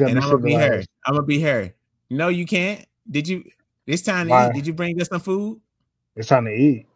And 0.00 0.18
I'm 0.18 0.30
gonna 0.30 0.38
be 0.38 0.54
her. 0.54 0.82
I'm 1.06 1.14
gonna 1.14 1.26
be 1.26 1.40
her. 1.40 1.72
No, 2.10 2.28
you 2.28 2.46
can't. 2.46 2.84
Did 3.10 3.28
you? 3.28 3.44
It's 3.86 4.02
time 4.02 4.26
to 4.26 4.30
Why? 4.30 4.48
eat. 4.48 4.54
Did 4.54 4.66
you 4.66 4.74
bring 4.74 5.00
us 5.00 5.08
some 5.08 5.20
food? 5.20 5.60
It's 6.14 6.28
time 6.28 6.44
to 6.44 6.52
eat. 6.52 6.86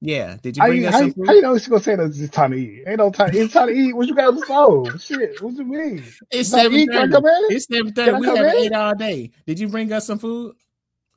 Yeah. 0.00 0.36
Did 0.42 0.56
you 0.56 0.62
bring 0.64 0.82
how, 0.82 0.88
us 0.88 0.98
some 0.98 1.12
food? 1.12 1.26
How 1.26 1.32
you 1.34 1.42
know 1.42 1.58
she's 1.58 1.68
gonna 1.68 1.82
say 1.82 1.96
that 1.96 2.06
it's 2.06 2.28
time 2.30 2.52
to 2.52 2.56
eat? 2.56 2.84
Ain't 2.86 2.98
no 2.98 3.10
time. 3.10 3.30
It's 3.32 3.52
time 3.52 3.68
to 3.68 3.72
eat. 3.74 3.94
What 3.94 4.08
you 4.08 4.14
got 4.14 4.28
on 4.28 4.36
the 4.36 4.44
stove? 4.44 5.02
Shit. 5.02 5.40
What 5.40 5.54
you 5.54 5.64
mean? 5.64 6.04
It's 6.30 6.48
seven 6.48 6.86
thirty. 6.86 7.16
It's 7.54 7.66
seven 7.66 7.92
thirty. 7.92 8.18
We 8.18 8.26
have 8.26 8.36
ate 8.38 8.72
all 8.72 8.94
day. 8.94 9.30
Did 9.46 9.60
you 9.60 9.68
bring 9.68 9.92
us 9.92 10.06
some 10.06 10.18
food? 10.18 10.56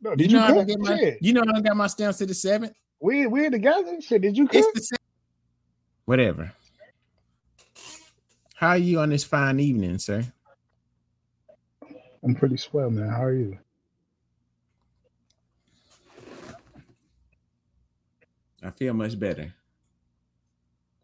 No, 0.02 0.16
did 0.16 0.32
you, 0.32 0.38
you 0.38 0.44
know 0.46 0.54
cook? 0.54 0.62
I 0.62 0.64
get 0.66 0.80
my, 0.80 0.98
Shit. 0.98 1.18
You 1.21 1.34
know 1.34 1.44
I 1.55 1.62
got 1.62 1.76
my 1.76 1.88
stamps 1.88 2.20
to 2.20 2.26
the 2.26 2.34
seventh. 2.34 2.73
We 3.00 3.26
we 3.26 3.50
together. 3.50 4.00
Shit. 4.02 4.21
Did 4.21 4.38
you 4.38 4.48
cook? 4.48 4.66
Whatever. 6.05 6.52
How 8.55 8.70
are 8.70 8.78
you 8.78 9.00
on 9.00 9.10
this 9.10 9.23
fine 9.23 9.60
evening, 9.60 9.98
sir? 9.98 10.23
I'm 12.26 12.34
pretty 12.34 12.57
swell, 12.57 12.89
man. 12.89 13.07
How 13.07 13.23
are 13.23 13.34
you? 13.34 13.57
I 18.64 18.71
feel 18.71 18.96
much 18.96 19.20
better. 19.20 19.54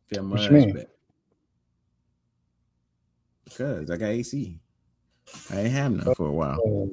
Feel 0.08 0.24
much 0.24 0.50
better. 0.50 0.88
Because 3.44 3.92
I 3.92 3.98
got 3.98 4.08
AC. 4.08 4.60
I 5.52 5.60
ain't 5.60 5.72
have 5.74 5.92
none 5.92 6.16
for 6.16 6.26
a 6.28 6.32
while. 6.32 6.60
Oh. 6.66 6.92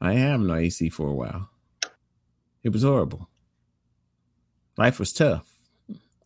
I 0.00 0.12
ain't 0.12 0.20
have 0.20 0.40
no 0.40 0.54
AC 0.54 0.88
for 0.90 1.08
a 1.08 1.14
while. 1.14 1.48
It 2.62 2.68
was 2.72 2.84
horrible. 2.84 3.28
Life 4.76 5.00
was 5.00 5.12
tough. 5.12 5.50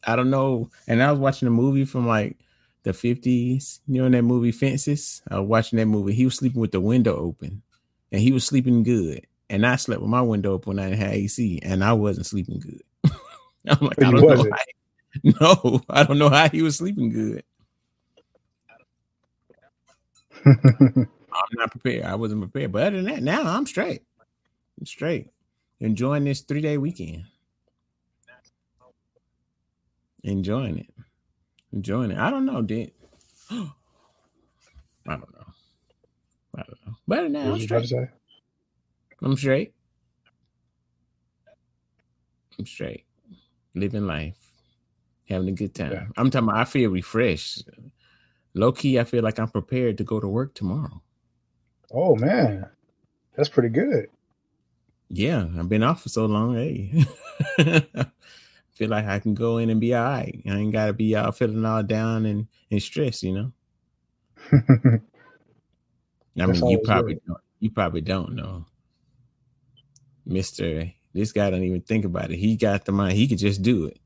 I 0.07 0.17
don't 0.17 0.31
know. 0.31 0.69
And 0.87 1.03
I 1.03 1.11
was 1.11 1.19
watching 1.19 1.49
a 1.49 1.51
movie 1.51 1.87
from 1.87 2.07
like 2.07 2.37
the 2.87 2.93
50s. 2.93 3.81
You 3.87 4.01
know, 4.01 4.07
in 4.07 4.13
that 4.13 4.23
movie 4.23 4.53
Fences? 4.53 5.23
I 5.31 5.39
was 5.41 5.49
watching 5.49 5.79
that 5.79 5.87
movie. 5.87 6.15
He 6.15 6.25
was 6.25 6.37
sleeping 6.37 6.61
with 6.61 6.73
the 6.73 6.81
window 6.81 7.17
open 7.17 7.63
and 8.11 8.21
he 8.21 8.33
was 8.33 8.45
sleeping 8.45 8.83
good 8.83 9.27
and 9.49 9.67
I 9.67 9.77
slept 9.77 10.01
with 10.01 10.11
my 10.11 10.23
window 10.23 10.53
open 10.53 10.79
I 10.79 10.95
had 10.95 11.13
AC, 11.15 11.61
and 11.63 11.85
I 11.85 11.93
wasn't 11.93 12.27
sleeping 12.27 12.61
good. 12.61 12.83
I'm 13.69 13.79
like, 13.87 14.03
I 14.03 14.11
don't 14.11 14.21
know. 14.21 14.45
How, 14.45 14.61
no, 15.41 15.81
I 15.89 16.03
don't 16.03 16.19
know 16.19 16.29
how 16.29 16.49
he 16.49 16.63
was 16.63 16.77
sleeping 16.77 17.11
good. 17.11 17.45
I'm 20.47 21.09
not 21.53 21.71
prepared. 21.71 22.05
I 22.05 22.15
wasn't 22.15 22.41
prepared. 22.43 22.73
But 22.73 22.85
other 22.85 23.03
than 23.03 23.07
that, 23.07 23.23
now 23.23 23.43
I'm 23.43 23.67
straight. 23.67 24.03
I'm 24.79 24.87
straight. 24.87 25.31
Enjoying 25.81 26.25
this 26.25 26.41
three 26.41 26.61
day 26.61 26.79
weekend. 26.79 27.25
Enjoying 30.25 30.79
it. 30.79 30.91
Enjoying 31.73 32.11
it. 32.11 32.19
I 32.19 32.31
don't 32.31 32.47
know, 32.47 32.63
dude. 32.63 32.91
I 33.51 33.67
don't 35.07 35.33
know. 35.33 35.47
I 36.57 36.63
don't 36.63 36.87
know. 36.87 36.95
But 37.07 37.31
now 37.31 37.53
I'm 37.53 37.61
straight. 37.61 37.93
I'm 39.23 39.37
straight. 39.37 39.75
I'm 42.59 42.67
straight. 42.67 43.05
Living 43.75 44.07
life. 44.07 44.53
Having 45.29 45.49
a 45.49 45.53
good 45.53 45.75
time. 45.75 45.93
Yeah. 45.93 46.07
I'm 46.17 46.31
talking 46.31 46.49
about 46.49 46.61
I 46.61 46.65
feel 46.65 46.91
refreshed. 46.91 47.69
Low 48.55 48.73
key, 48.73 48.99
I 48.99 49.05
feel 49.05 49.23
like 49.23 49.39
I'm 49.39 49.49
prepared 49.49 49.99
to 49.99 50.05
go 50.05 50.19
to 50.19 50.29
work 50.29 50.55
tomorrow. 50.55 51.03
Oh 51.93 52.17
man. 52.17 52.67
That's 53.37 53.49
pretty 53.49 53.69
good. 53.69 54.09
Yeah, 55.09 55.47
I've 55.59 55.69
been 55.69 55.83
off 55.83 56.03
for 56.03 56.09
so 56.09 56.27
long. 56.27 56.55
Hey. 56.55 57.05
feel 58.77 58.91
like 58.91 59.07
I 59.07 59.19
can 59.19 59.33
go 59.35 59.57
in 59.57 59.71
and 59.71 59.81
be 59.81 59.95
all 59.95 60.05
right. 60.05 60.39
I 60.47 60.51
ain't 60.51 60.73
gotta 60.73 60.93
be 60.93 61.17
all 61.17 61.33
feeling 61.33 61.65
all 61.65 61.83
down 61.83 62.27
and, 62.27 62.47
and 62.71 62.83
stressed, 62.83 63.23
you 63.23 63.33
know. 63.33 63.53
I 66.39 66.47
mean, 66.47 66.67
you 66.67 66.79
probably 66.85 67.19
don't, 67.27 67.41
you 67.59 67.71
probably 67.71 68.03
don't 68.03 68.35
know. 68.35 68.67
Mister, 70.27 70.93
this 71.15 71.33
guy 71.33 71.49
don't 71.49 71.63
even 71.63 71.81
think 71.81 72.05
about 72.05 72.31
it. 72.31 72.37
He 72.37 72.57
got 72.57 72.85
the 72.85 72.93
mind. 72.93 73.15
He 73.15 73.27
could 73.27 73.39
just 73.39 73.63
do 73.63 73.87
it. 73.87 73.99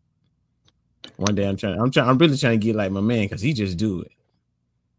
One 1.16 1.34
day 1.34 1.48
I'm 1.48 1.56
trying. 1.56 1.80
I'm 1.80 1.91
trying. 1.91 2.09
I'm 2.09 2.19
really 2.19 2.36
trying 2.36 2.60
to 2.60 2.64
get 2.64 2.76
like 2.76 2.92
my 2.92 3.00
man 3.00 3.25
because 3.25 3.41
he 3.41 3.53
just 3.53 3.76
do 3.76 4.03
it. 4.03 4.12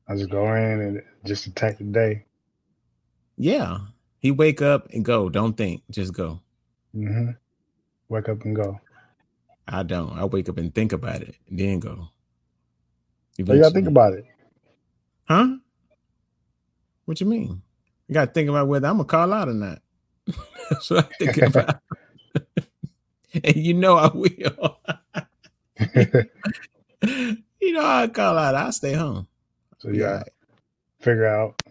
I 0.08 0.16
just 0.16 0.30
go 0.30 0.54
in 0.54 0.81
and 0.81 1.02
just 1.26 1.48
attack 1.48 1.78
the 1.78 1.86
day. 1.86 2.26
Yeah, 3.38 3.78
he 4.20 4.31
wake 4.31 4.62
up 4.62 4.90
and 4.92 5.06
go. 5.06 5.30
Don't 5.30 5.56
think, 5.56 5.84
just 5.90 6.14
go. 6.14 6.42
Mm-hmm. 6.94 7.31
Wake 8.10 8.28
up 8.28 8.44
and 8.44 8.56
go. 8.56 8.81
I 9.72 9.84
don't. 9.84 10.12
I 10.18 10.26
wake 10.26 10.50
up 10.50 10.58
and 10.58 10.74
think 10.74 10.92
about 10.92 11.22
it, 11.22 11.36
and 11.50 11.58
then 11.58 11.80
go. 11.80 12.09
Eventually. 13.38 13.58
you 13.58 13.64
gotta 13.64 13.74
think 13.74 13.88
about 13.88 14.14
it, 14.14 14.26
huh? 15.26 15.56
What 17.06 17.22
you 17.22 17.28
mean? 17.28 17.62
You 18.08 18.14
gotta 18.14 18.31
think 18.31 18.50
about 18.50 18.68
whether 18.68 18.88
I'm 18.88 18.98
gonna 18.98 19.06
call 19.06 19.31
out 19.31 19.48
or 19.48 19.54
not. 19.54 19.81
That's 20.70 20.90
what 20.90 21.06
I'm 21.06 21.12
thinking 21.18 21.44
about. 21.48 21.80
and 23.44 23.56
you 23.56 23.74
know 23.74 23.96
I 23.96 24.08
will. 24.14 24.80
you 27.62 27.74
know 27.74 27.86
I 27.86 28.08
call 28.08 28.38
out. 28.38 28.56
I 28.56 28.70
stay 28.72 28.94
home. 28.94 29.28
So 29.80 29.88
you 29.90 30.02
yeah, 30.02 30.24
figure 31.00 31.26
out 31.26 31.62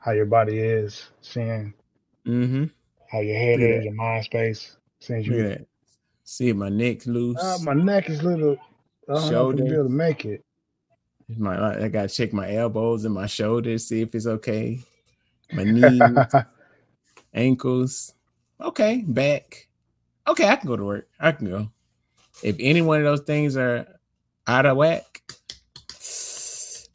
how 0.00 0.10
your 0.10 0.26
body 0.26 0.58
is, 0.58 1.08
seeing 1.20 1.72
mm-hmm. 2.26 2.64
how 3.10 3.20
your 3.20 3.36
head 3.36 3.60
is, 3.60 3.84
your 3.84 3.94
mind 3.94 4.24
space. 4.24 4.76
Since 4.98 5.26
you. 5.26 5.64
See 6.32 6.52
my 6.54 6.70
neck's 6.70 7.06
loose. 7.06 7.38
Uh, 7.38 7.58
my 7.62 7.74
neck 7.74 8.08
is 8.08 8.22
little. 8.22 8.56
I 9.08 9.14
don't 9.14 9.28
Shoulder. 9.28 9.58
know 9.58 9.64
if 9.64 9.70
be 9.70 9.74
able 9.74 9.84
to 9.84 9.90
make 9.90 10.24
it. 10.24 10.44
My, 11.36 11.84
I 11.84 11.88
gotta 11.88 12.08
check 12.08 12.32
my 12.32 12.50
elbows 12.52 13.04
and 13.04 13.14
my 13.14 13.26
shoulders, 13.26 13.86
see 13.86 14.00
if 14.00 14.14
it's 14.14 14.26
okay. 14.26 14.80
My 15.52 15.64
knees 15.64 16.00
ankles. 17.34 18.14
Okay, 18.60 19.04
back. 19.06 19.68
Okay, 20.26 20.48
I 20.48 20.56
can 20.56 20.68
go 20.68 20.76
to 20.76 20.84
work. 20.84 21.08
I 21.20 21.32
can 21.32 21.50
go. 21.50 21.68
If 22.42 22.56
any 22.58 22.80
one 22.80 22.98
of 22.98 23.04
those 23.04 23.20
things 23.20 23.56
are 23.56 23.86
out 24.46 24.66
of 24.66 24.76
whack, 24.76 25.22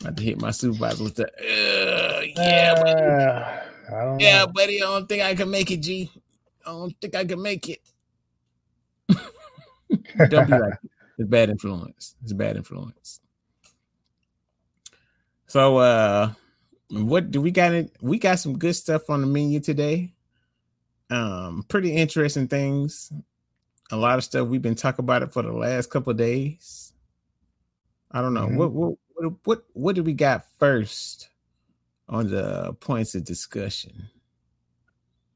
I 0.02 0.06
have 0.06 0.16
to 0.16 0.24
hit 0.24 0.42
my 0.42 0.52
supervisor 0.52 1.04
with 1.04 1.16
the 1.16 1.26
uh, 1.28 2.22
yeah, 2.36 2.74
uh, 2.78 2.84
buddy. 3.90 4.24
yeah, 4.24 4.46
know. 4.46 4.48
buddy. 4.48 4.82
I 4.82 4.86
don't 4.86 5.08
think 5.08 5.24
I 5.24 5.36
can 5.36 5.50
make 5.52 5.70
it, 5.70 5.78
G. 5.78 6.12
I 6.66 6.72
don't 6.72 6.96
think 7.00 7.16
I 7.16 7.26
can 7.26 7.42
make 7.42 7.70
it. 7.70 7.82
don't 10.30 10.48
be 10.48 10.58
like 10.58 10.74
it. 10.84 10.92
It's 11.20 11.30
bad 11.30 11.50
influence. 11.50 12.16
It's 12.24 12.34
bad 12.34 12.58
influence. 12.58 13.22
So 15.48 15.78
uh 15.78 16.32
what 16.90 17.32
do 17.32 17.42
we 17.42 17.52
got 17.52 17.74
it? 17.74 17.92
We 18.02 18.18
got 18.18 18.40
some 18.40 18.58
good 18.58 18.76
stuff 18.76 19.10
on 19.10 19.22
the 19.22 19.28
menu 19.28 19.60
today 19.60 20.14
um 21.10 21.64
pretty 21.68 21.96
interesting 21.96 22.48
things 22.48 23.12
a 23.92 23.96
lot 23.96 24.18
of 24.18 24.24
stuff 24.24 24.48
we've 24.48 24.62
been 24.62 24.76
talking 24.76 25.04
about 25.04 25.24
it 25.24 25.32
for 25.32 25.42
the 25.42 25.52
last 25.52 25.90
couple 25.90 26.12
of 26.12 26.18
days 26.18 26.92
i 28.12 28.22
don't 28.22 28.34
know 28.34 28.48
mm-hmm. 28.48 28.58
what, 28.58 28.72
what 28.72 28.98
what 29.16 29.34
what 29.44 29.64
what 29.74 29.96
did 29.96 30.06
we 30.06 30.14
got 30.14 30.44
first 30.60 31.30
on 32.10 32.30
the 32.30 32.74
points 32.82 33.16
of 33.16 33.24
discussion 33.24 34.10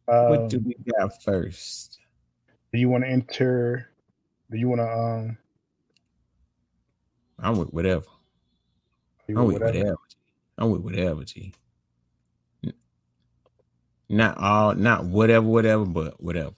um, 0.09 0.29
what 0.29 0.49
do 0.49 0.59
we 0.59 0.75
got 0.99 1.23
first 1.23 1.99
do 2.71 2.79
you 2.79 2.89
want 2.89 3.03
to 3.03 3.09
enter 3.09 3.87
do 4.49 4.57
you 4.57 4.67
want 4.69 4.79
to 4.79 4.87
um 4.87 5.37
i'm 7.39 7.57
with 7.57 7.69
whatever 7.73 8.05
i'm 9.29 9.45
with 9.45 9.61
whatever. 9.61 9.79
whatever 9.79 9.97
i'm 10.57 10.71
with 10.71 10.81
whatever 10.81 11.23
g 11.23 11.53
not 14.11 14.37
all, 14.37 14.75
not 14.75 15.05
whatever, 15.05 15.47
whatever, 15.47 15.85
but 15.85 16.21
whatever. 16.21 16.51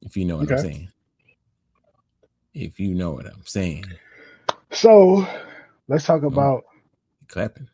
If 0.00 0.16
you 0.16 0.24
know 0.24 0.36
what 0.36 0.44
okay. 0.44 0.54
I'm 0.54 0.60
saying. 0.60 0.88
If 2.54 2.78
you 2.78 2.94
know 2.94 3.10
what 3.10 3.26
I'm 3.26 3.44
saying. 3.44 3.84
So 4.70 5.26
let's 5.88 6.04
talk 6.04 6.22
oh, 6.22 6.28
about 6.28 6.64
clapping. 7.26 7.68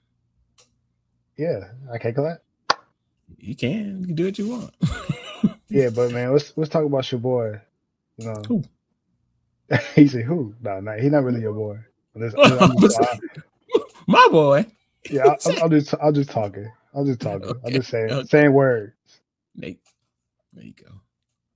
Yeah, 1.37 1.69
I 1.93 1.99
can't 1.99 2.17
clap. 2.17 2.39
You 3.37 3.55
can. 3.55 4.01
You 4.01 4.07
can 4.07 4.15
do 4.15 4.25
what 4.25 4.39
you 4.39 4.49
want. 4.49 4.75
yeah, 5.69 5.91
but 5.91 6.13
man, 6.13 6.33
let's 6.33 6.53
let's 6.57 6.71
talk 6.71 6.85
about 6.85 7.11
your 7.11 7.21
boy. 7.21 7.61
You 8.19 8.27
know, 8.27 8.43
who? 8.47 8.63
he 9.95 10.07
said 10.07 10.25
who? 10.25 10.55
No, 10.63 10.81
no, 10.81 10.93
he's 10.93 11.11
not 11.11 11.25
really 11.25 11.41
your 11.41 11.53
boy. 11.53 11.79
I'm 12.15 12.31
just, 12.31 12.99
My 14.07 14.29
boy. 14.31 14.67
Yeah, 15.11 15.27
I, 15.27 15.61
I'm 15.63 15.71
just 15.71 15.95
I'm 16.01 16.15
just 16.15 16.31
talking. 16.31 16.71
I'm 16.95 17.07
just 17.07 17.21
talking. 17.21 17.49
Okay. 17.49 17.61
I'm 17.67 17.73
just 17.73 17.91
saying 17.91 18.11
okay. 18.11 18.29
saying 18.29 18.53
words. 18.53 18.95
Nate. 19.55 19.81
There 20.53 20.65
you 20.65 20.73
go. 20.73 20.91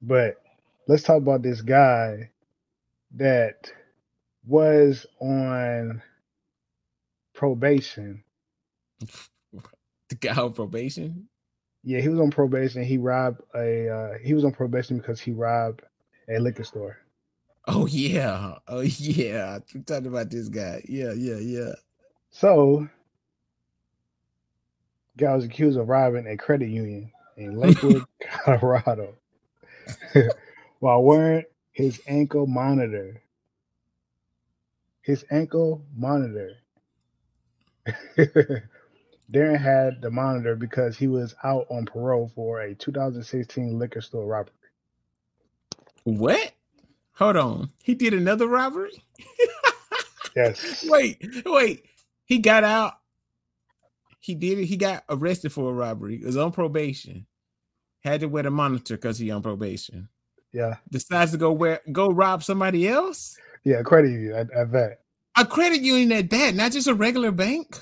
But 0.02 0.42
let's 0.86 1.02
talk 1.02 1.18
about 1.18 1.42
this 1.42 1.62
guy 1.62 2.30
that 3.16 3.72
was 4.46 5.06
on 5.20 6.02
probation. 7.32 8.22
The 10.08 10.14
guy 10.16 10.34
on 10.36 10.52
probation? 10.52 11.28
Yeah, 11.82 12.00
he 12.00 12.08
was 12.08 12.20
on 12.20 12.30
probation. 12.30 12.84
He 12.84 12.98
robbed 12.98 13.40
a. 13.54 13.88
Uh, 13.88 14.18
he 14.22 14.34
was 14.34 14.44
on 14.44 14.52
probation 14.52 14.98
because 14.98 15.20
he 15.20 15.32
robbed 15.32 15.82
a 16.28 16.38
liquor 16.38 16.64
store. 16.64 16.98
Oh 17.66 17.86
yeah, 17.86 18.54
oh 18.68 18.80
yeah. 18.80 19.58
I'm 19.74 19.84
talking 19.84 20.06
about 20.06 20.30
this 20.30 20.48
guy. 20.48 20.82
Yeah, 20.88 21.12
yeah, 21.12 21.38
yeah. 21.38 21.72
So 22.30 22.88
guy 25.16 25.34
was 25.34 25.44
accused 25.44 25.78
of 25.78 25.88
robbing 25.88 26.26
a 26.26 26.36
credit 26.36 26.68
union 26.68 27.12
in 27.36 27.56
Lakewood, 27.56 28.04
Colorado, 28.44 29.14
while 30.80 31.02
wearing 31.02 31.44
his 31.72 32.00
ankle 32.06 32.46
monitor. 32.46 33.22
His 35.02 35.24
ankle 35.30 35.82
monitor. 35.96 36.56
Darren 39.30 39.60
had 39.60 40.02
the 40.02 40.10
monitor 40.10 40.56
because 40.56 40.96
he 40.96 41.06
was 41.06 41.34
out 41.44 41.66
on 41.70 41.86
parole 41.86 42.32
for 42.34 42.62
a 42.62 42.74
2016 42.74 43.78
liquor 43.78 44.00
store 44.00 44.26
robbery. 44.26 44.54
What? 46.04 46.52
Hold 47.14 47.36
on. 47.36 47.70
He 47.82 47.94
did 47.94 48.14
another 48.14 48.48
robbery? 48.48 49.02
yes. 50.34 50.84
Wait, 50.88 51.22
wait. 51.44 51.84
He 52.24 52.38
got 52.38 52.64
out. 52.64 52.94
He 54.20 54.34
did 54.34 54.58
it. 54.58 54.66
He 54.66 54.76
got 54.76 55.04
arrested 55.08 55.52
for 55.52 55.70
a 55.70 55.74
robbery. 55.74 56.18
He 56.18 56.24
was 56.24 56.36
on 56.36 56.52
probation. 56.52 57.26
Had 58.04 58.20
to 58.20 58.28
wear 58.28 58.42
the 58.42 58.50
monitor 58.50 58.96
because 58.96 59.18
he 59.18 59.30
on 59.30 59.42
probation. 59.42 60.08
Yeah. 60.52 60.76
Decides 60.90 61.32
to 61.32 61.38
go 61.38 61.52
wear 61.52 61.80
go 61.92 62.06
rob 62.06 62.42
somebody 62.42 62.88
else. 62.88 63.36
Yeah, 63.64 63.82
credit 63.82 64.12
you 64.12 64.34
at, 64.34 64.50
at 64.52 64.72
that. 64.72 65.00
A 65.36 65.44
credit 65.44 65.80
union 65.80 66.12
at 66.12 66.30
that, 66.30 66.54
not 66.54 66.72
just 66.72 66.86
a 66.86 66.94
regular 66.94 67.30
bank. 67.30 67.78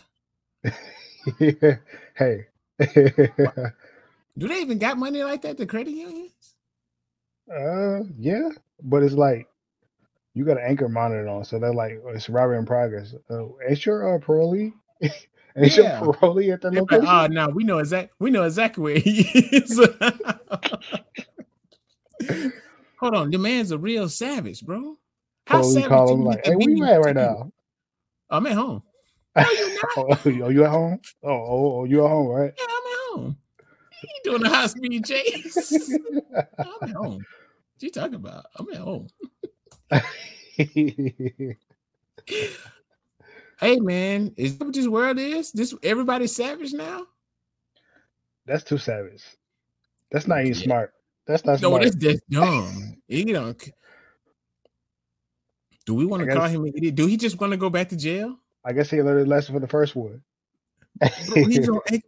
hey. 2.15 2.47
Do 4.39 4.47
they 4.47 4.61
even 4.61 4.79
got 4.79 4.99
money 4.99 5.23
like 5.25 5.43
that? 5.43 5.57
The 5.57 5.67
credit 5.67 5.91
unions? 5.91 6.55
Uh, 7.53 8.05
yeah, 8.19 8.51
but 8.83 9.03
it's 9.03 9.15
like 9.15 9.49
you 10.35 10.45
got 10.45 10.59
an 10.59 10.65
anchor 10.65 10.89
monitor 10.89 11.29
on, 11.29 11.45
so 11.45 11.59
they're 11.59 11.73
like 11.73 12.01
it's 12.09 12.29
robbery 12.29 12.59
in 12.59 12.67
progress. 12.67 13.15
Uh, 13.31 13.47
ain't 13.69 13.85
your 13.85 14.15
uh, 14.15 14.19
parolee? 14.19 14.73
ain't 15.03 15.13
yeah. 15.57 16.01
your 16.01 16.15
parolee 16.15 16.53
at 16.53 16.61
the 16.61 16.71
location? 16.71 17.07
oh, 17.07 17.27
no, 17.27 17.49
we 17.49 17.65
know 17.65 17.79
exactly. 17.79 18.15
We 18.19 18.31
know 18.31 18.45
exactly 18.45 18.83
where 18.83 18.99
he 18.99 19.23
is. 19.23 19.77
Hold 23.01 23.15
on, 23.15 23.31
the 23.31 23.39
man's 23.39 23.71
a 23.71 23.79
real 23.79 24.09
savage, 24.09 24.65
bro. 24.65 24.97
How 25.47 25.63
savage 25.63 25.89
call 25.89 26.13
him 26.13 26.25
like, 26.25 26.45
"Hey, 26.45 26.55
where 26.55 26.71
you 26.71 26.85
at 26.85 27.01
right 27.01 27.17
now?" 27.17 27.51
I'm 28.31 28.47
at 28.47 28.53
home. 28.53 28.83
Oh, 29.97 30.09
oh, 30.11 30.19
oh, 30.25 30.49
you 30.49 30.65
at 30.65 30.71
home? 30.71 31.01
Oh, 31.23 31.31
oh, 31.31 31.81
oh, 31.81 31.85
you 31.85 32.05
at 32.05 32.09
home, 32.09 32.27
right? 32.29 32.53
Yeah, 32.59 32.65
I'm 32.69 32.87
at 32.87 33.23
home. 33.23 33.37
You 34.03 34.09
doing 34.25 34.45
a 34.45 34.49
high 34.49 34.67
speed 34.67 35.05
chase? 35.05 35.73
I'm 36.59 36.67
at 36.83 36.91
home. 36.91 37.19
What 37.19 37.83
you 37.83 37.91
talking 37.91 38.17
about? 38.17 38.47
I'm 38.57 38.69
at 38.71 38.77
home. 38.79 39.09
hey 43.61 43.77
man, 43.79 44.35
is 44.37 44.59
that 44.59 44.65
what 44.65 44.75
this 44.75 44.89
world 44.89 45.19
is? 45.19 45.53
This 45.53 45.75
everybody's 45.83 46.35
savage 46.35 46.73
now? 46.73 47.07
That's 48.45 48.65
too 48.65 48.79
savage. 48.79 49.23
That's 50.11 50.27
not 50.27 50.41
even 50.41 50.55
yeah. 50.55 50.65
smart. 50.65 50.93
That's 51.27 51.45
not 51.45 51.63
no, 51.63 51.71
smart. 51.71 51.83
that's 51.85 51.97
just 51.97 52.29
dumb. 52.29 52.97
you 53.07 53.25
don't. 53.33 53.71
Do 55.87 55.95
we 55.95 56.05
want 56.05 56.25
to 56.25 56.35
call 56.35 56.47
him 56.47 56.65
an 56.65 56.73
idiot? 56.77 56.97
Do 56.97 57.07
he 57.07 57.17
just 57.17 57.41
want 57.41 57.53
to 57.53 57.57
go 57.57 57.71
back 57.71 57.89
to 57.91 57.97
jail? 57.97 58.37
I 58.69 58.73
guess 58.73 58.91
he 58.91 59.03
learned 59.03 59.27
a 59.27 59.31
lesson 59.31 59.55
for 59.55 59.61
the 59.61 59.67
first 59.67 59.97
one. 59.97 60.21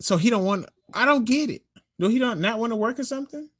so 0.00 0.16
he 0.16 0.30
don't 0.30 0.46
want. 0.46 0.64
I 0.94 1.04
don't 1.04 1.26
get 1.26 1.50
it. 1.50 1.60
Do 1.98 2.08
he 2.08 2.18
don't 2.18 2.40
not 2.40 2.58
want 2.58 2.72
to 2.72 2.76
work 2.76 2.98
or 2.98 3.04
something? 3.04 3.50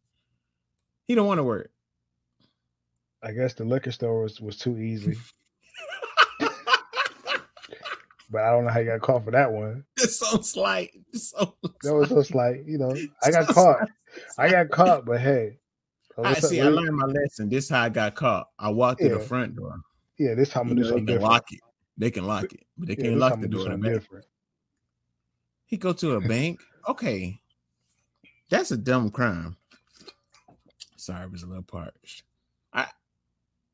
He 1.06 1.14
don't 1.14 1.26
want 1.26 1.36
to 1.36 1.44
work. 1.44 1.70
I 3.22 3.32
guess 3.32 3.52
the 3.52 3.66
liquor 3.66 3.92
store 3.92 4.22
was, 4.22 4.40
was 4.40 4.56
too 4.56 4.78
easy. 4.78 5.18
but 6.40 6.50
I 8.42 8.52
don't 8.52 8.64
know 8.64 8.70
how 8.70 8.80
you 8.80 8.86
got 8.86 9.02
caught 9.02 9.26
for 9.26 9.32
that 9.32 9.52
one. 9.52 9.84
It's 9.98 10.16
so 10.16 10.40
slight. 10.40 10.92
It's 11.12 11.32
so 11.32 11.56
that 11.82 11.94
was 11.94 12.08
so 12.08 12.22
slight. 12.22 12.64
You 12.64 12.78
know, 12.78 12.96
I 13.22 13.30
got 13.30 13.48
so 13.48 13.52
caught. 13.52 13.90
Slight. 14.30 14.48
I 14.48 14.50
got 14.50 14.70
caught, 14.70 15.04
but 15.04 15.20
hey. 15.20 15.58
I 16.24 16.32
see. 16.34 16.62
I 16.62 16.68
learned 16.68 16.96
my 16.96 17.04
lesson. 17.04 17.50
This 17.50 17.68
how 17.68 17.82
I 17.82 17.90
got 17.90 18.14
caught. 18.14 18.48
I 18.58 18.70
walked 18.70 19.02
yeah. 19.02 19.08
through 19.08 19.18
the 19.18 19.24
front 19.24 19.56
door. 19.56 19.82
Yeah, 20.20 20.34
this 20.34 20.50
time 20.50 20.64
I'm 20.64 20.68
gonna 20.68 20.82
do 20.82 20.88
something 20.88 21.06
different. 21.06 21.30
Lock 21.32 21.50
it. 21.50 21.60
They 21.96 22.10
can 22.10 22.26
lock 22.26 22.52
it, 22.52 22.60
but 22.76 22.88
they 22.88 22.94
yeah, 22.94 23.04
can't 23.04 23.16
lock 23.16 23.40
the 23.40 23.48
door. 23.48 23.74
Different. 23.78 24.26
He 25.64 25.78
go 25.78 25.94
to 25.94 26.16
a 26.16 26.20
bank. 26.20 26.60
Okay, 26.86 27.40
that's 28.50 28.70
a 28.70 28.76
dumb 28.76 29.08
crime. 29.08 29.56
Sorry, 30.96 31.24
it 31.24 31.32
was 31.32 31.42
a 31.42 31.46
little 31.46 31.62
parched. 31.62 32.24
I 32.70 32.88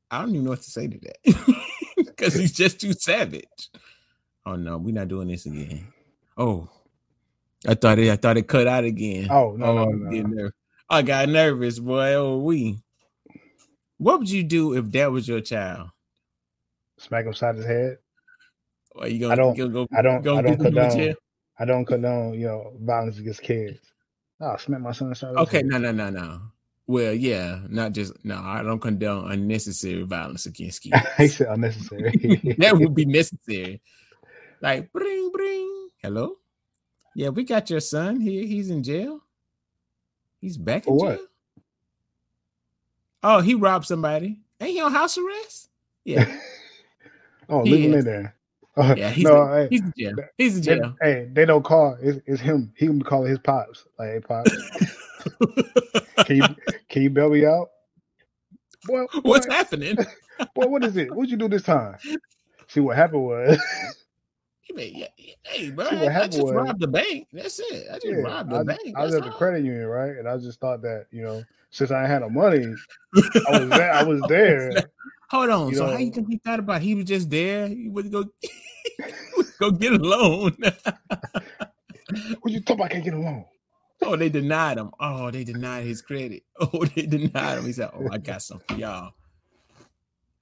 I 0.08 0.20
don't 0.20 0.30
even 0.30 0.44
know 0.44 0.50
what 0.50 0.62
to 0.62 0.70
say 0.70 0.86
to 0.86 1.00
that 1.00 1.64
because 1.96 2.34
he's 2.34 2.52
just 2.52 2.80
too 2.80 2.92
savage. 2.92 3.70
Oh 4.46 4.54
no, 4.54 4.78
we're 4.78 4.94
not 4.94 5.08
doing 5.08 5.26
this 5.26 5.46
again. 5.46 5.88
Oh, 6.36 6.68
I 7.66 7.74
thought 7.74 7.98
it. 7.98 8.08
I 8.08 8.14
thought 8.14 8.36
it 8.36 8.46
cut 8.46 8.68
out 8.68 8.84
again. 8.84 9.26
Oh 9.32 9.56
no, 9.58 9.78
oh, 9.78 9.84
no, 9.90 10.20
no. 10.22 10.50
I 10.88 11.02
got 11.02 11.28
nervous, 11.28 11.80
boy. 11.80 12.14
Oh, 12.14 12.38
we. 12.38 12.78
What 13.98 14.20
would 14.20 14.30
you 14.30 14.44
do 14.44 14.74
if 14.74 14.92
that 14.92 15.10
was 15.10 15.26
your 15.26 15.40
child? 15.40 15.90
Smack 16.98 17.26
him 17.26 17.34
side 17.34 17.56
his 17.56 17.66
head. 17.66 17.98
Are 18.98 19.08
you 19.08 19.20
gonna, 19.20 19.32
I 19.32 19.36
don't. 19.36 19.72
Go, 19.72 19.86
I 19.96 20.02
don't. 20.02 20.26
I 20.26 20.42
don't 20.42 20.58
condone. 20.58 21.14
I 21.58 21.64
don't 21.64 21.84
condone. 21.84 22.34
You 22.34 22.46
know, 22.46 22.72
violence 22.80 23.18
against 23.18 23.42
kids. 23.42 23.78
Oh, 24.40 24.56
smack 24.56 24.80
my 24.80 24.92
son. 24.92 25.14
Okay, 25.38 25.62
no, 25.62 25.78
no, 25.78 25.92
no, 25.92 26.10
no. 26.10 26.40
Well, 26.86 27.12
yeah, 27.12 27.60
not 27.68 27.92
just 27.92 28.12
no. 28.24 28.36
I 28.36 28.62
don't 28.62 28.80
condone 28.80 29.30
unnecessary 29.30 30.02
violence 30.02 30.46
against 30.46 30.82
kids. 30.82 30.96
I 31.18 31.26
said 31.26 31.48
unnecessary. 31.48 32.56
that 32.58 32.76
would 32.76 32.94
be 32.94 33.04
necessary. 33.04 33.80
Like 34.60 34.92
bring, 34.92 35.30
bring. 35.32 35.88
Hello. 36.02 36.36
Yeah, 37.14 37.30
we 37.30 37.44
got 37.44 37.70
your 37.70 37.80
son 37.80 38.20
here. 38.20 38.44
He's 38.46 38.70
in 38.70 38.82
jail. 38.82 39.20
He's 40.40 40.56
back 40.56 40.86
in 40.86 40.98
For 40.98 41.16
jail. 41.16 41.26
Oh, 43.22 43.40
he 43.40 43.54
robbed 43.54 43.86
somebody. 43.86 44.40
Ain't 44.60 44.70
he 44.70 44.80
on 44.80 44.92
house 44.92 45.18
arrest? 45.18 45.70
Yeah. 46.04 46.38
oh, 47.48 47.62
leave 47.62 47.90
him 47.90 47.98
in 47.98 48.04
there. 48.04 48.34
Uh, 48.78 48.94
yeah, 48.94 49.08
he's, 49.08 49.24
no, 49.24 49.46
hey, 49.54 49.68
he's 49.70 49.80
in 49.80 49.94
jail. 49.96 50.14
He's 50.36 50.56
in 50.58 50.62
jail. 50.62 50.94
They, 51.00 51.10
hey, 51.10 51.28
they 51.32 51.46
don't 51.46 51.64
call. 51.64 51.96
It's, 51.98 52.20
it's 52.26 52.42
him. 52.42 52.74
He 52.76 52.86
can 52.86 53.00
call 53.00 53.24
his 53.24 53.38
pops. 53.38 53.86
Like, 53.98 54.10
hey, 54.10 54.20
pops. 54.20 54.50
can 56.26 56.36
you 56.36 56.42
can 56.90 57.00
you 57.00 57.08
bail 57.08 57.30
me 57.30 57.46
out? 57.46 57.70
Boy, 58.84 59.06
what's 59.22 59.46
happening? 59.46 59.96
boy, 60.54 60.66
what 60.66 60.84
is 60.84 60.94
it? 60.98 61.10
What'd 61.10 61.30
you 61.30 61.38
do 61.38 61.48
this 61.48 61.62
time? 61.62 61.96
See 62.66 62.80
what 62.80 62.96
happened 62.96 63.24
was. 63.24 63.58
yeah, 64.74 65.06
hey, 65.44 65.70
bro, 65.70 65.86
I, 65.86 66.24
I, 66.24 66.26
just 66.26 66.42
was, 66.42 66.52
robbed 66.52 66.80
the 66.80 66.88
bank. 66.88 67.28
That's 67.32 67.58
it. 67.58 67.86
I 67.90 67.94
just 67.94 68.06
yeah, 68.06 68.16
robbed 68.16 68.50
the 68.50 68.56
I, 68.56 68.62
bank. 68.62 68.94
I 68.94 69.04
was 69.04 69.14
at 69.14 69.24
the 69.24 69.30
credit 69.30 69.64
union, 69.64 69.86
right? 69.86 70.18
And 70.18 70.28
I 70.28 70.36
just 70.36 70.60
thought 70.60 70.82
that, 70.82 71.06
you 71.10 71.22
know, 71.22 71.42
since 71.70 71.90
I 71.90 72.06
had 72.06 72.20
no 72.20 72.28
money, 72.28 72.74
I 73.48 73.58
was 73.58 73.70
there. 73.70 73.92
I 73.92 74.02
was 74.02 74.20
there. 74.28 74.70
Hold 75.30 75.50
on. 75.50 75.68
You 75.70 75.76
so 75.76 75.86
know, 75.86 75.92
how 75.92 75.98
you 75.98 76.10
think 76.10 76.28
he 76.28 76.38
thought 76.38 76.60
about? 76.60 76.82
It? 76.82 76.84
He 76.84 76.94
was 76.94 77.04
just 77.04 77.30
there. 77.30 77.68
He 77.68 77.88
would 77.88 78.12
go, 78.12 78.24
go 79.60 79.70
get 79.72 79.92
a 79.92 79.96
loan. 79.96 80.56
what 82.40 82.52
you 82.52 82.60
talk 82.60 82.76
about? 82.76 82.86
I 82.86 82.88
can't 82.88 83.04
get 83.04 83.14
a 83.14 83.18
loan. 83.18 83.44
Oh, 84.02 84.14
they 84.14 84.28
denied 84.28 84.78
him. 84.78 84.90
Oh, 85.00 85.30
they 85.30 85.44
denied 85.44 85.84
his 85.84 86.02
credit. 86.02 86.42
Oh, 86.60 86.84
they 86.84 87.06
denied 87.06 87.58
him. 87.58 87.66
He 87.66 87.72
said, 87.72 87.90
"Oh, 87.92 88.08
I 88.10 88.18
got 88.18 88.40
something 88.40 88.76
for 88.76 88.80
y'all. 88.80 89.12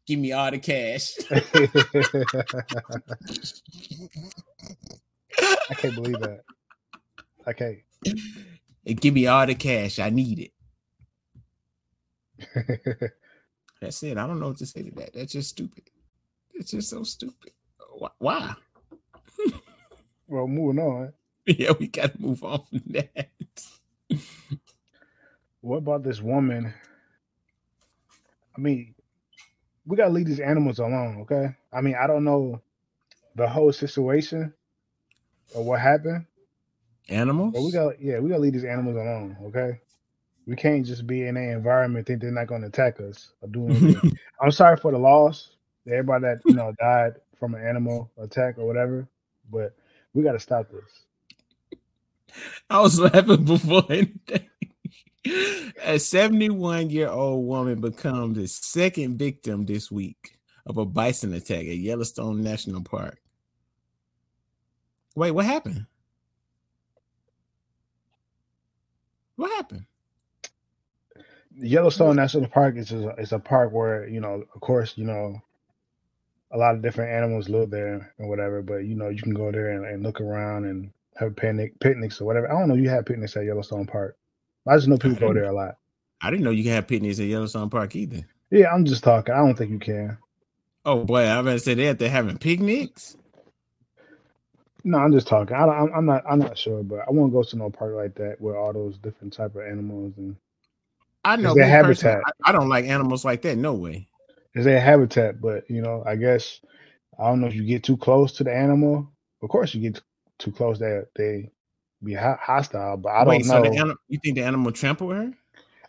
Give 0.07 0.19
me 0.19 0.33
all 0.33 0.51
the 0.51 0.59
cash." 0.59 1.15
I 1.31 1.41
can't 5.75 5.95
believe 5.95 6.21
that. 6.21 6.41
I 7.47 7.53
can't. 7.53 7.79
give 9.01 9.15
me 9.15 9.27
all 9.27 9.47
the 9.47 9.55
cash. 9.55 9.99
I 9.99 10.11
need 10.11 10.39
it. 10.39 10.53
That's 13.85 14.03
it. 14.03 14.17
I 14.17 14.27
don't 14.27 14.41
know 14.41 14.49
what 14.49 14.57
to 14.59 14.67
say 14.67 14.83
to 14.83 14.91
that. 14.93 15.13
That's 15.13 15.33
just 15.33 15.51
stupid. 15.51 15.83
It's 16.55 16.71
just 16.71 16.89
so 16.89 17.03
stupid. 17.03 17.53
Why? 18.19 18.55
well, 20.27 20.47
moving 20.47 20.83
on. 20.83 21.13
Yeah, 21.47 21.73
we 21.79 21.89
got 21.89 22.15
to 22.15 22.23
move 22.23 22.43
on 22.43 22.63
from 22.63 22.83
that. 22.87 23.29
what 25.61 25.77
about 25.77 26.03
this 26.03 26.23
woman? 26.23 26.73
I 28.57 28.61
mean, 28.61 28.95
we 29.85 29.99
got 29.99 30.07
to 30.07 30.13
leave 30.13 30.27
these 30.27 30.41
animals 30.41 30.79
alone, 30.79 31.19
okay? 31.21 31.55
I 31.71 31.83
mean, 31.83 31.97
I 32.03 32.07
don't 32.07 32.25
know 32.25 32.63
the 33.35 33.47
whole 33.47 33.75
situation 33.75 34.55
or 35.55 35.63
what 35.63 35.81
happened. 35.81 36.25
Animals? 37.11 37.53
But 37.53 37.63
we 37.63 37.73
got 37.73 38.01
yeah, 38.01 38.19
we 38.21 38.31
got 38.31 38.37
to 38.37 38.41
leave 38.41 38.55
these 38.55 38.65
animals 38.65 38.97
alone, 38.97 39.37
okay? 39.49 39.81
we 40.47 40.57
can't 40.57 40.85
just 40.85 41.07
be 41.07 41.27
in 41.27 41.37
an 41.37 41.51
environment 41.51 42.07
think 42.07 42.21
they're 42.21 42.31
not 42.31 42.47
going 42.47 42.61
to 42.63 42.69
attack 42.69 43.01
us 43.01 43.33
or 43.41 43.49
do 43.49 43.69
anything. 43.69 44.19
I'm 44.41 44.51
sorry 44.51 44.77
for 44.77 44.93
the 44.93 44.99
loss, 44.99 45.51
everybody 45.87 46.23
that 46.23 46.41
you 46.45 46.55
know 46.55 46.73
died 46.79 47.15
from 47.39 47.55
an 47.55 47.67
animal 47.67 48.11
attack 48.19 48.59
or 48.59 48.67
whatever, 48.67 49.09
but 49.51 49.75
we 50.13 50.23
got 50.23 50.33
to 50.33 50.41
stop 50.41 50.71
this. 50.71 52.37
I 52.69 52.81
was 52.81 52.99
laughing 52.99 53.45
before 53.45 53.85
anything. 53.91 54.49
A 55.83 55.99
71 55.99 56.91
year 56.91 57.09
old 57.09 57.47
woman 57.47 57.81
becomes 57.81 58.37
the 58.37 58.47
second 58.47 59.19
victim 59.19 59.65
this 59.65 59.91
week 59.91 60.39
of 60.67 60.77
a 60.77 60.85
bison 60.85 61.33
attack 61.33 61.61
at 61.61 61.77
Yellowstone 61.77 62.43
National 62.43 62.83
Park. 62.83 63.19
Wait, 65.15 65.31
what 65.31 65.47
happened? 65.47 65.87
What 69.37 69.51
happened? 69.53 69.87
Yellowstone 71.57 72.17
National 72.17 72.49
Park 72.49 72.77
is 72.77 72.93
a, 72.93 73.11
is 73.17 73.33
a 73.33 73.39
park 73.39 73.73
where 73.73 74.09
you 74.09 74.21
know, 74.21 74.45
of 74.55 74.61
course, 74.61 74.95
you 74.97 75.05
know, 75.05 75.41
a 76.51 76.59
lot 76.59 76.75
of 76.75 76.83
different 76.83 77.13
animals 77.13 77.49
live 77.49 77.71
there 77.71 78.13
and 78.19 78.29
whatever. 78.29 78.63
But 78.63 78.79
you 78.79 78.95
know, 78.95 79.09
you 79.09 79.23
can 79.23 79.35
go 79.35 79.51
there 79.51 79.71
and, 79.71 79.85
and 79.85 80.03
look 80.03 80.21
around 80.21 80.65
and 80.65 80.91
have 81.17 81.37
picnic 81.37 81.79
picnics 81.81 82.21
or 82.21 82.25
whatever. 82.25 82.51
I 82.51 82.59
don't 82.59 82.69
know. 82.69 82.75
You 82.75 82.89
have 82.91 83.07
picnics 83.07 83.37
at 83.37 83.45
Yellowstone 83.45 83.87
Park. 83.87 84.17
I 84.67 84.77
just 84.77 84.89
know 84.89 84.97
people 84.97 85.29
go 85.29 85.35
there 85.35 85.45
a 85.45 85.53
lot. 85.53 85.77
I 86.21 86.31
didn't 86.31 86.45
know 86.45 86.51
you 86.51 86.63
can 86.63 86.73
have 86.73 86.89
picnics 86.89 87.21
at 87.21 87.27
Yellowstone 87.27 87.71
Park 87.71 87.95
either. 87.97 88.27
Yeah, 88.51 88.73
I'm 88.73 88.85
just 88.85 89.05
talking. 89.05 89.35
I 89.35 89.39
don't 89.39 89.57
think 89.57 89.71
you 89.71 89.79
can. 89.79 90.17
Oh 90.85 91.05
boy, 91.05 91.29
I 91.29 91.41
better 91.43 91.59
say 91.59 91.75
that 91.75 91.99
they're 91.99 92.11
having 92.11 92.39
picnics. 92.39 93.17
No, 94.85 94.99
I'm 94.99 95.13
just 95.13 95.27
talking. 95.27 95.57
I, 95.57 95.65
am 95.65 95.93
I'm 95.95 96.07
not. 96.07 96.25
I'm 96.29 96.39
not 96.39 96.59
sure, 96.59 96.83
but 96.83 97.01
I 97.09 97.11
won't 97.11 97.33
go 97.33 97.43
to 97.43 97.57
no 97.57 97.71
park 97.71 97.95
like 97.95 98.15
that 98.17 98.41
where 98.41 98.57
all 98.57 98.73
those 98.73 98.99
different 98.99 99.33
type 99.33 99.55
of 99.55 99.63
animals 99.63 100.15
and. 100.17 100.37
I 101.25 101.37
know 101.37 101.55
their 101.55 101.67
habitat. 101.67 102.23
I, 102.27 102.51
I, 102.51 102.53
don't 102.53 102.69
like 102.69 102.85
animals 102.85 103.25
like 103.25 103.43
that. 103.43 103.57
No 103.57 103.75
way. 103.75 104.09
Is 104.55 104.65
their 104.65 104.81
habitat, 104.81 105.41
but 105.41 105.69
you 105.71 105.81
know, 105.81 106.05
I 106.07 106.17
guess 106.17 106.61
I 107.19 107.29
don't 107.29 107.41
know 107.41 107.47
if 107.47 107.55
you 107.55 107.65
get 107.65 107.83
too 107.83 107.97
close 107.97 108.33
to 108.35 108.45
the 108.45 108.55
animal. 108.55 109.11
Of 109.43 109.49
course, 109.49 109.75
you 109.75 109.81
get 109.81 110.01
too 110.39 110.53
close, 110.53 110.79
they 110.79 111.01
they 111.17 111.51
be 112.03 112.15
hostile. 112.15 112.97
But 112.99 113.11
I 113.11 113.25
Wait, 113.25 113.45
don't 113.45 113.49
know. 113.49 113.65
So 113.65 113.79
anim- 113.79 113.99
you 114.09 114.19
think 114.23 114.37
the 114.37 114.45
animal 114.45 114.71
trampled 114.71 115.13
her? 115.13 115.33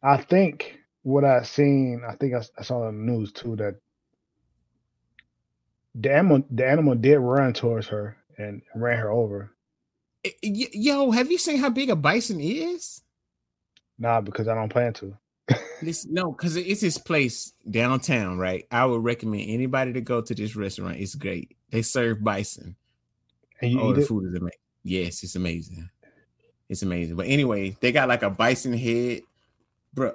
I 0.02 0.18
think 0.18 0.80
what 1.04 1.26
I 1.26 1.44
seen. 1.44 2.02
I 2.08 2.16
think 2.16 2.34
I, 2.34 2.42
I 2.58 2.64
saw 2.64 2.84
on 2.84 2.98
the 2.98 3.12
news 3.12 3.32
too 3.32 3.56
that 3.58 3.76
the 5.96 6.14
animal 6.14 6.44
the 6.50 6.68
animal 6.68 6.96
did 6.96 7.20
run 7.20 7.54
towards 7.54 7.88
her 7.88 8.18
and 8.38 8.62
ran 8.74 8.98
her 8.98 9.12
over. 9.12 9.52
Eh, 10.24 10.32
eh, 10.44 10.66
yo, 10.74 11.12
have 11.12 11.32
you 11.32 11.38
seen 11.38 11.58
how 11.58 11.70
big 11.70 11.90
a 11.90 11.96
bison 11.96 12.40
is? 12.40 13.02
Nah, 13.98 14.22
because 14.22 14.48
I 14.48 14.56
don't 14.56 14.70
plan 14.70 14.94
to. 14.94 15.18
Listen, 15.86 16.14
no, 16.14 16.32
because 16.32 16.56
it's 16.56 16.82
this 16.82 16.98
place 16.98 17.54
downtown, 17.70 18.40
right? 18.40 18.66
I 18.72 18.86
would 18.86 19.04
recommend 19.04 19.44
anybody 19.48 19.94
to 19.94 20.02
go 20.02 20.22
to 20.22 20.34
this 20.34 20.56
restaurant. 20.56 20.98
It's 20.98 21.14
great. 21.14 21.56
They 21.70 21.84
serve 21.84 22.24
bison. 22.24 22.76
And 23.62 23.72
you 23.72 23.80
oh, 23.80 23.94
the 23.94 24.02
it? 24.02 24.08
food 24.08 24.26
is 24.26 24.34
amazing. 24.34 24.60
Yes, 24.84 25.24
it's 25.24 25.36
amazing. 25.36 25.90
It's 26.68 26.82
amazing. 26.82 27.16
But 27.16 27.28
anyway, 27.28 27.78
they 27.80 27.92
got 27.92 28.10
like 28.10 28.24
a 28.24 28.30
bison 28.30 28.74
head, 28.74 29.22
bro. 29.94 30.14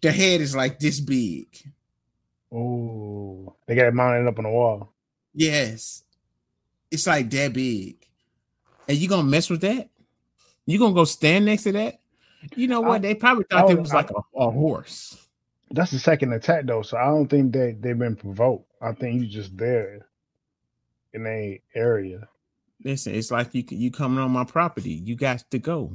The 0.00 0.12
head 0.12 0.40
is 0.40 0.56
like 0.56 0.78
this 0.78 1.00
big. 1.00 1.48
Oh, 2.50 3.54
they 3.66 3.74
got 3.74 3.88
it 3.88 3.94
mounted 3.94 4.26
up 4.26 4.38
on 4.38 4.44
the 4.44 4.50
wall. 4.50 4.94
Yes, 5.34 6.04
it's 6.90 7.06
like 7.06 7.28
that 7.30 7.52
big. 7.52 7.96
And 8.88 8.96
you 8.96 9.08
gonna 9.08 9.24
mess 9.24 9.50
with 9.50 9.60
that? 9.60 9.90
You 10.64 10.78
gonna 10.78 10.94
go 10.94 11.04
stand 11.04 11.44
next 11.44 11.64
to 11.64 11.72
that? 11.72 12.00
You 12.54 12.68
know 12.68 12.80
what? 12.80 12.96
I, 12.96 12.98
they 12.98 13.14
probably 13.14 13.44
thought 13.50 13.70
it 13.70 13.78
was 13.78 13.92
like 13.92 14.10
a, 14.10 14.38
a, 14.38 14.50
horse. 14.50 15.28
That's 15.70 15.90
the 15.90 15.98
second 15.98 16.32
attack 16.32 16.66
though, 16.66 16.82
so 16.82 16.96
I 16.96 17.06
don't 17.06 17.28
think 17.28 17.52
they 17.52 17.72
they've 17.72 17.98
been 17.98 18.16
provoked. 18.16 18.70
I 18.80 18.92
think 18.92 19.20
you 19.20 19.26
just 19.26 19.56
there 19.56 20.06
in 21.12 21.26
a 21.26 21.60
area. 21.74 22.28
Listen, 22.82 23.14
it's 23.14 23.30
like 23.30 23.54
you 23.54 23.64
you 23.70 23.90
coming 23.90 24.18
on 24.18 24.30
my 24.30 24.44
property. 24.44 24.92
You 24.92 25.16
got 25.16 25.50
to 25.50 25.58
go. 25.58 25.92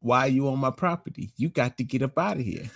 Why 0.00 0.26
are 0.26 0.28
you 0.28 0.48
on 0.48 0.58
my 0.58 0.70
property? 0.70 1.30
You 1.36 1.48
got 1.48 1.76
to 1.78 1.84
get 1.84 2.02
up 2.02 2.18
out 2.18 2.36
of 2.36 2.44
here. 2.44 2.70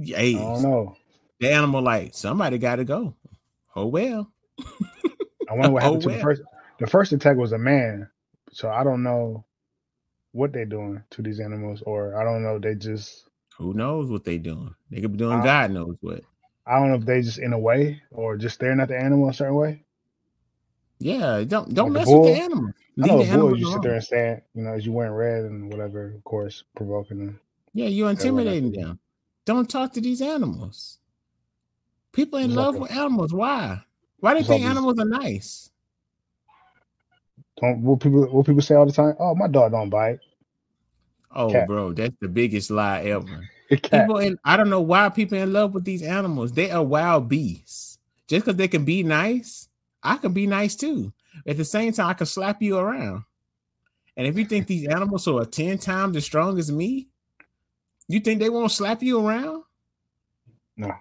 Hey, 0.00 0.34
I 0.36 0.38
don't 0.38 0.62
know. 0.62 0.96
The 1.40 1.52
animal 1.52 1.82
like 1.82 2.14
somebody 2.14 2.58
got 2.58 2.76
to 2.76 2.84
go. 2.84 3.14
Oh 3.76 3.86
well. 3.86 4.30
I 5.48 5.54
wonder 5.54 5.70
what 5.70 5.82
oh, 5.82 5.86
happened 5.86 5.96
oh, 5.96 6.00
to 6.00 6.06
well. 6.08 6.16
the 6.16 6.22
first. 6.22 6.42
The 6.78 6.86
first 6.86 7.12
attack 7.12 7.36
was 7.36 7.52
a 7.52 7.58
man, 7.58 8.08
so 8.52 8.70
I 8.70 8.82
don't 8.82 9.02
know 9.02 9.44
what 10.32 10.52
they're 10.52 10.64
doing 10.64 11.02
to 11.10 11.22
these 11.22 11.40
animals, 11.40 11.82
or 11.86 12.20
I 12.20 12.24
don't 12.24 12.42
know. 12.42 12.58
They 12.58 12.74
just 12.74 13.28
who 13.56 13.74
knows 13.74 14.10
what 14.10 14.24
they 14.24 14.38
doing. 14.38 14.74
They 14.90 15.00
could 15.00 15.12
be 15.12 15.18
doing 15.18 15.40
I, 15.40 15.44
God 15.44 15.70
knows 15.70 15.96
what. 16.00 16.22
I 16.66 16.78
don't 16.78 16.88
know 16.88 16.96
if 16.96 17.04
they 17.04 17.20
just 17.22 17.38
in 17.38 17.52
a 17.52 17.58
way 17.58 18.00
or 18.10 18.36
just 18.36 18.54
staring 18.54 18.80
at 18.80 18.88
the 18.88 18.96
animal 18.96 19.28
a 19.28 19.34
certain 19.34 19.56
way. 19.56 19.84
Yeah, 20.98 21.44
don't 21.44 21.74
don't 21.74 21.92
like 21.92 22.06
mess 22.06 22.12
with 22.14 22.24
the 22.24 22.40
animal. 22.40 22.72
Leave 22.96 23.12
I 23.12 23.16
know 23.16 23.24
the 23.24 23.38
bull, 23.38 23.58
you 23.58 23.72
sit 23.72 23.82
there 23.82 23.94
and 23.94 24.04
stand, 24.04 24.42
you 24.54 24.62
know, 24.62 24.72
as 24.74 24.84
you 24.84 24.92
wearing 24.92 25.12
red 25.12 25.44
and 25.44 25.72
whatever, 25.72 26.12
of 26.14 26.24
course, 26.24 26.64
provoking 26.76 27.18
them. 27.18 27.40
Yeah, 27.72 27.86
you're 27.86 28.10
intimidating 28.10 28.72
them. 28.72 28.98
Don't 29.46 29.70
talk 29.70 29.92
to 29.94 30.00
these 30.00 30.20
animals. 30.20 30.98
People 32.12 32.38
in 32.40 32.54
love 32.54 32.76
with 32.76 32.90
animals. 32.90 33.32
Why? 33.32 33.82
Why 34.18 34.34
do 34.34 34.40
you 34.40 34.44
think 34.44 34.64
animals 34.64 34.98
are 34.98 35.06
nice? 35.06 35.69
Don't 37.60 37.82
what 37.82 38.00
people 38.00 38.26
what 38.26 38.46
people 38.46 38.62
say 38.62 38.74
all 38.74 38.86
the 38.86 38.92
time? 38.92 39.14
Oh, 39.18 39.34
my 39.34 39.48
dog 39.48 39.72
don't 39.72 39.90
bite. 39.90 40.20
Oh, 41.34 41.52
Cat. 41.52 41.66
bro, 41.68 41.92
that's 41.92 42.14
the 42.20 42.28
biggest 42.28 42.70
lie 42.70 43.02
ever. 43.02 43.48
people 43.70 44.18
in, 44.18 44.38
I 44.44 44.56
don't 44.56 44.70
know 44.70 44.80
why 44.80 45.08
people 45.10 45.38
in 45.38 45.52
love 45.52 45.74
with 45.74 45.84
these 45.84 46.02
animals. 46.02 46.52
They 46.52 46.70
are 46.70 46.82
wild 46.82 47.28
beasts. 47.28 47.98
Just 48.26 48.44
because 48.44 48.56
they 48.56 48.68
can 48.68 48.84
be 48.84 49.02
nice, 49.02 49.68
I 50.02 50.16
can 50.16 50.32
be 50.32 50.46
nice 50.46 50.74
too. 50.74 51.12
At 51.46 51.56
the 51.56 51.64
same 51.64 51.92
time, 51.92 52.08
I 52.08 52.14
can 52.14 52.26
slap 52.26 52.60
you 52.62 52.78
around. 52.78 53.24
And 54.16 54.26
if 54.26 54.36
you 54.36 54.44
think 54.44 54.66
these 54.66 54.88
animals 54.88 55.26
are 55.28 55.44
10 55.44 55.78
times 55.78 56.16
as 56.16 56.24
strong 56.24 56.58
as 56.58 56.70
me, 56.70 57.08
you 58.08 58.20
think 58.20 58.40
they 58.40 58.50
won't 58.50 58.72
slap 58.72 59.02
you 59.02 59.24
around? 59.24 59.62
No. 60.76 60.92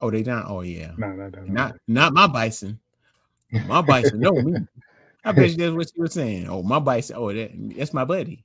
Oh, 0.00 0.10
they 0.10 0.22
don't. 0.22 0.44
Oh, 0.48 0.62
yeah. 0.62 0.92
No, 0.96 1.08
no, 1.08 1.28
no, 1.28 1.42
not 1.44 1.76
not 1.88 2.12
my 2.12 2.26
bison. 2.26 2.78
My 3.66 3.80
bison, 3.82 4.20
no 4.20 4.32
me. 4.32 4.56
I 5.24 5.32
bet 5.32 5.50
you 5.50 5.56
that's 5.56 5.74
what 5.74 5.90
you 5.94 6.02
were 6.02 6.08
saying. 6.08 6.48
Oh, 6.48 6.62
my 6.62 6.78
bison. 6.78 7.16
Oh, 7.18 7.32
that, 7.32 7.50
that's 7.76 7.94
my 7.94 8.04
buddy. 8.04 8.44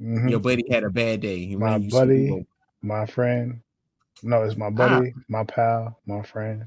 Mm-hmm. 0.00 0.28
Your 0.28 0.40
buddy 0.40 0.64
had 0.70 0.84
a 0.84 0.90
bad 0.90 1.20
day. 1.20 1.44
He 1.44 1.56
my 1.56 1.78
buddy, 1.78 2.46
my 2.82 3.06
friend. 3.06 3.60
No, 4.22 4.42
it's 4.42 4.56
my 4.56 4.70
buddy, 4.70 5.12
ah. 5.16 5.20
my 5.28 5.44
pal, 5.44 5.98
my 6.06 6.22
friend 6.22 6.66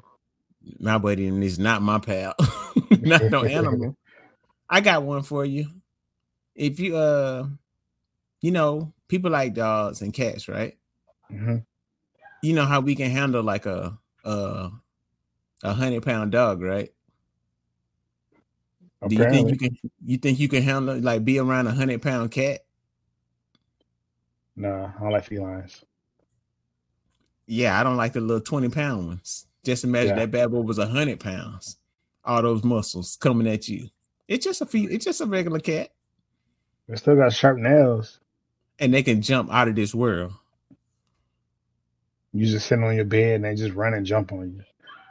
my 0.79 0.97
buddy 0.97 1.27
and 1.27 1.43
is 1.43 1.59
not 1.59 1.81
my 1.81 1.99
pal. 1.99 2.35
not 3.01 3.23
no 3.25 3.43
animal. 3.43 3.95
I 4.69 4.81
got 4.81 5.03
one 5.03 5.23
for 5.23 5.45
you. 5.45 5.67
If 6.55 6.79
you 6.79 6.95
uh 6.95 7.47
you 8.41 8.51
know, 8.51 8.93
people 9.07 9.31
like 9.31 9.53
dogs 9.53 10.01
and 10.01 10.13
cats, 10.13 10.47
right? 10.47 10.77
Mm-hmm. 11.31 11.57
You 12.41 12.53
know 12.53 12.65
how 12.65 12.79
we 12.79 12.95
can 12.95 13.11
handle 13.11 13.43
like 13.43 13.65
a 13.65 13.97
a 14.23 14.69
a 15.63 15.73
hundred 15.73 16.03
pound 16.03 16.31
dog, 16.31 16.61
right? 16.61 16.91
Do 19.07 19.15
you 19.15 19.29
think 19.29 19.49
you 19.49 19.57
can 19.57 19.77
you 20.05 20.17
think 20.17 20.39
you 20.39 20.47
can 20.47 20.61
handle 20.61 20.99
like 20.99 21.25
be 21.25 21.39
around 21.39 21.67
a 21.67 21.71
hundred 21.71 22.01
pound 22.01 22.31
cat? 22.31 22.61
No, 24.55 24.91
I 24.95 25.01
don't 25.01 25.11
like 25.11 25.25
felines. 25.25 25.83
Yeah, 27.47 27.79
I 27.79 27.83
don't 27.83 27.97
like 27.97 28.13
the 28.13 28.21
little 28.21 28.41
20 28.41 28.69
pound 28.69 29.07
ones. 29.07 29.47
Just 29.63 29.83
imagine 29.83 30.09
yeah. 30.09 30.25
that 30.25 30.31
bad 30.31 30.51
boy 30.51 30.61
was 30.61 30.77
a 30.77 30.87
hundred 30.87 31.19
pounds. 31.19 31.77
All 32.23 32.41
those 32.41 32.63
muscles 32.63 33.17
coming 33.19 33.47
at 33.47 33.67
you. 33.67 33.89
It's 34.27 34.45
just 34.45 34.61
a 34.61 34.65
few, 34.65 34.87
it's 34.89 35.05
just 35.05 35.21
a 35.21 35.25
regular 35.25 35.59
cat. 35.59 35.89
They 36.87 36.95
still 36.95 37.15
got 37.15 37.33
sharp 37.33 37.57
nails. 37.57 38.19
And 38.79 38.93
they 38.93 39.03
can 39.03 39.21
jump 39.21 39.51
out 39.51 39.67
of 39.67 39.75
this 39.75 39.93
world. 39.93 40.33
You 42.33 42.45
just 42.45 42.67
sitting 42.67 42.85
on 42.85 42.95
your 42.95 43.05
bed 43.05 43.35
and 43.35 43.45
they 43.45 43.55
just 43.55 43.75
run 43.75 43.93
and 43.93 44.05
jump 44.05 44.31
on 44.31 44.53
you. 44.53 44.63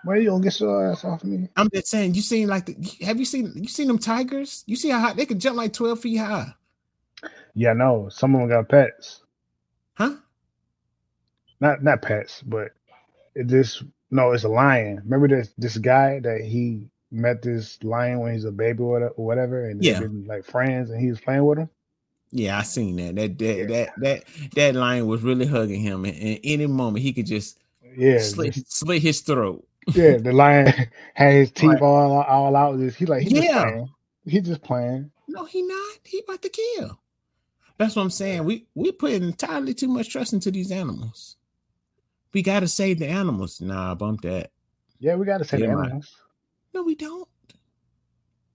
Where 0.05 0.17
you 0.17 0.31
gonna 0.31 0.43
get 0.43 0.59
your 0.61 0.91
ass 0.91 1.05
off 1.05 1.25
me? 1.25 1.49
I'm 1.57 1.69
just 1.73 1.89
saying, 1.89 2.15
you 2.15 2.23
seen 2.23 2.49
like 2.49 2.67
the, 2.67 3.05
have 3.05 3.19
you 3.19 3.25
seen 3.25 3.53
you 3.55 3.69
seen 3.69 3.89
them 3.89 3.99
tigers? 3.99 4.65
You 4.67 4.77
see 4.77 4.91
how 4.91 5.01
high 5.01 5.13
they 5.13 5.27
can 5.27 5.39
jump 5.39 5.57
like 5.57 5.73
12 5.73 6.01
feet 6.01 6.17
high. 6.17 6.55
Yeah, 7.55 7.75
no. 7.75 8.09
Some 8.11 8.35
of 8.35 8.41
them 8.41 8.49
got 8.49 8.69
pets. 8.69 9.21
Huh? 9.95 10.17
Not 11.61 11.83
not 11.83 12.03
pets, 12.03 12.43
but 12.43 12.73
it 13.35 13.47
just 13.47 13.83
no, 14.11 14.33
it's 14.33 14.45
a 14.45 14.49
lion. 14.49 15.01
Remember 15.05 15.29
this 15.29 15.53
this 15.59 15.77
guy 15.77 16.21
that 16.21 16.41
he 16.41 16.89
met 17.11 17.43
this 17.43 17.83
lion 17.83 18.21
when 18.21 18.33
he's 18.33 18.45
a 18.45 18.53
baby 18.53 18.83
or 18.83 19.13
whatever, 19.17 19.69
and 19.69 19.85
yeah, 19.85 20.01
been 20.01 20.25
like 20.27 20.45
friends, 20.45 20.91
and 20.91 21.01
he 21.01 21.11
was 21.11 21.21
playing 21.21 21.45
with 21.45 21.59
him. 21.59 21.71
Yeah, 22.33 22.59
I 22.59 22.63
seen 22.63 22.97
that. 22.97 23.17
That 23.17 23.39
that 23.39 23.57
yeah. 23.57 23.67
that 23.67 23.89
that 23.99 24.25
that 24.55 24.75
lion 24.75 25.07
was 25.07 25.23
really 25.23 25.47
hugging 25.47 25.81
him, 25.81 26.05
and, 26.05 26.17
and 26.17 26.41
any 26.45 26.67
moment 26.67 27.03
he 27.03 27.13
could 27.13 27.27
just 27.27 27.59
yeah 27.97 28.21
slit, 28.21 28.55
slit 28.67 29.03
his 29.03 29.21
throat. 29.21 29.67
Yeah, 29.89 30.19
the 30.19 30.33
lion 30.33 30.67
had 31.15 31.33
his 31.35 31.51
teeth 31.51 31.71
right. 31.71 31.83
all 31.83 32.23
all 32.23 32.57
out. 32.57 32.79
Just 32.79 32.97
he 32.99 33.07
like 33.07 33.23
he 33.23 33.37
yeah. 33.37 33.43
just 33.43 33.63
playing. 33.63 33.89
He 34.27 34.41
just 34.41 34.63
playing. 34.63 35.11
No, 35.29 35.45
he 35.45 35.63
not. 35.63 35.99
He 36.05 36.21
about 36.21 36.43
to 36.43 36.49
kill. 36.49 37.01
That's 37.79 37.97
what 37.97 38.03
I'm 38.03 38.11
saying. 38.11 38.45
We 38.45 38.67
we 38.75 38.93
put 38.93 39.13
entirely 39.13 39.75
too 39.75 39.89
much 39.89 40.11
trust 40.11 40.33
into 40.33 40.51
these 40.51 40.71
animals. 40.71 41.37
We 42.33 42.43
gotta 42.43 42.69
save 42.69 42.99
the 42.99 43.09
animals. 43.09 43.61
Nah, 43.61 43.95
bump 43.95 44.23
that. 44.23 44.51
Yeah, 44.99 45.17
we 45.17 45.25
gotta 45.25 45.45
save 45.45 45.61
yeah, 45.61 45.67
the 45.69 45.73
animals. 45.73 46.15
No, 46.75 46.83
we 46.83 46.95
don't. 46.95 47.29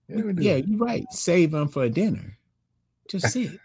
Yeah, 0.08 0.22
we 0.22 0.34
do. 0.34 0.44
yeah, 0.44 0.56
you're 0.58 0.78
right. 0.78 1.06
Save 1.12 1.52
them 1.52 1.68
for 1.68 1.90
dinner. 1.90 2.38
Just 3.10 3.36
it. 3.36 3.60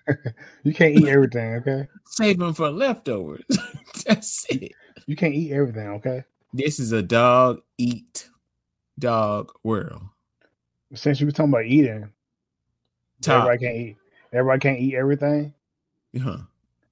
you 0.64 0.72
can't 0.72 0.98
eat 0.98 1.08
everything, 1.08 1.54
okay? 1.56 1.88
Save 2.06 2.38
them 2.38 2.54
for 2.54 2.70
leftovers. 2.70 3.44
That's 4.06 4.46
it. 4.48 4.72
You 5.06 5.16
can't 5.16 5.34
eat 5.34 5.52
everything, 5.52 5.88
okay? 5.88 6.24
This 6.52 6.80
is 6.80 6.90
a 6.92 7.02
dog 7.02 7.62
eat 7.78 8.28
dog 8.98 9.52
world. 9.62 10.02
Since 10.94 11.20
you 11.20 11.26
were 11.26 11.32
talking 11.32 11.52
about 11.52 11.66
eating, 11.66 12.10
Top. 13.22 13.44
everybody 13.44 13.64
can't 13.64 13.76
eat. 13.76 13.96
Everybody 14.32 14.60
can't 14.60 14.80
eat 14.80 14.94
everything. 14.94 15.54
Huh. 16.20 16.38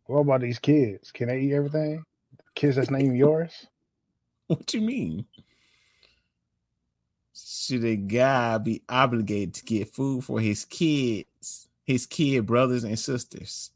What 0.06 0.20
about 0.20 0.40
these 0.40 0.58
kids? 0.58 1.10
Can 1.10 1.28
they 1.28 1.40
eat 1.40 1.54
everything? 1.54 2.04
Kids 2.54 2.76
that's 2.76 2.90
not 2.90 3.00
even 3.00 3.16
yours? 3.16 3.66
What 4.46 4.64
do 4.64 4.78
you 4.78 4.86
mean? 4.86 5.26
Should 7.34 7.84
a 7.84 7.96
guy 7.96 8.56
be 8.56 8.80
obligated 8.88 9.52
to 9.56 9.64
get 9.64 9.92
food 9.92 10.24
for 10.24 10.40
his 10.40 10.64
kids, 10.64 11.68
his 11.84 12.06
kid 12.06 12.46
brothers 12.46 12.82
and 12.82 12.98
sisters? 12.98 13.72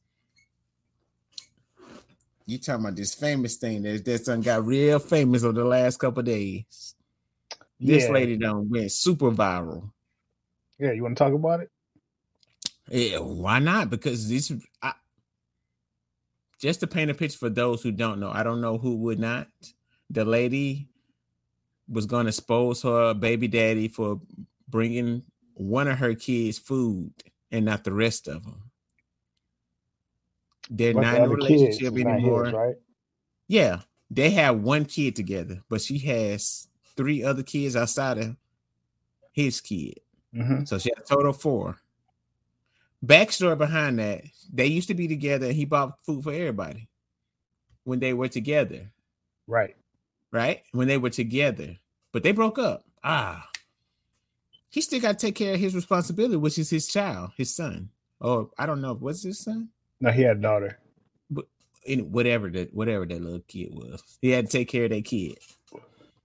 You 2.46 2.58
talking 2.58 2.84
about 2.84 2.96
this 2.96 3.14
famous 3.14 3.56
thing 3.56 3.82
that 3.82 4.04
that 4.04 4.24
done 4.24 4.40
got 4.40 4.64
real 4.64 4.98
famous 4.98 5.44
over 5.44 5.52
the 5.52 5.64
last 5.64 5.98
couple 5.98 6.22
days. 6.22 6.94
This 7.78 8.04
Yeah. 8.04 8.12
lady 8.12 8.36
done 8.36 8.68
went 8.68 8.92
super 8.92 9.30
viral. 9.30 9.92
Yeah, 10.78 10.92
you 10.92 11.02
want 11.02 11.16
to 11.16 11.24
talk 11.24 11.32
about 11.32 11.60
it? 11.60 11.70
Yeah, 12.88 13.18
why 13.18 13.58
not? 13.60 13.90
Because 13.90 14.28
this, 14.28 14.52
I, 14.82 14.92
just 16.60 16.80
to 16.80 16.86
paint 16.86 17.10
a 17.10 17.14
picture 17.14 17.38
for 17.38 17.48
those 17.48 17.82
who 17.82 17.92
don't 17.92 18.20
know, 18.20 18.30
I 18.30 18.42
don't 18.42 18.60
know 18.60 18.78
who 18.78 18.96
would 18.98 19.18
not. 19.18 19.48
The 20.10 20.24
lady 20.24 20.88
was 21.88 22.06
going 22.06 22.26
to 22.26 22.30
expose 22.30 22.82
her 22.82 23.14
baby 23.14 23.48
daddy 23.48 23.88
for 23.88 24.20
bringing 24.68 25.22
one 25.54 25.88
of 25.88 25.98
her 25.98 26.14
kids 26.14 26.58
food 26.58 27.12
and 27.50 27.64
not 27.64 27.84
the 27.84 27.92
rest 27.92 28.28
of 28.28 28.44
them. 28.44 28.71
They're 30.74 30.94
not 30.94 31.16
in 31.16 31.24
a 31.24 31.28
relationship 31.28 31.92
is 31.92 31.98
his, 31.98 32.06
anymore. 32.06 32.44
right? 32.44 32.76
Yeah, 33.46 33.80
they 34.10 34.30
have 34.30 34.60
one 34.60 34.86
kid 34.86 35.14
together, 35.14 35.62
but 35.68 35.82
she 35.82 35.98
has 35.98 36.68
three 36.96 37.22
other 37.22 37.42
kids 37.42 37.76
outside 37.76 38.18
of 38.18 38.36
his 39.32 39.60
kid. 39.60 40.00
hmm 40.34 40.64
So 40.64 40.78
she 40.78 40.90
had 40.94 41.04
a 41.04 41.06
total 41.06 41.30
of 41.30 41.40
four. 41.40 41.76
Backstory 43.04 43.58
behind 43.58 43.98
that, 43.98 44.22
they 44.52 44.66
used 44.66 44.88
to 44.88 44.94
be 44.94 45.08
together 45.08 45.46
and 45.46 45.54
he 45.54 45.64
bought 45.64 46.00
food 46.04 46.22
for 46.24 46.32
everybody 46.32 46.88
when 47.84 47.98
they 47.98 48.14
were 48.14 48.28
together, 48.28 48.90
Right. 49.46 49.76
right? 50.30 50.62
When 50.72 50.88
they 50.88 50.98
were 50.98 51.10
together, 51.10 51.76
but 52.12 52.22
they 52.22 52.32
broke 52.32 52.58
up. 52.58 52.84
Ah, 53.04 53.48
he 54.70 54.80
still 54.80 55.00
got 55.00 55.18
to 55.18 55.26
take 55.26 55.34
care 55.34 55.54
of 55.54 55.60
his 55.60 55.74
responsibility, 55.74 56.36
which 56.36 56.58
is 56.58 56.70
his 56.70 56.86
child, 56.86 57.32
his 57.36 57.54
son. 57.54 57.90
Oh, 58.20 58.50
I 58.56 58.64
don't 58.66 58.80
know, 58.80 58.94
what's 58.94 59.22
his 59.24 59.40
son? 59.40 59.68
No, 60.02 60.10
he 60.10 60.22
had 60.22 60.38
a 60.38 60.40
daughter. 60.40 60.78
In 61.84 62.10
whatever 62.12 62.48
that 62.50 62.74
whatever 62.74 63.06
that 63.06 63.22
little 63.22 63.40
kid 63.46 63.72
was, 63.72 64.02
he 64.20 64.30
had 64.30 64.46
to 64.46 64.58
take 64.58 64.68
care 64.68 64.84
of 64.84 64.90
that 64.90 65.04
kid. 65.04 65.38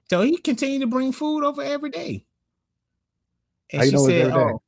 So 0.09 0.21
he 0.21 0.37
continued 0.37 0.81
to 0.81 0.87
bring 0.87 1.11
food 1.11 1.43
over 1.43 1.61
every 1.61 1.91
day. 1.91 2.25
And 3.71 3.81
How 3.81 3.85
you 3.85 3.91
she 3.91 3.97
said? 3.97 4.31
"Oh, 4.31 4.61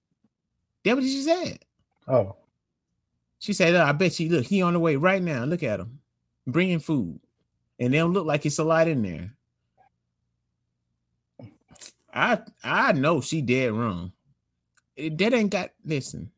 that 0.83 0.95
what 0.95 1.03
she 1.03 1.21
said." 1.21 1.59
Oh, 2.07 2.35
She 3.39 3.53
said, 3.53 3.73
"Look, 3.73 3.81
I 3.81 3.91
bet 3.93 4.19
you 4.19 4.29
look, 4.29 4.45
he 4.45 4.61
on 4.61 4.73
the 4.73 4.79
way 4.79 4.95
right 4.95 5.21
now. 5.21 5.43
Look 5.43 5.63
at 5.63 5.79
him 5.79 5.99
bringing 6.45 6.79
food, 6.79 7.19
and 7.79 7.93
they 7.93 7.97
don't 7.97 8.13
look 8.13 8.27
like 8.27 8.45
it's 8.45 8.59
a 8.59 8.63
lot 8.63 8.87
in 8.87 9.01
there." 9.01 9.33
I 12.13 12.41
I 12.63 12.91
know 12.91 13.21
she 13.21 13.41
dead 13.41 13.73
wrong. 13.73 14.11
That 14.97 15.33
ain't 15.33 15.51
got 15.51 15.71
listen. 15.83 16.31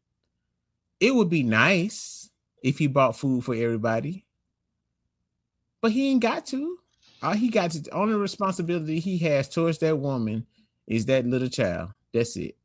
It 1.00 1.16
would 1.16 1.30
be 1.30 1.44
nice 1.44 2.21
if 2.62 2.77
he 2.77 2.88
bought 2.88 3.18
food 3.18 3.44
for 3.44 3.56
everybody, 3.56 4.25
but 5.82 5.91
he 5.91 6.10
ain't 6.10 6.22
got 6.22 6.46
to. 6.48 6.77
All 7.24 7.34
he 7.34 7.50
got 7.50 7.72
to 7.72 7.80
the 7.80 7.91
only 7.91 8.15
responsibility 8.15 9.00
he 9.00 9.18
has 9.20 9.48
towards 9.48 9.77
that 9.80 9.98
woman 9.98 10.46
is 10.88 11.06
that 11.06 11.25
little 11.25 11.50
child. 11.50 11.91
That's 12.13 12.36
it. 12.36 12.56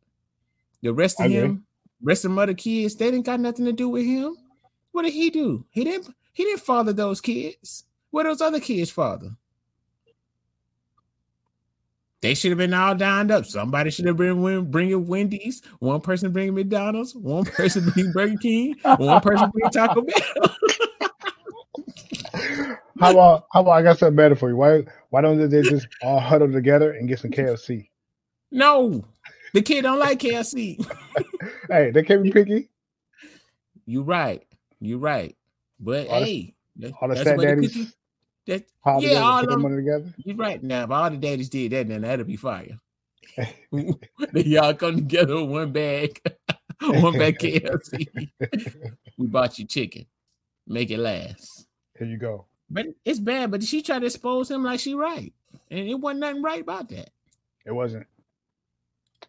The 0.83 0.93
rest 0.93 1.21
I 1.21 1.27
of 1.27 1.31
agree. 1.31 1.43
him, 1.43 1.67
rest 2.03 2.25
of 2.25 2.31
them 2.31 2.39
other 2.39 2.55
kids, 2.55 2.97
they 2.97 3.11
didn't 3.11 3.27
got 3.27 3.41
nothing 3.41 3.65
to 3.67 3.73
do 3.73 3.89
with 3.89 4.07
him. 4.07 4.37
What 4.93 5.03
did 5.03 5.13
he 5.13 5.31
do? 5.31 5.65
He 5.71 5.85
didn't. 5.85 6.15
He 6.33 6.45
didn't 6.45 6.61
father 6.61 6.93
those 6.93 7.21
kids. 7.21 7.85
What 8.11 8.25
those 8.25 8.41
other 8.41 8.61
kids 8.61 8.91
father? 8.91 9.31
They 12.27 12.35
should 12.35 12.51
have 12.51 12.59
been 12.59 12.75
all 12.75 12.97
dined 12.97 13.31
up. 13.31 13.45
Somebody 13.47 13.93
should 13.93 14.07
have 14.07 14.17
been 14.17 14.43
win- 14.43 14.69
bringing 14.69 15.07
Wendy's. 15.07 15.63
One 15.79 16.01
person 16.01 16.33
bringing 16.33 16.57
McDonald's. 16.57 17.15
One 17.15 17.45
person 17.45 17.89
bringing 17.89 18.11
Burger 18.11 18.37
King. 18.43 18.75
One 18.83 19.21
person 19.21 19.49
bringing 19.51 19.71
Taco 19.71 20.03
Bell. 20.03 20.57
how 22.99 23.13
about 23.13 23.47
how 23.53 23.61
about 23.61 23.71
I 23.71 23.83
got 23.83 24.01
something 24.01 24.17
better 24.17 24.35
for 24.35 24.49
you? 24.49 24.57
Why 24.57 24.83
why 25.11 25.21
don't 25.21 25.39
they 25.49 25.63
just 25.63 25.87
all 26.03 26.19
huddle 26.19 26.51
together 26.51 26.91
and 26.91 27.07
get 27.07 27.21
some 27.21 27.31
KFC? 27.31 27.91
No, 28.51 29.05
the 29.55 29.63
kid 29.63 29.83
don't 29.83 30.01
like 30.01 30.19
KFC. 30.19 30.85
Hey, 31.71 31.93
they 31.93 32.03
can't 32.03 32.25
be 32.25 32.33
picky. 32.33 32.71
You're 33.87 34.03
right. 34.03 34.45
You're 34.81 34.99
right. 34.99 35.37
But 35.79 36.09
All 36.09 36.25
hey, 36.25 36.57
that- 36.79 36.93
All 37.01 37.07
the 37.09 37.15
fat 37.15 37.37
the 37.37 37.47
daddies 37.47 37.95
that- 38.47 38.65
pile 38.83 39.03
yeah, 39.03 39.19
all 39.21 39.45
them- 39.47 39.63
money 39.63 39.77
together. 39.77 40.13
You're 40.19 40.37
right. 40.37 40.63
Now, 40.63 40.85
if 40.85 40.91
all 40.91 41.11
the 41.11 41.17
daddies 41.17 41.49
did 41.49 41.73
that, 41.73 41.89
then 41.89 42.03
that'd 42.03 42.27
be 42.27 42.37
fire. 42.37 42.79
y'all 44.35 44.75
come 44.75 44.97
together 44.97 45.35
with 45.37 45.51
one 45.51 45.73
bag, 45.73 46.21
one 46.81 47.19
bag 47.19 47.39
KFC. 47.39 48.29
we 49.19 49.27
bought 49.27 49.59
you 49.59 49.67
chicken. 49.67 50.07
Make 50.67 50.91
it 50.91 50.99
last. 50.99 51.67
Here 51.99 52.07
you 52.09 52.17
go. 52.17 52.47
But 52.71 52.87
it's 53.05 53.21
bad. 53.21 53.51
But 53.51 53.63
she 53.63 53.83
tried 53.83 54.01
to 54.01 54.07
expose 54.07 54.51
him 54.51 54.65
like 54.65 54.81
she 54.81 54.95
right, 54.95 55.33
and 55.71 55.89
it 55.89 55.95
wasn't 55.95 56.21
nothing 56.21 56.43
right 56.43 56.61
about 56.63 56.89
that. 56.91 57.11
It 57.65 57.73
wasn't. 57.73 58.07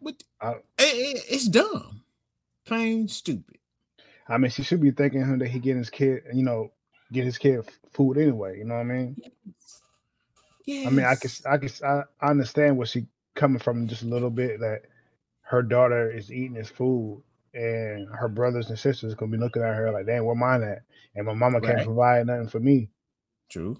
But 0.01 0.23
I- 0.41 0.51
it- 0.53 0.61
it- 1.17 1.25
it's 1.29 1.47
dumb, 1.47 2.01
plain 2.65 3.07
stupid. 3.07 3.57
I 4.29 4.37
mean, 4.37 4.51
she 4.51 4.63
should 4.63 4.81
be 4.81 4.91
thanking 4.91 5.21
him 5.21 5.39
that 5.39 5.47
he 5.47 5.59
get 5.59 5.77
his 5.77 5.89
kid, 5.89 6.23
you 6.33 6.43
know, 6.43 6.71
get 7.11 7.25
his 7.25 7.37
kid 7.37 7.61
food 7.93 8.17
anyway. 8.17 8.57
You 8.59 8.65
know 8.65 8.75
what 8.75 8.81
I 8.81 8.85
mean? 8.85 9.17
Yeah. 10.65 10.87
I 10.87 10.89
mean, 10.89 11.05
I 11.05 11.15
can, 11.15 11.31
I 11.45 11.57
can, 11.57 11.69
I 11.85 12.03
I 12.21 12.29
understand 12.29 12.77
where 12.77 12.87
she 12.87 13.07
coming 13.35 13.59
from 13.59 13.87
just 13.87 14.03
a 14.03 14.07
little 14.07 14.29
bit 14.29 14.59
that 14.61 14.83
her 15.41 15.63
daughter 15.63 16.11
is 16.11 16.31
eating 16.31 16.55
his 16.55 16.69
food 16.69 17.23
and 17.53 18.07
her 18.13 18.27
brothers 18.27 18.69
and 18.69 18.79
sisters 18.79 19.15
gonna 19.15 19.31
be 19.31 19.37
looking 19.37 19.63
at 19.63 19.75
her 19.75 19.91
like, 19.91 20.05
"Damn, 20.05 20.25
where 20.25 20.35
mine 20.35 20.63
at?" 20.63 20.83
And 21.15 21.25
my 21.25 21.33
mama 21.33 21.61
can't 21.61 21.83
provide 21.83 22.27
nothing 22.27 22.49
for 22.49 22.59
me. 22.59 22.89
True. 23.49 23.77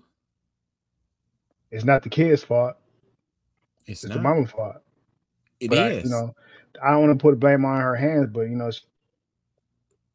It's 1.71 1.85
not 1.85 2.03
the 2.03 2.09
kid's 2.09 2.43
fault; 2.43 2.75
It's, 3.85 4.03
it's 4.03 4.13
the 4.13 4.19
mama's 4.19 4.51
fault. 4.51 4.77
It 5.59 5.69
But 5.69 5.79
I, 5.79 5.91
you 6.03 6.09
know, 6.09 6.35
I 6.83 6.91
don't 6.91 7.07
want 7.07 7.19
to 7.19 7.23
put 7.23 7.39
blame 7.39 7.65
on 7.65 7.81
her 7.81 7.95
hands, 7.95 8.29
but 8.31 8.43
you 8.43 8.55
know, 8.55 8.71
she 8.71 8.81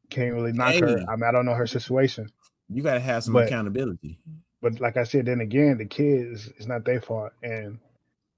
can't 0.09 0.33
really 0.33 0.53
knock 0.53 0.79
her. 0.79 1.03
I 1.07 1.15
mean, 1.15 1.25
I 1.25 1.31
don't 1.31 1.45
know 1.45 1.53
her 1.55 1.67
situation, 1.67 2.32
you 2.69 2.81
got 2.83 2.95
to 2.95 2.99
have 2.99 3.23
some 3.23 3.33
but- 3.33 3.45
accountability. 3.47 4.19
but 4.61 4.79
like 4.79 4.97
I 4.97 5.03
said, 5.03 5.25
then 5.25 5.41
again, 5.41 5.77
the 5.77 5.85
kids 5.85 6.47
it's 6.57 6.67
not 6.67 6.85
their 6.85 7.01
fault, 7.01 7.33
and 7.41 7.79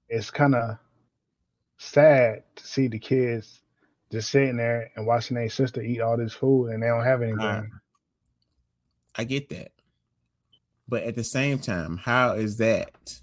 it's 0.08 0.30
kind 0.30 0.54
of 0.54 0.78
sad 1.78 2.42
to 2.56 2.66
see 2.66 2.88
the 2.88 2.98
kids 2.98 3.60
just 4.10 4.30
sitting 4.30 4.56
there 4.56 4.90
and 4.96 5.06
watching 5.06 5.34
their 5.36 5.50
sister 5.50 5.82
eat 5.82 6.00
all 6.00 6.16
this 6.16 6.32
food 6.32 6.68
and 6.68 6.82
they 6.82 6.86
don't 6.86 7.04
have 7.04 7.22
anything. 7.22 7.40
Uh, 7.40 7.64
I 9.16 9.24
get 9.24 9.48
that. 9.50 9.72
But 10.88 11.02
at 11.02 11.16
the 11.16 11.24
same 11.24 11.58
time, 11.58 11.96
how 11.96 12.32
is 12.34 12.58
that 12.58 13.20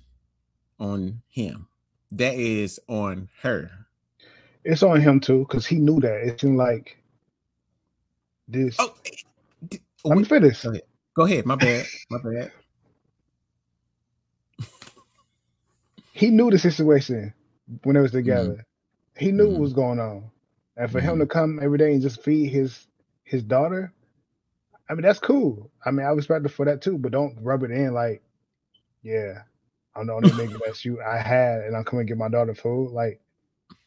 on 0.79 1.21
him? 1.29 1.67
That 2.11 2.35
is 2.35 2.79
on 2.87 3.29
her. 3.41 3.71
it's 4.65 4.83
on 4.83 4.99
him 5.01 5.19
too 5.19 5.45
because 5.47 5.65
he 5.65 5.77
knew 5.77 5.99
that. 6.01 6.27
It 6.27 6.41
seemed 6.41 6.57
like 6.57 6.97
this. 8.47 8.75
Oh, 8.79 8.93
Let 10.03 10.17
me 10.17 10.25
finish. 10.25 10.65
Go 11.15 11.23
ahead. 11.25 11.45
My 11.45 11.55
bad. 11.55 11.89
My 12.09 12.19
bad. 12.19 12.51
He 16.13 16.29
knew 16.29 16.51
the 16.51 16.59
situation 16.59 17.33
when 17.83 17.95
they 17.95 18.01
was 18.01 18.11
together. 18.11 18.65
He 19.17 19.31
knew 19.31 19.49
Mhm. 19.49 19.51
what 19.51 19.61
was 19.61 19.73
going 19.73 19.99
on, 19.99 20.31
and 20.77 20.91
for 20.91 21.01
him 21.01 21.19
Mhm. 21.19 21.21
to 21.21 21.27
come 21.27 21.59
every 21.61 21.77
day 21.79 21.93
and 21.93 22.01
just 22.01 22.23
feed 22.23 22.49
his 22.51 22.87
his 23.23 23.43
daughter, 23.43 23.93
I 24.89 24.93
mean 24.93 25.03
that's 25.03 25.19
cool. 25.19 25.71
I 25.85 25.91
mean 25.91 26.05
I 26.05 26.11
respect 26.11 26.43
her 26.43 26.49
for 26.49 26.65
that 26.65 26.81
too, 26.81 26.97
but 26.97 27.11
don't 27.13 27.37
rub 27.41 27.63
it 27.63 27.71
in 27.71 27.93
like, 27.93 28.23
yeah, 29.03 29.43
I'm 29.95 30.07
the 30.07 30.13
only 30.13 30.31
nigga 30.33 30.59
that 30.65 30.85
you 30.85 31.01
I 31.01 31.17
had, 31.19 31.63
and 31.63 31.75
I'm 31.77 31.85
coming 31.85 32.07
to 32.07 32.11
get 32.11 32.17
my 32.19 32.29
daughter 32.29 32.55
food. 32.55 32.91
Like, 32.91 33.21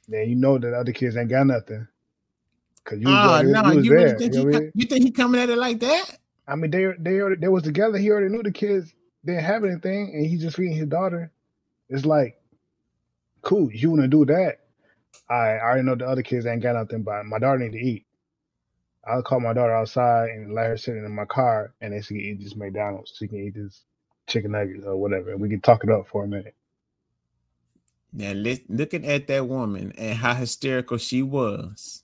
yeah, 0.09 0.23
you 0.23 0.37
know 0.37 0.59
that 0.59 0.75
other 0.75 0.93
kids 0.93 1.17
ain't 1.17 1.31
got 1.31 1.47
nothing. 1.49 1.89
Cause 2.85 2.99
you, 3.01 3.11
Ah, 3.11 3.43
you 3.43 3.47
no, 3.47 3.73
was 3.75 3.87
you 3.87 3.91
there. 3.91 3.97
really 3.97 4.15
think 4.15 4.35
you, 4.35 4.47
know 4.47 4.51
he, 4.51 4.59
I 4.59 4.61
mean? 4.61 4.73
you 4.75 4.87
think 4.87 5.05
he 5.05 5.11
coming 5.12 5.41
at 5.41 5.51
it 5.51 5.59
like 5.59 5.81
that? 5.81 6.19
I 6.48 6.54
mean, 6.54 6.70
they 6.70 6.87
they 6.98 7.20
already, 7.20 7.40
they 7.40 7.48
was 7.48 7.62
together. 7.62 7.98
He 7.98 8.11
already 8.11 8.28
knew 8.28 8.42
the 8.42 8.52
kids 8.52 8.92
didn't 9.24 9.44
have 9.44 9.64
anything, 9.64 10.12
and 10.14 10.26
he 10.26 10.37
just 10.37 10.56
feeding 10.56 10.76
his 10.76 10.87
daughter. 10.87 11.32
It's 11.88 12.04
like, 12.04 12.40
cool. 13.42 13.70
You 13.72 13.90
want 13.90 14.02
to 14.02 14.09
do 14.09 14.24
that? 14.26 14.61
I, 15.28 15.35
I 15.35 15.61
already 15.61 15.82
know 15.82 15.94
the 15.94 16.06
other 16.06 16.22
kids 16.22 16.46
ain't 16.46 16.62
got 16.62 16.74
nothing, 16.74 17.02
but 17.02 17.24
my 17.26 17.38
daughter 17.38 17.59
need 17.59 17.72
to 17.72 17.85
eat. 17.85 18.06
I'll 19.06 19.22
call 19.22 19.40
my 19.40 19.52
daughter 19.52 19.74
outside 19.74 20.30
and 20.30 20.52
let 20.52 20.66
her 20.66 20.76
sit 20.76 20.96
in 20.96 21.12
my 21.12 21.24
car, 21.24 21.74
and 21.80 21.92
then 21.92 22.02
she 22.02 22.14
can 22.14 22.24
eat 22.24 22.42
this 22.42 22.56
McDonald's. 22.56 23.12
She 23.16 23.28
can 23.28 23.38
eat 23.38 23.54
this 23.54 23.82
chicken 24.26 24.52
nuggets 24.52 24.85
or 24.85 24.96
whatever, 24.96 25.30
and 25.30 25.40
we 25.40 25.48
can 25.48 25.61
talk 25.61 25.85
it 25.85 25.90
up 25.90 26.06
for 26.09 26.24
a 26.24 26.28
minute. 26.28 26.54
Now, 28.12 28.32
looking 28.32 29.04
at 29.06 29.26
that 29.26 29.46
woman 29.46 29.92
and 29.98 30.16
how 30.16 30.35
hysterical 30.35 30.96
she 30.96 31.22
was 31.22 32.02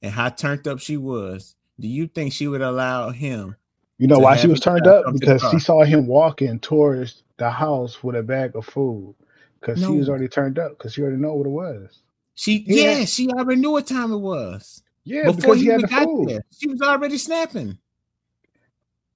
and 0.00 0.12
how 0.12 0.28
turned 0.28 0.68
up 0.68 0.78
she 0.78 0.96
was, 0.96 1.56
do 1.80 1.88
you 1.88 2.06
think 2.06 2.32
she 2.32 2.46
would 2.46 2.62
allow 2.62 3.10
him 3.10 3.56
You 3.98 4.06
know 4.06 4.18
why 4.20 4.36
she 4.36 4.48
was 4.48 4.60
turned 4.60 4.86
up? 4.86 5.04
come 5.04 5.14
to 5.14 5.26
the 5.26 5.34
Because 5.34 5.50
she 5.50 5.58
saw 5.58 5.82
him 5.84 6.06
walking 6.06 6.60
towards 6.60 7.22
the 7.36 7.50
house 7.50 8.02
with 8.02 8.16
a 8.16 8.22
bag 8.22 8.54
of 8.56 8.64
food. 8.64 9.14
Because 9.60 9.80
she 9.80 9.86
was 9.98 10.08
already 10.08 10.28
turned 10.28 10.58
up. 10.58 10.78
Because 10.78 10.94
she 10.94 11.02
already 11.02 11.16
know 11.16 11.34
what 11.34 11.46
it 11.46 11.50
was. 11.50 11.98
She 12.34 12.64
Yeah. 12.66 12.98
yeah, 13.00 13.04
she 13.04 13.28
already 13.30 13.60
knew 13.60 13.72
what 13.72 13.86
time 13.88 14.12
it 14.12 14.18
was. 14.18 14.82
Yeah, 15.04 15.24
Before 15.24 15.36
because 15.36 15.56
he 15.56 15.62
he 15.64 15.66
had 15.70 15.80
even 15.80 15.90
the 15.90 15.96
got 15.96 16.04
food. 16.04 16.28
there, 16.28 16.42
she 16.56 16.68
was 16.68 16.80
already 16.82 17.18
snapping. 17.18 17.78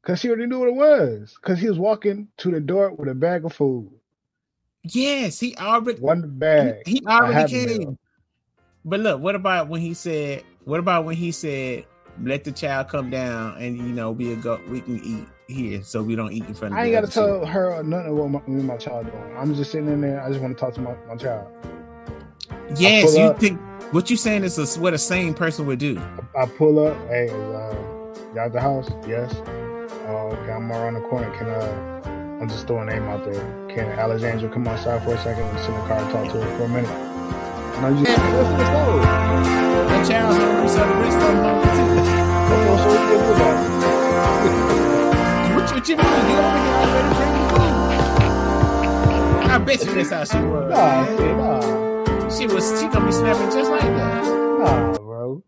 Because 0.02 0.18
she 0.18 0.28
already 0.28 0.46
knew 0.46 0.58
what 0.58 0.68
it 0.68 0.74
was. 0.74 1.36
Because 1.40 1.60
he 1.60 1.68
was 1.68 1.78
walking 1.78 2.26
to 2.38 2.50
the 2.50 2.58
door 2.58 2.90
with 2.92 3.08
a 3.08 3.14
bag 3.14 3.44
of 3.44 3.52
food. 3.52 3.88
Yes, 4.82 5.38
he 5.38 5.54
already 5.56 6.00
One 6.00 6.28
bag. 6.28 6.82
he, 6.84 6.94
he 6.94 7.06
already 7.06 7.48
came. 7.48 7.80
them. 7.84 7.98
But 8.84 8.98
look, 9.00 9.20
what 9.20 9.36
about 9.36 9.68
when 9.68 9.80
he 9.80 9.94
said? 9.94 10.42
What 10.64 10.80
about 10.80 11.04
when 11.04 11.14
he 11.14 11.30
said, 11.30 11.84
"Let 12.20 12.44
the 12.44 12.52
child 12.52 12.88
come 12.88 13.10
down, 13.10 13.56
and 13.58 13.76
you 13.76 13.84
know 13.84 14.10
we 14.10 14.34
go, 14.36 14.60
we 14.68 14.80
can 14.80 15.02
eat 15.04 15.26
here, 15.46 15.82
so 15.82 16.02
we 16.02 16.16
don't 16.16 16.32
eat 16.32 16.44
in 16.44 16.54
front 16.54 16.74
of." 16.74 16.78
I 16.78 16.84
ain't 16.84 16.92
got 16.92 17.02
to 17.02 17.06
tell 17.06 17.26
children." 17.26 17.48
her 17.48 17.82
nothing 17.82 18.16
what 18.16 18.28
my, 18.28 18.40
me 18.46 18.60
and 18.60 18.66
my 18.66 18.76
child 18.76 19.06
doing. 19.10 19.36
I'm 19.36 19.54
just 19.54 19.70
sitting 19.70 19.88
in 19.88 20.00
there. 20.00 20.22
I 20.22 20.28
just 20.28 20.40
want 20.40 20.56
to 20.56 20.60
talk 20.60 20.74
to 20.74 20.80
my, 20.80 20.94
my 21.08 21.16
child. 21.16 21.48
Yes, 22.76 23.16
you 23.16 23.24
up. 23.24 23.38
think 23.38 23.60
what 23.92 24.08
you 24.10 24.16
saying 24.16 24.44
is 24.44 24.58
a, 24.58 24.80
what 24.80 24.94
a 24.94 24.98
sane 24.98 25.34
person 25.34 25.66
would 25.66 25.78
do. 25.78 26.00
I 26.38 26.46
pull 26.46 26.86
up. 26.86 26.96
Hey, 27.08 27.28
uh, 27.28 27.74
y'all 28.34 28.40
at 28.40 28.52
the 28.52 28.60
house? 28.60 28.90
Yes. 29.06 29.34
Uh, 30.06 30.28
okay, 30.32 30.52
I'm 30.52 30.70
around 30.72 30.94
the 30.94 31.00
corner. 31.00 31.30
Can 31.36 31.48
uh, 31.48 32.38
I'm 32.40 32.48
just 32.48 32.66
throwing 32.66 32.88
a 32.88 32.92
name 32.92 33.04
out 33.04 33.24
there. 33.24 33.68
Can 33.68 33.86
Alexandra 33.98 34.48
come 34.48 34.66
outside 34.66 35.02
for 35.04 35.14
a 35.14 35.18
second 35.22 35.44
and 35.44 35.58
sit 35.60 35.68
in 35.68 35.74
the 35.74 35.86
car 35.86 35.98
and 35.98 36.10
talk 36.10 36.32
to 36.32 36.40
her 36.40 36.58
for 36.58 36.64
a 36.64 36.68
minute? 36.68 37.11
And 37.76 37.86
I 37.86 37.90
just 37.92 38.04
let's, 38.04 38.18
let's 38.22 38.70
go. 38.70 38.84
The 39.88 39.98
child 40.08 40.36
hungry, 40.36 40.68
so 40.68 40.78
the 40.78 40.94
rest 40.94 41.16
of 41.16 41.22
them 41.22 41.36
hungry 41.44 41.70
too. 41.76 41.88
Come 42.48 42.68
on, 42.68 42.78
so 42.78 42.86
we 42.90 42.96
can 42.96 43.20
look 43.28 43.40
at 43.40 43.56
it. 43.66 43.70
What, 45.54 45.64
what 45.74 45.88
you 45.88 45.96
mean? 45.96 46.06
You 46.06 46.12
over 46.12 46.28
here 46.28 46.72
already 46.82 47.10
drinking 47.16 47.48
food? 47.50 47.74
I 49.50 49.58
bet 49.58 49.84
you 49.84 49.94
that's 49.94 50.10
how 50.10 50.24
she 50.24 50.38
was. 50.46 50.70
Nah, 50.70 51.06
shit, 51.06 51.36
nah, 51.36 52.28
She 52.30 52.46
was. 52.46 52.80
She 52.80 52.86
gonna 52.88 53.06
be 53.06 53.12
snapping 53.12 53.50
just 53.50 53.70
like 53.70 53.80
that. 53.82 54.24
nah, 54.24 54.98
bro. 54.98 55.42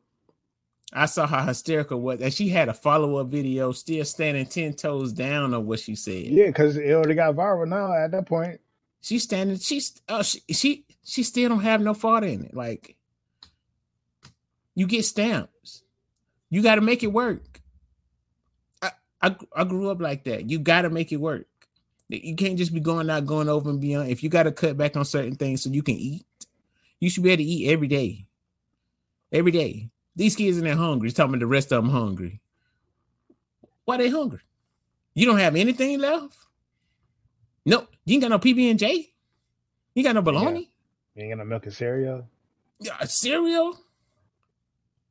I 0.93 1.07
saw 1.07 1.27
how 1.27 1.45
hysterical 1.45 2.01
was, 2.01 2.21
and 2.21 2.33
she 2.33 2.49
had 2.49 2.69
a 2.69 2.75
follow 2.75 3.17
up 3.17 3.29
video, 3.29 3.73
still 3.73 4.05
standing 4.05 4.47
ten 4.47 4.75
toes 4.75 5.13
down 5.13 5.55
on 5.55 5.67
what 5.67 5.81
she 5.81 5.95
said. 5.97 6.27
Yeah, 6.27 6.47
because 6.47 6.77
it 6.77 6.91
already 6.93 7.15
got 7.15 7.35
viral 7.35 7.67
now. 7.69 7.93
At 7.95 8.11
that 8.13 8.27
point, 8.27 8.61
She's 9.01 9.23
standing. 9.25 9.59
She's 9.59 10.01
uh, 10.09 10.23
she, 10.23 10.41
she 10.51 10.85
she 11.05 11.23
still 11.23 11.51
don't 11.51 11.61
have 11.61 11.81
no 11.81 11.95
fault 11.95 12.25
in 12.25 12.45
it. 12.45 12.55
Like 12.55 12.97
you 14.75 14.87
get 14.87 15.05
stamps, 15.05 15.83
you 16.51 16.63
got 16.63 16.77
to 16.77 16.81
make 16.81 17.03
it 17.03 17.13
work. 17.13 17.61
I, 18.83 18.91
I 19.23 19.37
I 19.55 19.65
grew 19.65 19.91
up 19.91 20.01
like 20.01 20.25
that. 20.25 20.51
You 20.51 20.59
got 20.59 20.83
to 20.83 20.91
make 20.91 21.13
it 21.13 21.19
work. 21.19 21.47
You 22.09 22.37
can't 22.37 22.59
just 22.59 22.75
be 22.75 22.81
going 22.81 23.09
out, 23.09 23.27
going 23.27 23.49
over 23.49 23.71
and 23.71 23.81
beyond. 23.81 24.11
If 24.11 24.23
you 24.23 24.29
got 24.29 24.43
to 24.45 24.53
cut 24.53 24.77
back 24.77 24.97
on 24.97 25.05
certain 25.05 25.37
things 25.37 25.63
so 25.63 25.71
you 25.71 25.83
can 25.83 25.97
eat, 25.97 26.27
you 27.01 27.09
should 27.09 27.23
be 27.23 27.31
able 27.31 27.43
to 27.43 27.49
eat 27.49 27.71
every 27.71 27.89
day. 27.89 28.27
Every 29.33 29.53
day. 29.53 29.91
These 30.17 30.37
kids 30.37 30.59
in 30.59 30.65
there 30.65 30.77
hungry. 30.77 31.09
He's 31.09 31.15
talking 31.15 31.31
about 31.35 31.41
the 31.41 31.47
rest 31.47 31.73
of 31.73 31.83
them 31.83 31.93
hungry. 31.93 32.41
Why 33.85 33.97
they 33.97 34.11
hungry? 34.11 34.41
You 35.15 35.27
don't 35.27 35.39
have 35.39 35.57
anything 35.57 35.99
left. 35.99 36.37
No, 37.67 37.87
you 38.05 38.15
ain't 38.15 38.23
got 38.23 38.31
no 38.31 38.39
PB 38.39 38.71
and 38.71 38.79
J. 38.79 39.11
You 39.95 40.03
got 40.03 40.15
no 40.15 40.23
bologna. 40.23 40.71
You 41.15 41.23
ain't 41.25 41.33
got 41.33 41.39
no 41.39 41.45
milk 41.45 41.65
and 41.67 41.75
cereal. 41.75 42.27
Yeah, 42.81 42.99
cereal. 43.05 43.79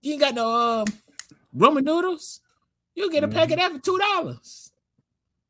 You 0.02 0.14
ain't 0.14 0.22
got 0.22 0.36
no 0.36 0.82
um, 0.82 0.86
Roman 1.54 1.86
noodles. 1.86 2.42
You 2.96 3.12
get 3.12 3.24
a 3.24 3.28
pack 3.28 3.52
of 3.52 3.58
that 3.58 3.72
for 3.72 3.80
two 3.80 3.98
dollars. 3.98 4.72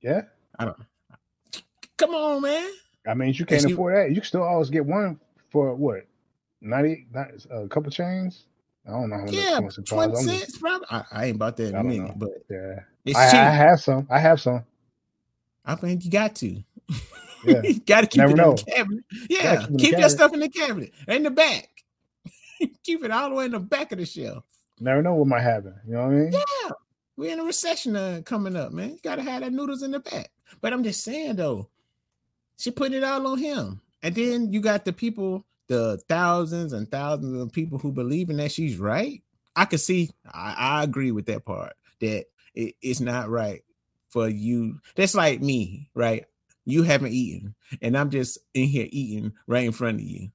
Yeah, 0.02 0.24
I 0.60 0.66
don't. 0.66 0.78
Come 1.98 2.16
on, 2.16 2.42
man. 2.42 2.70
I 3.08 3.14
mean, 3.14 3.34
you 3.34 3.46
can't 3.46 3.66
afford 3.66 3.96
that. 3.96 4.10
You 4.10 4.16
can 4.16 4.24
still 4.26 4.44
always 4.44 4.70
get 4.70 4.86
one 4.86 5.20
for 5.52 5.74
what? 5.76 6.06
90, 6.62 7.08
not 7.14 7.28
a 7.52 7.68
couple 7.68 7.92
chains. 7.92 8.46
I 8.88 8.92
don't 8.92 9.10
know 9.10 9.18
how. 9.18 9.26
Yeah, 9.28 9.56
how 9.56 9.62
much 9.62 9.78
it 9.78 9.86
twenty 9.86 10.16
cents, 10.16 10.58
probably. 10.58 10.88
I, 10.90 11.04
I 11.12 11.26
ain't 11.26 11.36
about 11.36 11.58
that 11.58 11.70
in 11.70 11.76
I 11.76 11.80
a 11.80 11.84
don't 11.84 11.88
minute, 11.88 12.08
know. 12.10 12.16
but 12.18 12.30
Yeah, 12.50 12.80
it's 13.06 13.18
I, 13.18 13.32
cheap. 13.32 13.40
I 13.40 13.48
I, 13.48 13.50
have 13.50 13.80
some. 13.82 14.08
I 14.10 14.20
have 14.20 14.42
some. 14.42 14.64
I 15.66 15.76
think 15.76 16.04
you 16.06 16.12
got 16.12 16.36
to. 16.38 16.64
Yeah. 17.44 17.62
you 17.64 17.80
got 17.80 18.02
to 18.02 18.08
keep 18.08 18.20
Never 18.20 18.34
it 18.34 18.38
know. 18.38 18.52
in 18.52 18.56
the 18.56 18.64
cabinet. 18.64 19.04
Yeah, 19.30 19.66
keep 19.68 19.80
keep 19.80 19.98
your 19.98 20.10
stuff 20.10 20.34
in 20.34 20.40
the 20.40 20.50
cabinet 20.50 20.94
in 21.08 21.24
the 21.24 21.32
back. 21.32 21.70
keep 22.84 23.04
it 23.04 23.12
all 23.12 23.30
the 23.30 23.36
way 23.36 23.46
in 23.46 23.52
the 23.52 23.60
back 23.60 23.92
of 23.92 24.00
the 24.00 24.06
shelf. 24.06 24.44
Never 24.80 25.02
know 25.02 25.16
what 25.16 25.28
might 25.28 25.42
happen. 25.42 25.76
You 25.86 25.94
know 25.94 26.04
what 26.04 26.08
I 26.08 26.16
mean? 26.16 26.32
Yeah, 26.32 26.70
we're 27.16 27.34
in 27.34 27.40
a 27.40 27.44
recession 27.44 27.96
uh, 27.96 28.22
coming 28.26 28.56
up, 28.56 28.72
man. 28.72 28.92
You 28.92 29.00
gotta 29.04 29.22
have 29.22 29.42
that 29.42 29.54
noodles 29.54 29.84
in 29.84 29.92
the 29.92 30.00
back. 30.00 30.32
But 30.62 30.74
I'm 30.74 30.84
just 30.84 31.04
saying 31.04 31.36
though, 31.36 31.70
she 32.58 32.72
put 32.72 32.94
it 32.94 33.04
all 33.04 33.28
on 33.28 33.38
him, 33.38 33.82
and 34.02 34.16
then 34.16 34.52
you 34.52 34.62
got 34.62 34.86
the 34.86 34.94
people, 34.94 35.46
the 35.68 36.02
thousands 36.08 36.74
and 36.74 36.90
thousands 36.90 37.42
of 37.42 37.52
people 37.52 37.78
who 37.78 37.92
believe 37.92 38.30
in 38.30 38.38
that 38.38 38.52
she's 38.52 38.78
right. 38.78 39.22
I 39.56 39.66
could 39.66 39.80
see, 39.80 40.10
I, 40.34 40.56
I 40.58 40.84
agree 40.84 41.12
with 41.12 41.28
that 41.28 41.46
part 41.46 41.74
that 42.00 42.26
it, 42.56 42.76
it's 42.82 43.00
not 43.00 43.30
right 43.30 43.64
for 44.10 44.28
you. 44.28 44.80
That's 44.96 45.16
like 45.16 45.42
me, 45.42 45.90
right? 45.94 46.26
You 46.66 46.84
haven't 46.84 47.12
eaten, 47.14 47.56
and 47.82 47.98
I'm 47.98 48.10
just 48.10 48.38
in 48.54 48.66
here 48.68 48.88
eating 48.90 49.34
right 49.48 49.66
in 49.66 49.72
front 49.74 49.98
of 50.00 50.06
you. 50.06 50.30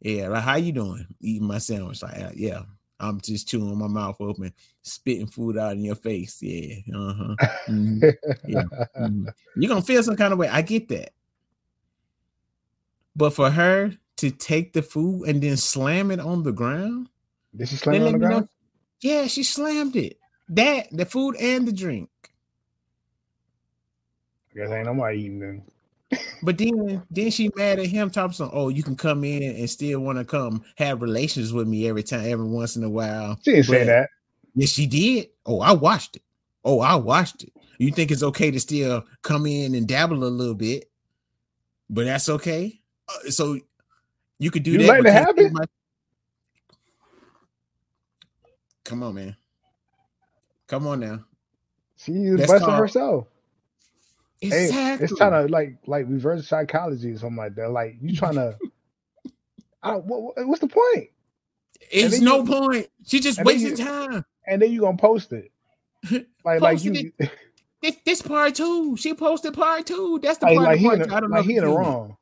Yeah, 0.00 0.28
like 0.28 0.42
how 0.42 0.56
you 0.56 0.72
doing? 0.72 1.06
Eating 1.20 1.46
my 1.48 1.58
sandwich, 1.58 2.02
like 2.02 2.18
uh, 2.20 2.30
yeah, 2.34 2.62
I'm 3.00 3.20
just 3.22 3.48
chewing 3.48 3.78
my 3.78 3.86
mouth 3.86 4.16
open, 4.20 4.52
spitting 4.82 5.26
food 5.26 5.56
out 5.56 5.72
in 5.72 5.84
your 5.84 5.94
face. 5.94 6.42
Yeah, 6.42 6.76
uh 6.94 7.14
huh. 7.14 7.34
Mhm. 7.68 8.14
Yeah. 8.46 8.62
Mhm. 8.98 9.32
You're 9.56 9.68
gonna 9.70 9.82
feel 9.82 10.02
some 10.02 10.16
kind 10.16 10.32
of 10.34 10.38
way. 10.38 10.48
I 10.48 10.60
get 10.62 10.88
that. 10.88 11.12
But 13.14 13.30
for 13.30 13.50
her 13.50 13.92
to 14.16 14.30
take 14.30 14.72
the 14.74 14.82
food 14.82 15.24
and 15.28 15.42
then 15.42 15.56
slam 15.56 16.10
it 16.10 16.20
on 16.20 16.42
the 16.42 16.52
ground, 16.52 17.08
Did 17.56 17.68
she 17.68 17.76
slam 17.76 17.94
it 17.94 17.98
on 18.06 18.12
the 18.12 18.12
me 18.12 18.18
know- 18.18 18.28
ground? 18.28 18.48
yeah, 19.00 19.26
she 19.28 19.42
slammed 19.42 19.96
it. 19.96 20.18
That 20.50 20.88
the 20.92 21.06
food 21.06 21.36
and 21.36 21.66
the 21.66 21.72
drink. 21.72 22.10
Guess 24.56 24.70
ain't 24.70 24.86
nobody 24.86 25.18
eating 25.18 25.38
then. 25.40 25.62
But 26.42 26.56
then 26.56 27.02
then 27.10 27.30
she 27.30 27.50
mad 27.56 27.78
at 27.78 27.86
him, 27.86 28.10
talking 28.10 28.32
some, 28.32 28.50
oh, 28.52 28.68
you 28.68 28.82
can 28.82 28.96
come 28.96 29.24
in 29.24 29.42
and 29.42 29.68
still 29.68 30.00
want 30.00 30.18
to 30.18 30.24
come 30.24 30.64
have 30.76 31.02
relations 31.02 31.52
with 31.52 31.66
me 31.68 31.88
every 31.88 32.02
time, 32.04 32.24
every 32.30 32.46
once 32.46 32.76
in 32.76 32.84
a 32.84 32.88
while. 32.88 33.38
She 33.44 33.52
didn't 33.52 33.66
say 33.66 33.84
that. 33.84 34.08
Yes, 34.54 34.70
she 34.70 34.86
did. 34.86 35.28
Oh, 35.44 35.60
I 35.60 35.72
watched 35.72 36.16
it. 36.16 36.22
Oh, 36.64 36.80
I 36.80 36.94
watched 36.94 37.42
it. 37.42 37.52
You 37.78 37.90
think 37.90 38.10
it's 38.10 38.22
okay 38.22 38.50
to 38.50 38.58
still 38.60 39.04
come 39.22 39.46
in 39.46 39.74
and 39.74 39.86
dabble 39.86 40.24
a 40.24 40.26
little 40.26 40.54
bit, 40.54 40.88
but 41.90 42.06
that's 42.06 42.28
okay. 42.28 42.80
Uh, 43.08 43.30
so 43.30 43.58
you 44.38 44.50
could 44.50 44.62
do 44.62 44.72
You 44.72 44.78
that. 44.78 44.86
letting 44.86 45.02
but 45.04 45.10
it 45.10 45.12
can't 45.12 45.26
happen? 45.26 45.44
take 45.44 45.52
my- 45.52 45.64
Come 48.84 49.02
on, 49.02 49.14
man. 49.16 49.36
Come 50.68 50.86
on 50.86 51.00
now. 51.00 51.24
She 51.96 52.12
is 52.12 52.40
busting 52.40 52.60
called- 52.60 52.78
herself. 52.78 53.26
Hey, 54.50 54.64
Exactly. 54.66 55.04
it's 55.04 55.14
kind 55.14 55.34
of 55.34 55.50
like 55.50 55.76
like 55.86 56.06
reverse 56.08 56.46
psychology 56.48 57.12
or 57.12 57.18
something 57.18 57.36
like 57.36 57.54
that. 57.56 57.70
Like 57.70 57.96
you 58.00 58.14
trying 58.16 58.34
to. 58.34 58.56
I 59.82 59.92
don't, 59.92 60.04
what, 60.06 60.22
what- 60.22 60.46
what's 60.48 60.60
the 60.60 60.68
point? 60.68 61.10
it's 61.90 62.20
no 62.20 62.38
you- 62.38 62.44
point. 62.44 62.86
She 63.06 63.20
just 63.20 63.38
and 63.38 63.46
wasting 63.46 63.70
you- 63.76 63.84
time. 63.84 64.24
And 64.46 64.62
then 64.62 64.70
you 64.72 64.80
gonna 64.80 64.96
post 64.96 65.32
it. 65.32 65.50
Like 66.44 66.60
like 66.60 66.74
Posted 66.76 66.96
you 66.96 67.12
This, 67.82 67.96
this 68.04 68.22
part 68.22 68.54
two. 68.54 68.96
She 68.96 69.12
posted 69.14 69.52
part 69.54 69.84
two. 69.86 70.20
That's 70.22 70.38
the 70.38 70.46
like, 70.46 70.56
part. 70.56 70.66
like 70.68 70.74
of 70.76 70.80
he 70.80 70.86
part 70.86 71.00
in 71.02 71.10
I 71.12 71.20
don't 71.20 71.30
like 71.30 71.44
know. 71.44 71.48
he 71.48 71.56
in 71.56 71.64
the 71.64 71.70
you 71.70 71.74
seen 71.76 71.82
it. 71.82 71.86
wrong. 71.86 72.16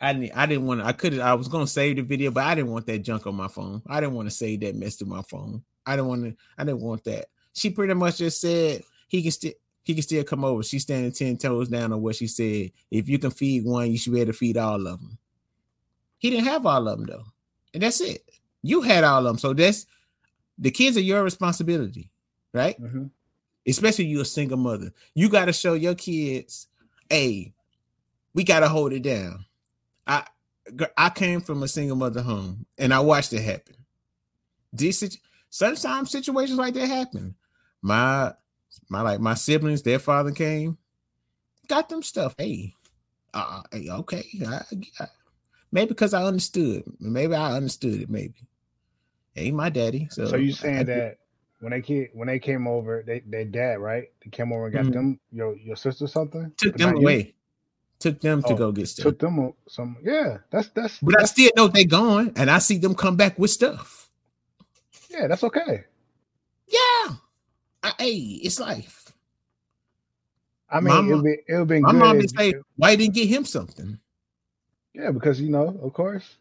I 0.00 0.12
didn't. 0.12 0.36
I 0.36 0.46
didn't 0.46 0.66
want 0.66 0.80
to. 0.80 0.86
I 0.86 0.92
could. 0.92 1.18
I 1.20 1.34
was 1.34 1.46
gonna 1.48 1.66
save 1.66 1.96
the 1.96 2.02
video, 2.02 2.30
but 2.32 2.42
I 2.44 2.54
didn't 2.56 2.72
want 2.72 2.86
that 2.86 2.98
junk 2.98 3.26
on 3.26 3.36
my 3.36 3.46
phone. 3.48 3.82
I 3.86 4.00
didn't 4.00 4.14
want 4.16 4.28
to 4.28 4.34
save 4.34 4.60
that 4.60 4.74
mess 4.74 4.96
to 4.96 5.04
my 5.06 5.22
phone. 5.22 5.62
I 5.86 5.94
didn't 5.94 6.08
want 6.08 6.24
to. 6.24 6.36
I 6.58 6.64
didn't 6.64 6.80
want 6.80 7.04
that. 7.04 7.26
She 7.52 7.70
pretty 7.70 7.94
much 7.94 8.18
just 8.18 8.40
said 8.40 8.82
he 9.12 9.22
can 9.22 9.30
still. 9.30 9.52
He 9.84 9.94
can 9.94 10.02
still 10.04 10.22
come 10.24 10.44
over. 10.44 10.62
She's 10.62 10.82
standing 10.82 11.10
ten 11.12 11.36
toes 11.36 11.68
down 11.68 11.92
on 11.92 12.00
what 12.00 12.14
she 12.16 12.28
said. 12.28 12.70
If 12.90 13.08
you 13.08 13.18
can 13.18 13.30
feed 13.32 13.64
one, 13.64 13.90
you 13.90 13.98
should 13.98 14.12
be 14.12 14.20
able 14.20 14.32
to 14.32 14.38
feed 14.38 14.56
all 14.56 14.76
of 14.86 15.00
them. 15.00 15.18
He 16.18 16.30
didn't 16.30 16.46
have 16.46 16.64
all 16.64 16.86
of 16.88 16.98
them 16.98 17.06
though, 17.06 17.24
and 17.74 17.82
that's 17.82 18.00
it. 18.00 18.22
You 18.62 18.80
had 18.82 19.02
all 19.04 19.18
of 19.18 19.24
them, 19.24 19.38
so 19.38 19.52
that's 19.52 19.86
the 20.56 20.70
kids 20.70 20.96
are 20.96 21.00
your 21.00 21.22
responsibility, 21.24 22.10
right? 22.52 22.80
Mhm. 22.80 23.10
especially 23.66 24.06
you 24.06 24.20
a 24.20 24.24
single 24.24 24.56
mother. 24.58 24.92
You 25.14 25.28
got 25.28 25.44
to 25.46 25.52
show 25.52 25.74
your 25.74 25.94
kids, 25.94 26.66
hey, 27.08 27.52
we 28.34 28.42
got 28.44 28.60
to 28.60 28.68
hold 28.68 28.92
it 28.92 29.02
down. 29.02 29.44
I 30.06 30.24
I 30.96 31.10
came 31.10 31.40
from 31.40 31.62
a 31.64 31.68
single 31.68 31.96
mother 31.96 32.22
home 32.22 32.66
and 32.78 32.94
I 32.94 33.00
watched 33.00 33.32
it 33.32 33.42
happen. 33.42 33.74
This 34.72 35.18
sometimes 35.50 36.10
situations 36.12 36.58
like 36.58 36.74
that 36.74 36.86
happen. 36.88 37.34
My 37.82 38.32
my 38.88 39.02
like 39.02 39.20
my 39.20 39.34
siblings, 39.34 39.82
their 39.82 39.98
father 39.98 40.32
came, 40.32 40.78
got 41.68 41.88
them 41.88 42.02
stuff. 42.02 42.34
Hey, 42.38 42.74
uh, 43.34 43.62
hey, 43.70 43.88
okay, 43.90 44.24
I, 44.46 44.62
I, 45.00 45.06
maybe 45.70 45.88
because 45.88 46.14
I 46.14 46.24
understood. 46.24 46.84
Maybe 47.00 47.34
I 47.34 47.52
understood 47.52 48.00
it. 48.00 48.10
Maybe. 48.10 48.34
Hey, 49.34 49.50
my 49.50 49.70
daddy. 49.70 50.08
So, 50.10 50.26
So 50.26 50.36
you 50.36 50.52
saying 50.52 50.86
get- 50.86 50.86
that 50.86 51.18
when 51.60 51.70
they 51.70 51.80
came 51.80 52.08
when 52.12 52.26
they 52.28 52.38
came 52.38 52.66
over, 52.66 53.02
they 53.06 53.20
they 53.20 53.44
dad 53.44 53.78
right? 53.78 54.08
They 54.24 54.30
came 54.30 54.52
over 54.52 54.66
and 54.66 54.74
got 54.74 54.84
mm-hmm. 54.84 54.92
them 54.92 55.20
your 55.30 55.56
your 55.56 55.76
sister 55.76 56.06
something. 56.06 56.52
Took 56.56 56.76
them 56.76 56.96
away. 56.96 57.18
You? 57.18 57.32
Took 58.00 58.20
them 58.20 58.42
to 58.42 58.54
oh, 58.54 58.56
go 58.56 58.72
get 58.72 58.88
stuff. 58.88 59.04
Took 59.04 59.20
them 59.20 59.52
some. 59.68 59.96
Yeah, 60.02 60.38
that's 60.50 60.68
that's. 60.70 60.98
But 60.98 61.14
that's, 61.18 61.30
I 61.30 61.32
still 61.32 61.50
know 61.56 61.68
they 61.68 61.84
gone, 61.84 62.32
and 62.34 62.50
I 62.50 62.58
see 62.58 62.78
them 62.78 62.96
come 62.96 63.16
back 63.16 63.38
with 63.38 63.52
stuff. 63.52 64.10
Yeah, 65.08 65.28
that's 65.28 65.44
okay. 65.44 65.84
I, 67.82 67.92
hey, 67.98 68.16
it's 68.42 68.60
life. 68.60 69.12
I 70.70 70.80
mean, 70.80 71.06
it'll 71.06 71.22
be 71.22 71.36
it'll 71.48 71.64
be. 71.66 71.80
My 71.80 71.92
mom 71.92 72.16
would 72.16 72.30
say, 72.30 72.54
"Why 72.76 72.96
didn't 72.96 73.14
get 73.14 73.28
him 73.28 73.44
something?" 73.44 73.98
Yeah, 74.94 75.10
because 75.10 75.40
you 75.40 75.50
know, 75.50 75.78
of 75.82 75.92
course. 75.92 76.36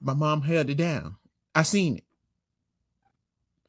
My 0.00 0.14
mom 0.14 0.42
held 0.42 0.70
it 0.70 0.76
down. 0.76 1.16
I 1.54 1.62
seen 1.62 1.96
it 1.96 2.04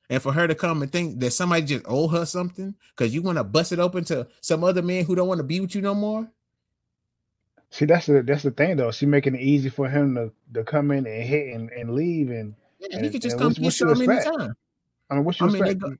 and 0.09 0.21
for 0.21 0.33
her 0.33 0.47
to 0.47 0.55
come 0.55 0.81
and 0.81 0.91
think 0.91 1.19
that 1.19 1.31
somebody 1.31 1.65
just 1.65 1.85
owe 1.87 2.07
her 2.07 2.25
something 2.25 2.73
because 2.95 3.13
you 3.13 3.21
want 3.21 3.37
to 3.37 3.43
bust 3.43 3.71
it 3.71 3.79
open 3.79 4.03
to 4.05 4.27
some 4.41 4.63
other 4.63 4.81
man 4.81 5.05
who 5.05 5.15
don't 5.15 5.27
want 5.27 5.37
to 5.37 5.43
be 5.43 5.59
with 5.59 5.75
you 5.75 5.81
no 5.81 5.93
more. 5.93 6.27
See, 7.69 7.85
that's 7.85 8.07
the 8.07 8.23
that's 8.23 8.41
the 8.41 8.51
thing 8.51 8.77
though. 8.77 8.91
She 8.91 9.05
making 9.05 9.35
it 9.35 9.41
easy 9.41 9.69
for 9.69 9.87
him 9.87 10.15
to, 10.15 10.31
to 10.55 10.63
come 10.63 10.89
in 10.89 11.05
and 11.05 11.23
hit 11.23 11.53
and, 11.53 11.69
and 11.69 11.93
leave 11.93 12.31
and 12.31 12.55
yeah, 12.79 12.87
and, 12.93 13.05
he 13.05 13.11
could 13.11 13.21
just 13.21 13.37
come 13.37 13.53
get 13.53 13.71
some 13.71 13.89
anytime. 13.89 14.55
I 15.09 15.15
mean, 15.15 15.23
what's 15.23 15.39
your 15.39 15.49
I 15.49 15.53
mean, 15.53 15.77
go, 15.77 15.95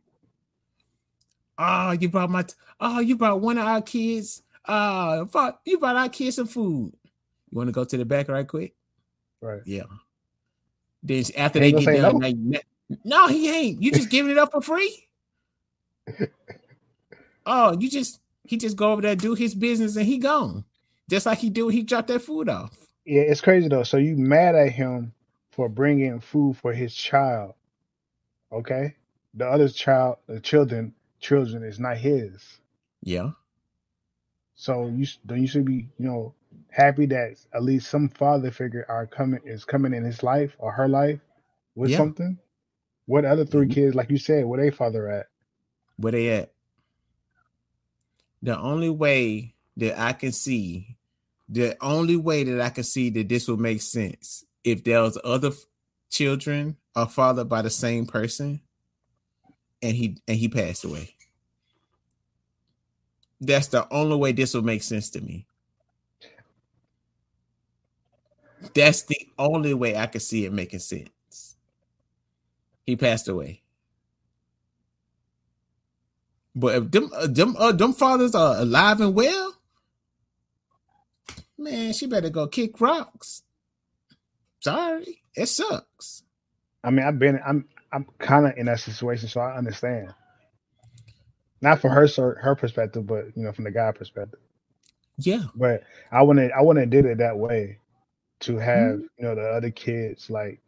oh, 1.57 1.91
you 1.91 2.09
brought 2.09 2.29
my 2.29 2.45
oh, 2.79 2.99
you 2.99 3.15
brought 3.15 3.41
one 3.41 3.57
of 3.57 3.65
our 3.65 3.81
kids. 3.81 4.43
Uh, 4.65 5.25
you 5.65 5.79
brought 5.79 5.95
our 5.95 6.09
kids 6.09 6.35
some 6.35 6.47
food. 6.47 6.93
You 7.49 7.57
want 7.57 7.69
to 7.69 7.73
go 7.73 7.83
to 7.83 7.97
the 7.97 8.05
back 8.05 8.27
right 8.27 8.47
quick? 8.47 8.75
Right. 9.41 9.61
Yeah. 9.65 9.83
Then 11.01 11.23
after 11.37 11.59
they 11.59 11.71
get 11.71 12.01
done, 12.01 12.19
no? 12.19 12.59
No, 13.03 13.27
he 13.27 13.49
ain't. 13.49 13.81
You 13.81 13.91
just 13.91 14.09
giving 14.09 14.31
it 14.31 14.37
up 14.37 14.51
for 14.51 14.61
free. 14.61 15.07
oh, 17.45 17.77
you 17.79 17.89
just 17.89 18.19
he 18.43 18.57
just 18.57 18.75
go 18.75 18.91
over 18.91 19.01
there, 19.01 19.15
do 19.15 19.35
his 19.35 19.53
business, 19.53 19.95
and 19.95 20.05
he 20.05 20.17
gone. 20.17 20.65
Just 21.09 21.25
like 21.25 21.39
he 21.39 21.49
do, 21.49 21.69
he 21.69 21.83
dropped 21.83 22.07
that 22.07 22.21
food 22.21 22.49
off. 22.49 22.75
Yeah, 23.05 23.21
it's 23.21 23.41
crazy 23.41 23.67
though. 23.67 23.83
So 23.83 23.97
you 23.97 24.15
mad 24.15 24.55
at 24.55 24.71
him 24.71 25.13
for 25.51 25.69
bringing 25.69 26.19
food 26.19 26.57
for 26.57 26.73
his 26.73 26.93
child? 26.93 27.53
Okay, 28.51 28.95
the 29.33 29.47
other 29.47 29.69
child, 29.69 30.17
the 30.27 30.39
children, 30.39 30.93
children 31.19 31.63
is 31.63 31.79
not 31.79 31.97
his. 31.97 32.59
Yeah. 33.01 33.31
So 34.55 34.87
you 34.87 35.07
don't 35.25 35.41
you 35.41 35.47
should 35.47 35.65
be 35.65 35.87
you 35.97 36.05
know 36.05 36.33
happy 36.69 37.05
that 37.07 37.37
at 37.53 37.63
least 37.63 37.89
some 37.89 38.09
father 38.09 38.51
figure 38.51 38.85
are 38.89 39.07
coming 39.07 39.39
is 39.45 39.65
coming 39.65 39.93
in 39.93 40.03
his 40.03 40.23
life 40.23 40.55
or 40.59 40.71
her 40.71 40.87
life 40.87 41.19
with 41.75 41.91
yeah. 41.91 41.97
something. 41.97 42.37
What 43.05 43.25
other 43.25 43.45
3 43.45 43.61
mm-hmm. 43.61 43.73
kids, 43.73 43.95
like 43.95 44.11
you 44.11 44.19
said, 44.19 44.45
where 44.45 44.61
they 44.61 44.69
father 44.69 45.09
at? 45.09 45.27
Where 45.97 46.11
they 46.11 46.29
at? 46.29 46.51
The 48.43 48.57
only 48.57 48.89
way 48.89 49.55
that 49.77 49.99
I 49.99 50.13
can 50.13 50.31
see, 50.31 50.97
the 51.47 51.75
only 51.81 52.15
way 52.15 52.43
that 52.43 52.61
I 52.61 52.69
can 52.69 52.83
see 52.83 53.09
that 53.09 53.27
this 53.27 53.47
would 53.47 53.59
make 53.59 53.81
sense 53.81 54.45
if 54.63 54.83
there 54.83 55.01
was 55.01 55.17
other 55.23 55.51
children 56.11 56.77
are 56.95 57.07
fathered 57.07 57.49
by 57.49 57.61
the 57.61 57.69
same 57.69 58.05
person 58.05 58.61
and 59.81 59.95
he 59.95 60.17
and 60.27 60.37
he 60.37 60.49
passed 60.49 60.83
away. 60.83 61.15
That's 63.41 63.67
the 63.67 63.87
only 63.91 64.17
way 64.17 64.31
this 64.31 64.53
will 64.53 64.63
make 64.63 64.83
sense 64.83 65.09
to 65.11 65.21
me. 65.21 65.45
That's 68.73 69.03
the 69.03 69.27
only 69.37 69.73
way 69.73 69.95
I 69.95 70.07
can 70.07 70.19
see 70.19 70.45
it 70.45 70.51
making 70.53 70.79
sense. 70.79 71.55
He 72.85 72.95
passed 72.95 73.27
away. 73.27 73.61
But 76.55 76.75
if 76.75 76.91
them 76.91 77.09
uh, 77.15 77.27
them 77.27 77.55
uh, 77.57 77.71
them 77.71 77.93
fathers 77.93 78.35
are 78.35 78.57
alive 78.57 78.99
and 78.99 79.15
well, 79.15 79.55
man, 81.57 81.93
she 81.93 82.07
better 82.07 82.29
go 82.29 82.47
kick 82.47 82.81
rocks. 82.81 83.43
Sorry, 84.59 85.21
it 85.35 85.45
sucks. 85.45 86.23
I 86.83 86.91
mean, 86.91 87.05
I've 87.05 87.19
been 87.19 87.39
I'm 87.45 87.65
I'm 87.91 88.05
kind 88.19 88.45
of 88.45 88.57
in 88.57 88.67
that 88.67 88.79
situation, 88.79 89.27
so 89.29 89.41
I 89.41 89.57
understand. 89.57 90.13
Not 91.61 91.81
from 91.81 91.91
her 91.91 92.07
her 92.41 92.55
perspective, 92.55 93.05
but 93.05 93.25
you 93.35 93.43
know, 93.43 93.51
from 93.51 93.65
the 93.65 93.71
guy 93.71 93.91
perspective. 93.91 94.39
Yeah. 95.17 95.43
But 95.55 95.83
I 96.11 96.21
wouldn't 96.21 96.51
I 96.53 96.61
wouldn't 96.61 96.89
did 96.89 97.05
it 97.05 97.17
that 97.17 97.37
way 97.37 97.79
to 98.41 98.57
have, 98.57 98.93
mm-hmm. 98.93 99.01
you 99.17 99.23
know, 99.23 99.35
the 99.35 99.49
other 99.49 99.71
kids 99.71 100.29
like 100.29 100.61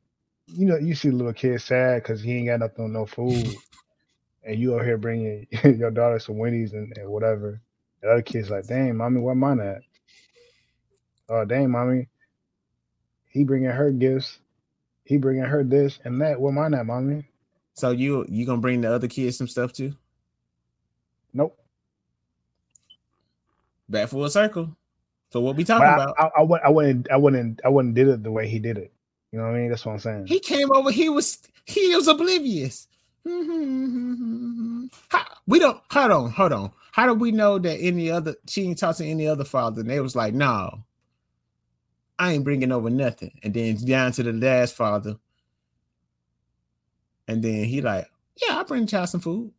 you 0.47 0.65
know, 0.65 0.77
you 0.77 0.95
see 0.95 1.09
the 1.09 1.15
little 1.15 1.33
kid 1.33 1.61
sad 1.61 2.03
because 2.03 2.21
he 2.21 2.37
ain't 2.37 2.47
got 2.47 2.59
nothing 2.59 2.91
no 2.91 3.05
food, 3.05 3.47
and 4.43 4.59
you 4.59 4.73
over 4.73 4.83
here 4.83 4.97
bringing 4.97 5.47
your 5.63 5.91
daughter 5.91 6.19
some 6.19 6.37
Wendy's 6.37 6.73
and, 6.73 6.93
and 6.97 7.09
whatever. 7.09 7.61
The 8.01 8.09
other 8.09 8.21
kid's 8.21 8.49
like, 8.49 8.67
"Dang, 8.67 8.97
mommy, 8.97 9.21
where 9.21 9.35
mine 9.35 9.59
at?" 9.59 9.81
Oh, 11.29 11.45
dang, 11.45 11.69
mommy, 11.71 12.09
he 13.29 13.43
bringing 13.43 13.69
her 13.69 13.91
gifts. 13.91 14.39
He 15.11 15.17
bringing 15.17 15.43
her 15.43 15.61
this 15.61 15.99
and 16.05 16.21
that. 16.21 16.39
Where 16.39 16.53
mine 16.53 16.73
at, 16.73 16.85
mommy? 16.85 17.25
So 17.73 17.91
you 17.91 18.25
you 18.29 18.45
gonna 18.45 18.61
bring 18.61 18.79
the 18.79 18.93
other 18.93 19.09
kids 19.09 19.37
some 19.37 19.49
stuff 19.49 19.73
too? 19.73 19.93
Nope. 21.33 21.59
Back 23.89 24.07
full 24.07 24.29
circle. 24.29 24.73
So 25.33 25.41
what 25.41 25.57
we 25.57 25.65
talking 25.65 25.85
I, 25.85 25.95
about? 25.95 26.15
I, 26.17 26.27
I, 26.27 26.39
I, 26.39 26.69
wouldn't 26.69 27.11
I 27.11 27.17
wouldn't 27.17 27.59
I 27.65 27.67
wouldn't 27.67 27.93
did 27.93 28.07
it 28.07 28.23
the 28.23 28.31
way 28.31 28.47
he 28.47 28.57
did 28.57 28.77
it. 28.77 28.93
You 29.33 29.39
know 29.39 29.47
what 29.47 29.55
I 29.55 29.57
mean? 29.57 29.69
That's 29.69 29.85
what 29.85 29.91
I'm 29.91 29.99
saying. 29.99 30.27
He 30.27 30.39
came 30.39 30.71
over. 30.71 30.91
He 30.91 31.09
was 31.09 31.39
he 31.65 31.93
was 31.93 32.07
oblivious. 32.07 32.87
How, 33.25 33.31
we 35.45 35.59
don't 35.59 35.81
hold 35.91 36.11
on, 36.11 36.31
hold 36.31 36.53
on. 36.53 36.71
How 36.93 37.05
do 37.05 37.15
we 37.15 37.33
know 37.33 37.59
that 37.59 37.81
any 37.81 38.09
other 38.09 38.35
she 38.47 38.63
ain't 38.63 38.77
talking 38.77 39.07
to 39.07 39.11
any 39.11 39.27
other 39.27 39.43
father? 39.43 39.81
And 39.81 39.89
they 39.89 39.99
was 39.99 40.15
like, 40.15 40.33
no, 40.33 40.85
I 42.21 42.33
ain't 42.33 42.43
bringing 42.43 42.71
over 42.71 42.91
nothing. 42.91 43.31
And 43.41 43.51
then 43.51 43.83
down 43.83 44.11
to 44.11 44.21
the 44.21 44.31
last 44.31 44.75
father, 44.75 45.17
and 47.27 47.43
then 47.43 47.63
he 47.63 47.81
like, 47.81 48.05
yeah, 48.35 48.59
I 48.59 48.63
bring 48.63 48.85
child 48.85 49.09
some 49.09 49.21
food. 49.21 49.51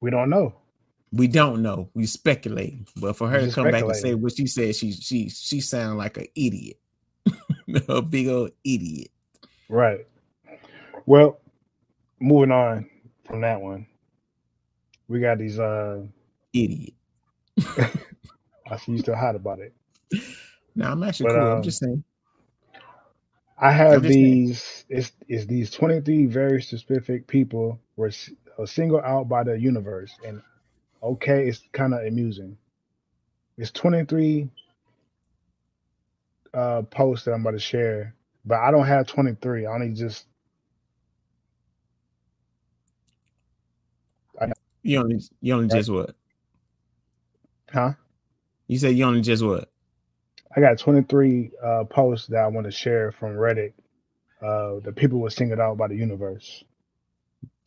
We 0.00 0.10
don't 0.10 0.28
know. 0.28 0.56
We 1.12 1.28
don't 1.28 1.62
know. 1.62 1.88
We 1.94 2.06
speculate. 2.06 2.78
But 2.96 3.14
for 3.16 3.28
her 3.28 3.46
to 3.46 3.52
come 3.52 3.70
back 3.70 3.84
and 3.84 3.94
say 3.94 4.14
what 4.14 4.36
she 4.36 4.48
said, 4.48 4.74
she 4.74 4.90
she 4.90 5.28
she 5.28 5.60
sound 5.60 5.98
like 5.98 6.16
an 6.16 6.26
idiot. 6.34 6.78
a 7.88 8.02
big 8.02 8.26
old 8.26 8.50
idiot. 8.64 9.12
Right. 9.68 10.08
Well, 11.06 11.38
moving 12.18 12.50
on 12.50 12.90
from 13.24 13.42
that 13.42 13.60
one, 13.60 13.86
we 15.06 15.20
got 15.20 15.38
these 15.38 15.60
uh 15.60 16.02
idiot. 16.52 16.94
I 18.68 18.76
see 18.78 18.92
you 18.92 18.98
still 18.98 19.14
hot 19.14 19.36
about 19.36 19.60
it. 19.60 19.72
No, 20.74 20.90
I'm 20.90 21.02
actually 21.02 21.26
but, 21.26 21.32
cool. 21.34 21.42
Um, 21.42 21.56
I'm 21.58 21.62
just 21.62 21.78
saying. 21.80 22.04
I 23.58 23.72
have 23.72 24.02
these. 24.02 24.84
It's 24.88 25.12
it's 25.28 25.46
these 25.46 25.70
23 25.70 26.26
very 26.26 26.62
specific 26.62 27.26
people 27.26 27.78
were 27.96 28.10
singled 28.64 29.02
out 29.04 29.28
by 29.28 29.44
the 29.44 29.58
universe, 29.58 30.12
and 30.26 30.42
okay, 31.02 31.46
it's 31.46 31.62
kind 31.72 31.92
of 31.94 32.00
amusing. 32.06 32.56
It's 33.58 33.70
23 33.72 34.48
uh 36.52 36.82
post 36.82 37.26
that 37.26 37.32
I'm 37.32 37.42
about 37.42 37.52
to 37.52 37.58
share, 37.58 38.14
but 38.44 38.58
I 38.58 38.70
don't 38.70 38.86
have 38.86 39.06
23. 39.06 39.66
I 39.66 39.72
only 39.72 39.90
just 39.90 40.26
I, 44.40 44.50
you 44.82 44.98
only 44.98 45.20
you 45.42 45.54
only 45.54 45.68
just 45.68 45.90
what? 45.90 46.14
Huh? 47.70 47.92
You 48.66 48.78
said 48.78 48.96
you 48.96 49.04
only 49.04 49.20
just 49.20 49.44
what? 49.44 49.70
I 50.54 50.60
got 50.60 50.78
23 50.78 51.52
uh 51.62 51.84
posts 51.84 52.28
that 52.28 52.38
I 52.38 52.46
want 52.48 52.66
to 52.66 52.70
share 52.70 53.12
from 53.12 53.30
Reddit. 53.30 53.72
Uh 54.42 54.80
the 54.80 54.92
people 54.94 55.20
were 55.20 55.30
singled 55.30 55.60
out 55.60 55.76
by 55.76 55.88
the 55.88 55.96
universe. 55.96 56.64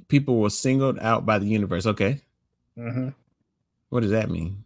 People 0.08 0.40
were 0.40 0.50
singled 0.50 1.00
out 1.00 1.26
by 1.26 1.40
the 1.40 1.46
universe. 1.46 1.86
Okay. 1.86 2.22
Mm-hmm. 2.78 3.10
What 3.90 4.02
does 4.02 4.12
that 4.12 4.30
mean? 4.30 4.64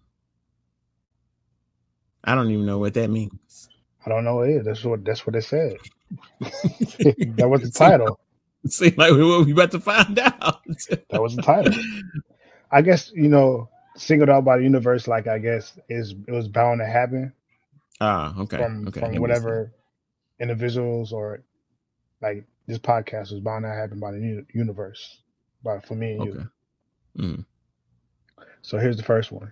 I 2.24 2.36
don't 2.36 2.52
even 2.52 2.66
know 2.66 2.78
what 2.78 2.94
that 2.96 3.10
means. 3.10 3.70
I 4.06 4.10
don't 4.10 4.24
know 4.24 4.42
is. 4.42 4.66
That's 4.66 4.84
what 4.84 5.04
that's 5.06 5.26
what 5.26 5.36
it 5.36 5.44
said. 5.44 5.78
that 6.40 7.48
was 7.50 7.62
the 7.62 7.72
title. 7.74 8.20
It 8.64 8.72
seemed 8.72 8.98
like 8.98 9.12
we 9.12 9.24
were 9.24 9.50
about 9.50 9.72
to 9.72 9.80
find 9.80 10.18
out. 10.20 10.64
that 11.10 11.22
was 11.22 11.36
the 11.36 11.42
title. 11.42 11.74
I 12.72 12.82
guess 12.82 13.12
you 13.14 13.30
know, 13.30 13.70
singled 13.96 14.30
out 14.30 14.46
by 14.46 14.58
the 14.58 14.64
universe. 14.64 15.08
Like 15.08 15.28
I 15.28 15.40
guess 15.40 15.78
is 15.90 16.16
it 16.28 16.32
was 16.32 16.48
bound 16.48 16.80
to 16.80 16.86
happen. 16.86 17.34
Ah, 18.00 18.38
okay. 18.40 18.58
From 18.58 18.88
okay. 18.88 19.00
from 19.00 19.16
whatever 19.16 19.74
individuals 20.40 21.12
or 21.12 21.44
like 22.22 22.46
this 22.68 22.78
podcast 22.78 23.32
was 23.32 23.40
bound 23.40 23.64
to 23.64 23.70
happen 23.70 24.00
by 24.00 24.12
the 24.12 24.46
universe, 24.54 25.22
by 25.64 25.80
for 25.80 25.96
me 25.96 26.14
and 26.14 26.22
okay. 26.22 26.44
you. 27.16 27.24
Mm. 27.24 27.46
So 28.62 28.78
here's 28.78 28.98
the 28.98 29.04
first 29.04 29.32
one. 29.32 29.52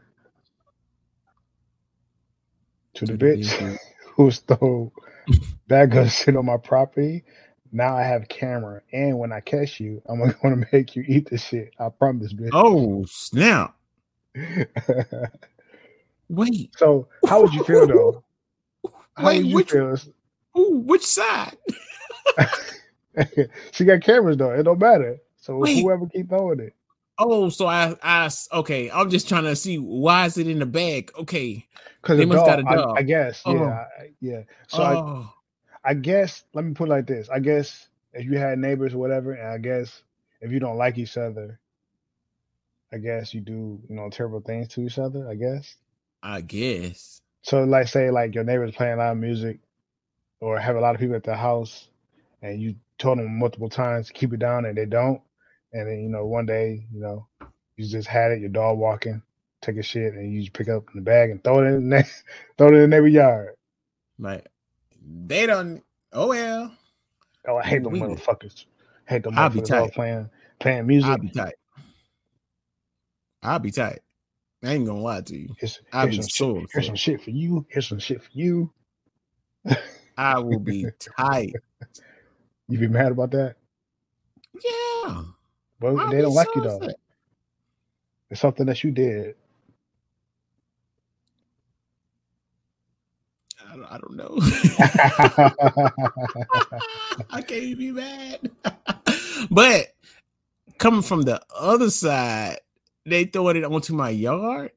To, 2.95 3.05
to 3.05 3.13
the, 3.13 3.17
the 3.17 3.25
bitch 3.25 3.77
who 4.15 4.31
stole 4.31 4.93
bag 5.67 5.95
of 5.95 6.11
shit 6.11 6.35
on 6.35 6.45
my 6.45 6.57
property 6.57 7.23
Now 7.71 7.97
I 7.97 8.03
have 8.03 8.27
camera, 8.27 8.81
and 8.93 9.17
when 9.17 9.31
I 9.31 9.39
catch 9.39 9.79
you, 9.79 10.01
I'm 10.07 10.19
gonna 10.43 10.67
make 10.71 10.95
you 10.95 11.03
eat 11.07 11.29
this 11.29 11.43
shit. 11.45 11.73
I 11.79 11.89
promise, 11.89 12.33
bitch. 12.33 12.49
Oh 12.53 13.05
snap! 13.07 13.75
Wait. 16.29 16.71
So 16.77 17.07
how 17.27 17.41
would 17.41 17.53
you 17.53 17.63
feel 17.63 17.87
though? 17.87 18.24
How 19.15 19.27
Wait, 19.27 19.45
you 19.45 19.55
which- 19.55 19.71
feel? 19.71 19.97
Ooh, 20.57 20.83
which 20.85 21.05
side? 21.05 21.57
she 23.71 23.85
got 23.85 24.01
cameras 24.01 24.37
though. 24.37 24.51
It 24.51 24.63
don't 24.63 24.79
matter. 24.79 25.17
So 25.37 25.57
Wait. 25.57 25.81
whoever 25.81 26.05
keep 26.07 26.29
throwing 26.29 26.59
it, 26.59 26.73
Oh, 27.17 27.49
so 27.49 27.65
I, 27.67 27.95
I, 28.03 28.29
okay. 28.51 28.91
I'm 28.91 29.09
just 29.09 29.29
trying 29.29 29.43
to 29.43 29.55
see 29.55 29.77
why 29.77 30.25
is 30.25 30.37
it 30.37 30.47
in 30.47 30.59
the 30.59 30.65
bag? 30.65 31.11
Okay. 31.17 31.65
because 32.01 32.17
They 32.17 32.25
must 32.25 32.45
dog, 32.45 32.47
got 32.47 32.59
a 32.59 32.63
dog. 32.77 32.97
I, 32.97 32.99
I 32.99 33.03
guess, 33.03 33.41
Oh. 33.45 33.53
yeah, 33.55 33.85
I, 33.99 34.09
yeah. 34.19 34.41
So 34.67 34.83
I, 34.83 34.95
oh, 34.95 35.33
I 35.85 35.93
guess 35.93 36.43
let 36.53 36.65
me 36.65 36.73
put 36.73 36.89
it 36.89 36.91
like 36.91 37.07
this. 37.07 37.29
I 37.29 37.39
guess 37.39 37.87
if 38.13 38.25
you 38.25 38.37
had 38.37 38.59
neighbors 38.59 38.93
or 38.93 38.97
whatever, 38.97 39.33
and 39.33 39.47
I 39.47 39.57
guess 39.59 40.01
if 40.41 40.51
you 40.51 40.59
don't 40.59 40.77
like 40.77 40.97
each 40.97 41.15
other, 41.17 41.59
I 42.91 42.97
guess 42.97 43.33
you 43.33 43.39
do, 43.41 43.79
you 43.87 43.95
know, 43.95 44.09
terrible 44.09 44.41
things 44.41 44.67
to 44.69 44.81
each 44.81 44.97
other, 44.99 45.29
I 45.29 45.35
guess. 45.35 45.75
I 46.23 46.41
guess. 46.41 47.21
So 47.45 47.63
like 47.63 47.87
say 47.87 48.09
like 48.09 48.33
your 48.33 48.43
neighbors 48.43 48.73
playing 48.75 48.97
loud 48.97 49.17
music 49.19 49.59
or 50.41 50.57
have 50.57 50.75
a 50.77 50.79
lot 50.79 50.95
of 50.95 50.99
people 51.01 51.15
at 51.15 51.23
the 51.23 51.35
house 51.35 51.89
and 52.41 52.59
you 52.59 52.73
told 52.97 53.19
them 53.19 53.37
multiple 53.37 53.69
times 53.69 54.07
to 54.07 54.13
keep 54.13 54.33
it 54.33 54.39
down 54.39 54.65
and 54.65 54.75
they 54.75 54.85
don't. 54.87 55.21
And 55.71 55.87
then, 55.87 55.99
you 56.01 56.09
know, 56.09 56.25
one 56.25 56.47
day, 56.47 56.87
you 56.91 56.99
know, 56.99 57.27
you 57.77 57.85
just 57.85 58.07
had 58.07 58.31
it, 58.31 58.39
your 58.39 58.49
dog 58.49 58.79
walking, 58.79 59.21
take 59.61 59.77
a 59.77 59.83
shit, 59.83 60.13
and 60.15 60.33
you 60.33 60.41
just 60.41 60.53
pick 60.53 60.69
up 60.69 60.85
in 60.89 60.95
the 60.95 61.01
bag 61.03 61.29
and 61.29 61.43
throw 61.43 61.59
it 61.63 61.67
in 61.67 61.73
the 61.73 61.95
next 61.97 62.23
throw 62.57 62.69
it 62.69 62.73
in 62.73 62.81
the 62.81 62.87
neighbor 62.87 63.07
yard. 63.07 63.53
Like 64.17 64.47
they 65.27 65.45
don't. 65.45 65.83
Oh 66.13 66.29
well. 66.29 66.75
Oh, 67.47 67.57
I 67.57 67.63
hate 67.63 67.83
them 67.83 67.91
We- 67.93 67.99
motherfuckers. 67.99 68.65
hate 69.07 69.21
them 69.21 69.37
I'll 69.37 69.51
motherfuckers 69.51 69.71
all 69.71 69.85
tight. 69.85 69.93
playing 69.93 70.29
playing 70.59 70.87
music. 70.87 71.11
I'll 71.11 71.17
be 71.19 71.29
tight. 71.29 71.55
I'll 73.43 73.59
be 73.59 73.69
tight. 73.69 73.99
I 74.65 74.73
ain't 74.73 74.85
gonna 74.85 74.99
lie 74.99 75.21
to 75.21 75.37
you. 75.37 75.55
Here's, 75.59 75.79
I'll 75.93 76.07
here's 76.07 76.17
be 76.17 76.23
some 76.23 76.57
shit, 76.57 76.67
here's 76.73 76.87
some 76.87 76.95
shit 76.95 77.21
for 77.21 77.29
you. 77.29 77.65
Here's 77.69 77.87
some 77.87 77.99
shit 77.99 78.23
for 78.23 78.31
you. 78.33 78.73
I 80.17 80.39
will 80.39 80.59
be 80.59 80.87
tight. 81.17 81.53
You 82.67 82.79
be 82.79 82.87
mad 82.87 83.11
about 83.11 83.29
that? 83.31 83.55
Yeah. 84.63 85.23
But 85.79 85.97
I'll 85.97 86.09
they 86.09 86.21
don't 86.21 86.33
like 86.33 86.47
so 86.47 86.53
you 86.55 86.61
though. 86.61 86.77
upset. 86.77 86.95
It's 88.31 88.41
something 88.41 88.65
that 88.65 88.83
you 88.83 88.89
did. 88.91 89.35
I 93.69 93.75
don't, 93.75 93.91
I 93.91 93.97
don't 93.97 94.15
know. 94.15 94.37
I 97.29 97.41
can't 97.41 97.77
be 97.77 97.91
mad. 97.91 98.49
but 99.51 99.87
coming 100.77 101.01
from 101.01 101.23
the 101.23 101.41
other 101.55 101.89
side, 101.89 102.59
they 103.05 103.25
throwing 103.25 103.57
it 103.57 103.65
onto 103.65 103.93
my 103.93 104.09
yard. 104.11 104.71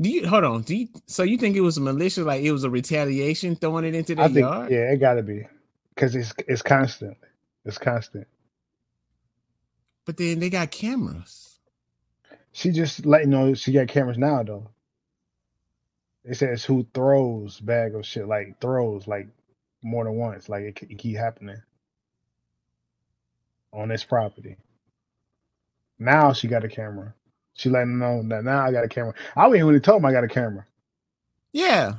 Do 0.00 0.10
you 0.10 0.28
hold 0.28 0.44
on? 0.44 0.62
Do 0.62 0.76
you 0.76 0.88
so 1.06 1.22
you 1.24 1.38
think 1.38 1.56
it 1.56 1.62
was 1.62 1.80
militia, 1.80 2.24
like 2.24 2.42
it 2.42 2.52
was 2.52 2.64
a 2.64 2.70
retaliation 2.70 3.56
throwing 3.56 3.84
it 3.86 3.94
into 3.94 4.16
I 4.16 4.28
their 4.28 4.28
think, 4.28 4.52
yard? 4.52 4.68
yeah, 4.68 4.92
it 4.92 4.98
got 4.98 5.14
to 5.14 5.22
be 5.22 5.46
because 5.94 6.16
it's 6.16 6.34
it's 6.48 6.62
constant. 6.62 7.16
It's 7.64 7.78
constant. 7.78 8.28
But 10.06 10.16
then 10.18 10.40
they 10.40 10.50
got 10.50 10.70
cameras. 10.70 11.58
She 12.52 12.70
just 12.72 13.06
let 13.06 13.22
you 13.22 13.28
know 13.28 13.54
she 13.54 13.72
got 13.72 13.88
cameras 13.88 14.18
now 14.18 14.42
though. 14.42 14.70
It 16.24 16.36
says 16.36 16.64
who 16.64 16.86
throws 16.94 17.60
bag 17.60 17.94
of 17.94 18.06
shit 18.06 18.28
like 18.28 18.60
throws 18.60 19.06
like 19.08 19.28
more 19.82 20.04
than 20.04 20.14
once. 20.16 20.48
Like 20.48 20.62
it, 20.64 20.82
it 20.90 20.98
keep 20.98 21.16
happening 21.16 21.62
on 23.72 23.88
this 23.88 24.04
property. 24.04 24.56
Now 26.00 26.32
she 26.32 26.48
got 26.48 26.64
a 26.64 26.68
camera. 26.68 27.14
She 27.54 27.68
letting 27.68 27.98
them 27.98 27.98
know 27.98 28.34
that 28.34 28.42
now 28.42 28.64
I 28.64 28.72
got 28.72 28.84
a 28.84 28.88
camera. 28.88 29.14
I 29.36 29.46
wouldn't 29.46 29.68
really 29.68 29.80
told 29.80 30.00
him 30.00 30.06
I 30.06 30.12
got 30.12 30.24
a 30.24 30.28
camera. 30.28 30.66
Yeah. 31.52 31.92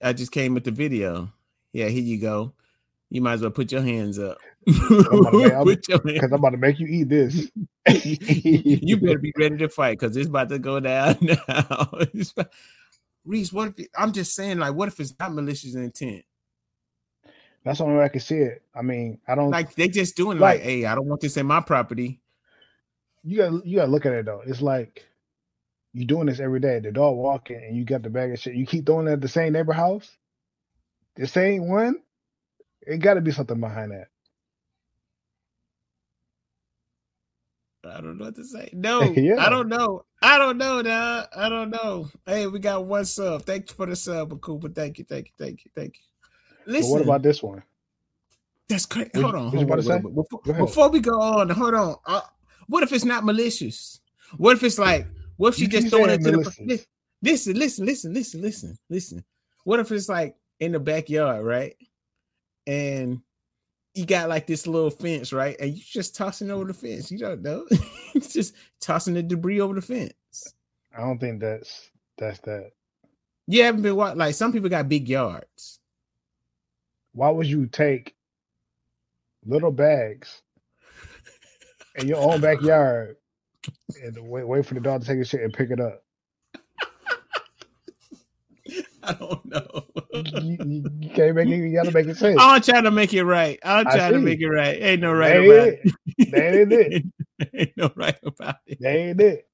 I 0.00 0.12
just 0.12 0.30
came 0.32 0.54
with 0.54 0.64
the 0.64 0.70
video. 0.70 1.30
Yeah, 1.72 1.88
here 1.88 2.02
you 2.02 2.18
go. 2.18 2.52
You 3.10 3.20
might 3.22 3.34
as 3.34 3.42
well 3.42 3.50
put 3.50 3.72
your 3.72 3.82
hands 3.82 4.18
up. 4.18 4.38
about 4.66 4.88
to 4.88 5.30
make- 5.38 5.52
I'm- 5.52 5.64
put 5.64 5.88
your 5.88 5.98
hands 5.98 6.12
Because 6.14 6.32
I'm 6.32 6.38
about 6.38 6.50
to 6.50 6.56
make 6.58 6.78
you 6.78 6.86
eat 6.86 7.08
this. 7.08 7.50
you 8.04 8.96
better 9.00 9.18
be 9.18 9.32
ready 9.36 9.56
to 9.58 9.68
fight 9.68 9.98
because 9.98 10.16
it's 10.16 10.28
about 10.28 10.48
to 10.50 10.58
go 10.58 10.78
down 10.80 11.16
now. 11.20 11.90
Reese, 13.24 13.52
what 13.52 13.68
if 13.68 13.78
it- 13.80 13.90
I'm 13.98 14.12
just 14.12 14.34
saying, 14.34 14.58
like, 14.58 14.74
what 14.74 14.88
if 14.88 15.00
it's 15.00 15.14
not 15.18 15.34
malicious 15.34 15.74
intent? 15.74 16.24
That's 17.64 17.78
the 17.78 17.84
only 17.84 17.96
way 17.98 18.04
I 18.04 18.08
can 18.08 18.20
see 18.20 18.36
it. 18.38 18.62
I 18.76 18.82
mean, 18.82 19.18
I 19.26 19.34
don't 19.34 19.50
Like 19.50 19.74
they 19.74 19.88
just 19.88 20.16
doing 20.16 20.38
Right. 20.38 20.58
like, 20.58 20.62
hey, 20.62 20.84
I 20.86 20.94
don't 20.94 21.06
want 21.08 21.20
this 21.20 21.36
in 21.36 21.46
my 21.46 21.60
property. 21.60 22.20
You 23.26 23.36
got 23.38 23.66
you 23.66 23.76
gotta 23.78 23.90
look 23.90 24.06
at 24.06 24.12
it 24.12 24.24
though. 24.24 24.42
It's 24.46 24.62
like 24.62 25.04
you're 25.92 26.06
doing 26.06 26.26
this 26.26 26.38
every 26.40 26.60
day. 26.60 26.78
The 26.78 26.92
dog 26.92 27.16
walking 27.16 27.56
and 27.56 27.76
you 27.76 27.84
got 27.84 28.02
the 28.02 28.10
bag 28.10 28.32
of 28.32 28.38
shit. 28.38 28.54
You 28.54 28.66
keep 28.66 28.86
throwing 28.86 29.08
it 29.08 29.12
at 29.12 29.20
the 29.20 29.28
same 29.28 29.52
neighbor 29.52 29.72
house, 29.72 30.08
the 31.16 31.26
same 31.26 31.68
one. 31.68 31.96
It 32.82 32.98
got 32.98 33.14
to 33.14 33.20
be 33.20 33.32
something 33.32 33.58
behind 33.58 33.90
that. 33.90 34.06
I 37.84 38.00
don't 38.00 38.18
know 38.18 38.26
what 38.26 38.36
to 38.36 38.44
say. 38.44 38.70
No, 38.74 39.00
Yeah. 39.16 39.44
I 39.44 39.48
don't 39.48 39.68
know. 39.68 40.04
I 40.22 40.38
don't 40.38 40.58
know, 40.58 40.82
dog. 40.82 41.26
I 41.36 41.48
don't 41.48 41.70
know. 41.70 42.08
Hey, 42.26 42.46
we 42.46 42.58
got 42.58 42.84
one 42.86 43.04
sub. 43.04 43.42
Thank 43.42 43.70
you 43.70 43.76
for 43.76 43.86
the 43.86 43.96
sub, 43.96 44.40
Cooper. 44.40 44.68
Thank 44.68 44.98
you, 44.98 45.04
thank 45.04 45.26
you, 45.26 45.32
thank 45.38 45.64
you, 45.64 45.70
thank 45.74 45.96
you. 45.96 46.02
But 46.66 46.72
Listen, 46.72 46.90
what 46.92 47.02
about 47.02 47.22
this 47.22 47.42
one? 47.42 47.62
that's 48.68 48.86
crazy. 48.86 49.10
What- 49.14 49.22
Hold 49.22 49.34
on, 49.36 49.50
hold 49.52 49.70
on. 49.70 49.76
to 49.78 49.82
say? 49.82 49.94
wait, 49.96 50.04
wait, 50.04 50.14
Before, 50.14 50.40
before 50.66 50.88
we 50.90 51.00
go 51.00 51.20
on, 51.20 51.48
hold 51.50 51.74
on. 51.74 51.96
Uh, 52.06 52.20
what 52.68 52.82
if 52.82 52.92
it's 52.92 53.04
not 53.04 53.24
malicious? 53.24 54.00
What 54.36 54.56
if 54.56 54.62
it's 54.62 54.78
like, 54.78 55.06
what 55.36 55.50
if 55.50 55.54
she 55.56 55.62
You 55.62 55.68
just 55.68 55.88
throwing 55.88 56.10
it 56.10 56.22
to 56.22 56.32
the 56.32 56.86
listen, 57.22 57.54
listen, 57.54 57.86
listen, 57.86 58.12
listen, 58.12 58.42
listen, 58.42 58.78
listen. 58.88 59.24
What 59.64 59.80
if 59.80 59.90
it's 59.90 60.08
like 60.08 60.36
in 60.60 60.72
the 60.72 60.80
backyard, 60.80 61.44
right? 61.44 61.76
And 62.66 63.20
you 63.94 64.06
got 64.06 64.28
like 64.28 64.46
this 64.46 64.66
little 64.66 64.90
fence, 64.90 65.32
right? 65.32 65.56
And 65.58 65.74
you 65.74 65.82
just 65.84 66.14
tossing 66.14 66.50
over 66.50 66.66
the 66.66 66.74
fence. 66.74 67.10
You 67.10 67.18
don't 67.18 67.42
know. 67.42 67.66
It's 68.14 68.32
just 68.32 68.54
tossing 68.80 69.12
the 69.12 69.22
debris 69.22 69.60
over 69.60 69.74
the 69.74 69.82
fence. 69.82 70.54
I 70.96 71.02
don't 71.02 71.18
think 71.18 71.38
that's 71.38 71.90
that's 72.16 72.38
that. 72.40 72.70
You 73.46 73.62
haven't 73.62 73.82
been 73.82 73.94
what 73.94 74.16
like 74.16 74.34
some 74.34 74.54
people 74.54 74.70
got 74.70 74.88
big 74.88 75.06
yards. 75.06 75.80
Why 77.12 77.28
would 77.28 77.46
you 77.46 77.66
take 77.66 78.14
little 79.44 79.70
bags 79.70 80.40
in 81.98 82.08
your 82.08 82.18
own 82.18 82.40
backyard 82.40 83.16
and 84.02 84.16
wait 84.28 84.46
wait 84.46 84.66
for 84.66 84.74
the 84.74 84.80
dog 84.80 85.02
to 85.02 85.06
take 85.06 85.18
a 85.18 85.24
shit 85.24 85.42
and 85.42 85.52
pick 85.52 85.70
it 85.70 85.80
up? 85.80 86.02
I 89.02 89.12
don't 89.12 89.44
know. 89.44 89.84
You, 90.12 90.56
you, 90.64 90.84
you 91.00 91.10
can't 91.10 91.34
make 91.36 91.48
it. 91.48 91.56
You 91.56 91.74
gotta 91.74 91.92
make 91.92 92.06
it. 92.06 92.22
I'm 92.38 92.60
trying 92.60 92.84
to 92.84 92.90
make 92.90 93.14
it 93.14 93.24
right. 93.24 93.58
I'm 93.62 93.86
I 93.86 93.96
trying 93.96 94.12
to 94.14 94.18
make 94.18 94.40
it 94.40 94.48
right. 94.48 94.76
Ain't 94.80 95.02
no 95.02 95.12
right 95.12 95.34
That 95.34 95.44
about 95.44 95.68
ain't 95.68 95.78
it. 96.18 96.30
That 96.32 96.54
ain't 96.54 96.72
it. 96.72 97.04
Ain't 97.54 97.76
no 97.76 97.92
right 97.96 98.16
about 98.24 98.56
it. 98.66 98.78
That 98.80 98.96
ain't 98.96 99.20
it. 99.20 99.46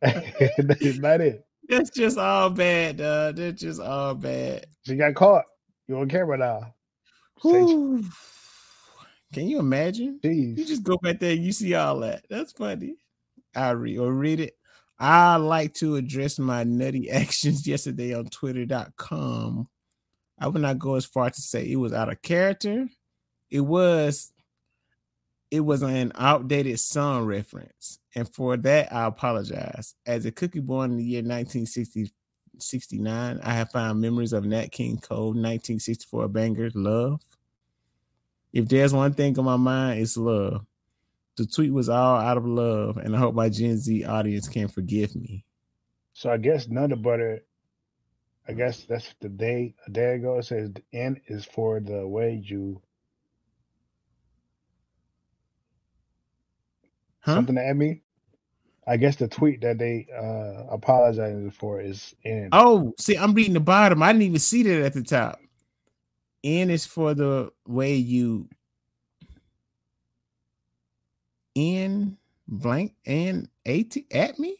That's 0.02 0.98
not 0.98 1.20
it. 1.20 1.46
That's 1.68 1.90
just 1.90 2.18
all 2.18 2.50
bad, 2.50 2.96
dog. 2.96 3.36
That's 3.36 3.60
just 3.60 3.80
all 3.80 4.14
bad. 4.14 4.66
She 4.86 4.96
got 4.96 5.14
caught. 5.14 5.44
You 5.86 5.98
on 5.98 6.08
camera 6.08 6.36
now. 6.36 6.74
Can 9.32 9.48
you 9.48 9.58
imagine? 9.58 10.20
You 10.56 10.64
just 10.64 10.82
go 10.82 10.96
back 10.96 11.20
there 11.20 11.32
and 11.32 11.44
you 11.44 11.52
see 11.52 11.74
all 11.74 12.00
that. 12.00 12.24
That's 12.30 12.52
funny. 12.52 12.96
I 13.54 13.70
read 13.70 13.98
or 13.98 14.12
read 14.12 14.40
it. 14.40 14.56
I 14.98 15.36
like 15.36 15.74
to 15.74 15.96
address 15.96 16.38
my 16.38 16.64
nutty 16.64 17.10
actions 17.10 17.66
yesterday 17.66 18.14
on 18.14 18.26
twitter.com. 18.26 19.68
I 20.40 20.46
would 20.48 20.62
not 20.62 20.78
go 20.78 20.94
as 20.94 21.04
far 21.04 21.30
to 21.30 21.40
say 21.40 21.66
it 21.66 21.76
was 21.76 21.92
out 21.92 22.10
of 22.10 22.22
character. 22.22 22.88
It 23.50 23.60
was 23.60 24.32
it 25.50 25.60
was 25.60 25.82
an 25.82 26.12
outdated 26.14 26.78
song 26.78 27.24
reference. 27.24 27.98
And 28.14 28.32
for 28.32 28.56
that, 28.58 28.92
I 28.92 29.06
apologize. 29.06 29.94
As 30.06 30.26
a 30.26 30.30
cookie 30.30 30.60
born 30.60 30.92
in 30.92 30.96
the 30.98 31.04
year 31.04 31.20
1960, 31.20 32.12
69, 32.58 33.40
I 33.42 33.52
have 33.52 33.70
found 33.70 34.00
memories 34.00 34.32
of 34.32 34.44
Nat 34.44 34.72
King 34.72 34.98
Cole 34.98 35.28
1964 35.28 36.28
banger 36.28 36.70
Love. 36.74 37.22
If 38.52 38.68
there's 38.68 38.94
one 38.94 39.14
thing 39.14 39.38
on 39.38 39.44
my 39.44 39.56
mind, 39.56 40.00
it's 40.00 40.16
love. 40.16 40.64
The 41.36 41.46
tweet 41.46 41.72
was 41.72 41.88
all 41.88 42.16
out 42.18 42.36
of 42.36 42.46
love, 42.46 42.96
and 42.98 43.14
I 43.14 43.18
hope 43.18 43.34
my 43.34 43.48
Gen 43.48 43.78
Z 43.78 44.04
audience 44.04 44.48
can 44.48 44.68
forgive 44.68 45.14
me. 45.16 45.44
So 46.14 46.30
I 46.30 46.36
guess 46.38 46.68
none 46.68 46.92
of 46.92 47.02
butter. 47.02 47.44
I 48.48 48.52
guess 48.54 48.84
that's 48.84 49.14
the 49.20 49.28
day 49.28 49.74
a 49.86 49.90
day 49.90 50.16
ago. 50.16 50.38
It 50.38 50.44
says 50.44 50.72
the 50.72 50.82
N 50.92 51.20
is 51.26 51.44
for 51.44 51.80
the 51.80 52.06
way 52.06 52.42
you 52.44 52.82
Huh? 57.20 57.34
something 57.34 57.58
at 57.58 57.76
me. 57.76 58.02
I 58.86 58.96
guess 58.96 59.16
the 59.16 59.28
tweet 59.28 59.60
that 59.62 59.78
they 59.78 60.06
uh 60.16 60.66
apologizing 60.74 61.50
for 61.52 61.80
is 61.80 62.14
in. 62.24 62.50
Oh, 62.52 62.94
see, 62.98 63.16
I'm 63.16 63.34
reading 63.34 63.54
the 63.54 63.60
bottom. 63.60 64.02
I 64.02 64.12
didn't 64.12 64.22
even 64.22 64.38
see 64.40 64.62
that 64.64 64.82
at 64.86 64.94
the 64.94 65.02
top. 65.02 65.40
N 66.44 66.70
is 66.70 66.86
for 66.86 67.14
the 67.14 67.50
way 67.66 67.94
you 67.96 68.48
in 71.54 72.16
blank 72.46 72.94
and 73.06 73.48
at 73.66 73.96
at 74.12 74.38
me. 74.38 74.56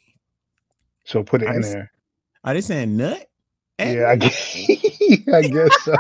So 1.05 1.23
put 1.23 1.43
it 1.43 1.49
I 1.49 1.55
in 1.57 1.63
just- 1.63 1.73
there. 1.75 1.91
Are 2.45 2.55
they 2.55 2.61
saying 2.61 2.97
nut? 2.97 3.29
At 3.81 3.95
Yeah, 3.95 4.09
I 4.11 4.17
guess, 4.17 4.57
I 5.33 5.43
guess 5.43 5.83
so. 5.85 5.97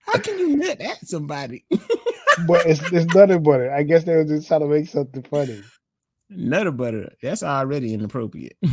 How 0.00 0.18
can 0.18 0.38
you 0.38 0.56
nut 0.56 0.80
at 0.80 1.06
somebody? 1.06 1.64
but 2.46 2.64
it's 2.66 2.80
it's 2.92 3.14
nothing 3.14 3.42
but 3.42 3.60
it. 3.60 3.70
I 3.70 3.82
guess 3.82 4.04
they 4.04 4.14
were 4.16 4.24
just 4.24 4.48
trying 4.48 4.60
to 4.60 4.66
make 4.66 4.88
something 4.88 5.22
funny. 5.24 5.62
Nutter 6.30 6.72
butter. 6.72 7.12
That's 7.22 7.42
already 7.42 7.92
inappropriate. 7.94 8.56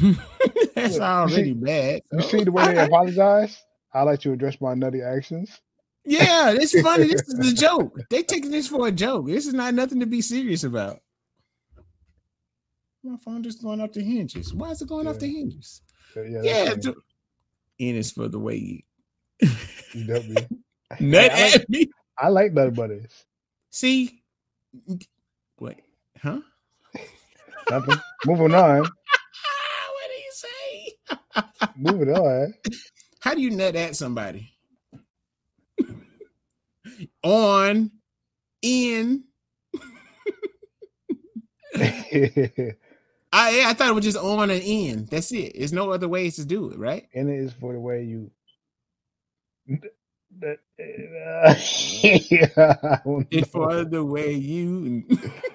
That's 0.76 0.94
Look, 0.94 1.00
you 1.02 1.04
already 1.04 1.44
see- 1.44 1.54
bad. 1.54 2.02
You 2.12 2.22
see 2.22 2.44
the 2.44 2.52
way 2.52 2.74
they 2.74 2.80
apologize? 2.86 3.62
I 3.94 4.02
like 4.04 4.20
to 4.22 4.34
address 4.34 4.60
my 4.62 4.74
nutty 4.74 5.02
actions. 5.02 5.62
Yeah, 6.06 6.52
it's 6.52 6.80
funny. 6.82 7.08
This 7.08 7.28
is 7.28 7.52
a 7.52 7.56
joke. 7.62 7.98
They 8.10 8.22
taking 8.24 8.52
this 8.52 8.68
for 8.68 8.88
a 8.88 8.92
joke. 8.92 9.28
This 9.28 9.48
is 9.48 9.54
not 9.54 9.74
nothing 9.74 10.00
to 10.02 10.06
be 10.06 10.22
serious 10.22 10.64
about. 10.64 11.00
My 13.04 13.18
phone 13.18 13.44
just 13.44 13.62
going 13.62 13.82
off 13.82 13.92
the 13.92 14.02
hinges. 14.04 14.54
Why 14.54 14.72
is 14.72 14.82
it 14.82 14.88
going 14.90 15.08
off 15.08 15.20
the 15.20 15.28
hinges? 15.28 15.82
Yeah, 16.16 16.42
Yeah, 16.44 16.66
funny. 16.70 16.82
to, 16.82 16.96
N 17.80 17.96
is 17.96 18.12
for 18.12 18.28
the 18.28 18.40
way 18.40 18.56
you 18.56 18.82
You 19.94 20.08
got 20.08 20.26
me. 20.28 20.36
nut 21.00 21.32
I 21.32 21.44
like- 21.44 21.56
at 21.56 21.70
me. 21.70 21.90
I 22.18 22.28
like 22.30 22.54
nut 22.54 22.74
butters. 22.74 23.26
See, 23.72 24.24
wait, 25.60 25.82
huh? 26.22 26.40
Nothing. 27.70 27.96
Moving 28.26 28.54
on. 28.56 28.88
Moving 31.78 32.10
on. 32.16 32.54
How 33.20 33.34
do 33.34 33.42
you 33.42 33.52
nut 33.52 33.76
at 33.76 33.96
somebody? 33.96 34.52
On, 37.24 37.92
in. 38.62 39.24
I 41.78 43.64
I 43.68 43.74
thought 43.74 43.90
it 43.90 43.96
was 43.96 44.06
just 44.06 44.18
on 44.18 44.50
and 44.50 44.64
in. 44.64 45.06
That's 45.06 45.32
it. 45.34 45.54
There's 45.58 45.74
no 45.74 45.92
other 45.92 46.08
ways 46.08 46.38
to 46.38 46.46
do 46.46 46.70
it, 46.72 46.78
right? 46.80 47.08
and 47.14 47.30
it 47.30 47.40
is 47.40 47.54
for 47.54 47.74
the 47.74 47.80
way 47.80 48.04
you. 48.04 48.32
That, 50.40 50.60
uh, 50.80 51.56
yeah, 52.30 53.00
It's 53.32 53.50
for 53.52 53.84
the 53.86 54.04
way 54.06 54.34
you 54.34 55.04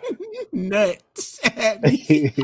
nuts 0.52 1.38
at 1.56 1.82
me. 1.82 2.34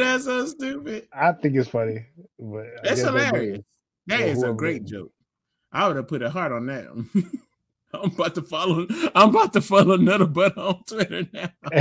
that's 0.04 0.24
so 0.24 0.46
stupid. 0.46 1.08
I 1.12 1.32
think 1.32 1.56
it's 1.56 1.68
funny, 1.68 2.06
but 2.38 2.66
That's 2.82 3.02
hilarious. 3.02 3.62
That 4.06 4.20
is 4.20 4.42
a 4.42 4.52
great 4.52 4.84
joke. 4.84 5.12
I 5.72 5.86
would 5.86 5.96
have 5.96 6.08
put 6.08 6.22
a 6.22 6.30
heart 6.30 6.52
on 6.52 6.66
that. 6.66 6.86
I'm 7.94 8.10
about 8.12 8.34
to 8.36 8.42
follow. 8.42 8.86
I'm 9.14 9.30
about 9.30 9.52
to 9.54 9.60
follow 9.60 9.96
Nutter 9.96 10.26
Butter 10.26 10.60
on 10.60 10.84
Twitter 10.84 11.26
now. 11.32 11.50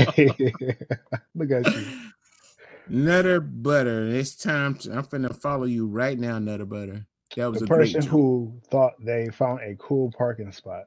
Look 1.36 1.52
at 1.52 1.76
you. 1.76 1.86
Nutter 2.88 3.40
Butter. 3.42 4.08
It's 4.08 4.36
time. 4.36 4.76
To, 4.76 4.92
I'm 4.94 5.04
finna 5.06 5.36
follow 5.40 5.66
you 5.66 5.88
right 5.88 6.18
now, 6.18 6.40
Nutter 6.40 6.66
Butter. 6.66 7.06
That 7.36 7.52
was 7.52 7.60
The 7.60 7.66
a 7.66 7.68
great 7.68 7.94
person 7.94 8.06
who 8.06 8.60
thought 8.72 8.94
they 9.04 9.30
found 9.30 9.62
a 9.62 9.76
cool 9.76 10.12
parking 10.18 10.52
spot. 10.52 10.86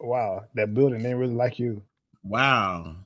Wow, 0.00 0.44
that 0.54 0.74
building 0.74 1.02
they 1.02 1.14
really 1.14 1.34
like 1.34 1.58
you. 1.58 1.82
Wow. 2.22 2.96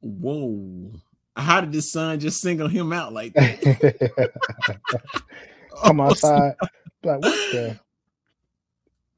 Whoa. 0.00 0.92
How 1.36 1.60
did 1.60 1.72
the 1.72 1.82
sun 1.82 2.18
just 2.20 2.40
single 2.40 2.68
him 2.68 2.92
out 2.92 3.12
like 3.12 3.32
that? 3.34 3.60
Come 5.84 6.00
Oh, 6.00 6.04
outside, 6.04 6.54
like 7.04 7.20
what 7.20 7.34
the? 7.52 7.78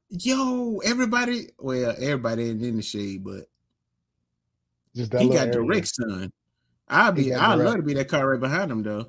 Yo, 0.09 0.77
everybody. 0.83 1.47
Well, 1.57 1.95
everybody 1.97 2.49
ain't 2.49 2.61
in 2.61 2.75
the 2.77 2.81
shade, 2.83 3.23
but 3.23 3.45
Just 4.95 5.11
that 5.11 5.21
he 5.21 5.29
got 5.29 5.47
area. 5.47 5.53
direct 5.53 5.87
sun. 5.87 6.31
I'd 6.87 7.15
be. 7.15 7.33
I'd 7.33 7.55
direct. 7.55 7.65
love 7.65 7.75
to 7.77 7.81
be 7.83 7.93
that 7.95 8.09
car 8.09 8.29
right 8.29 8.39
behind 8.39 8.71
him 8.71 8.83
though. 8.83 9.07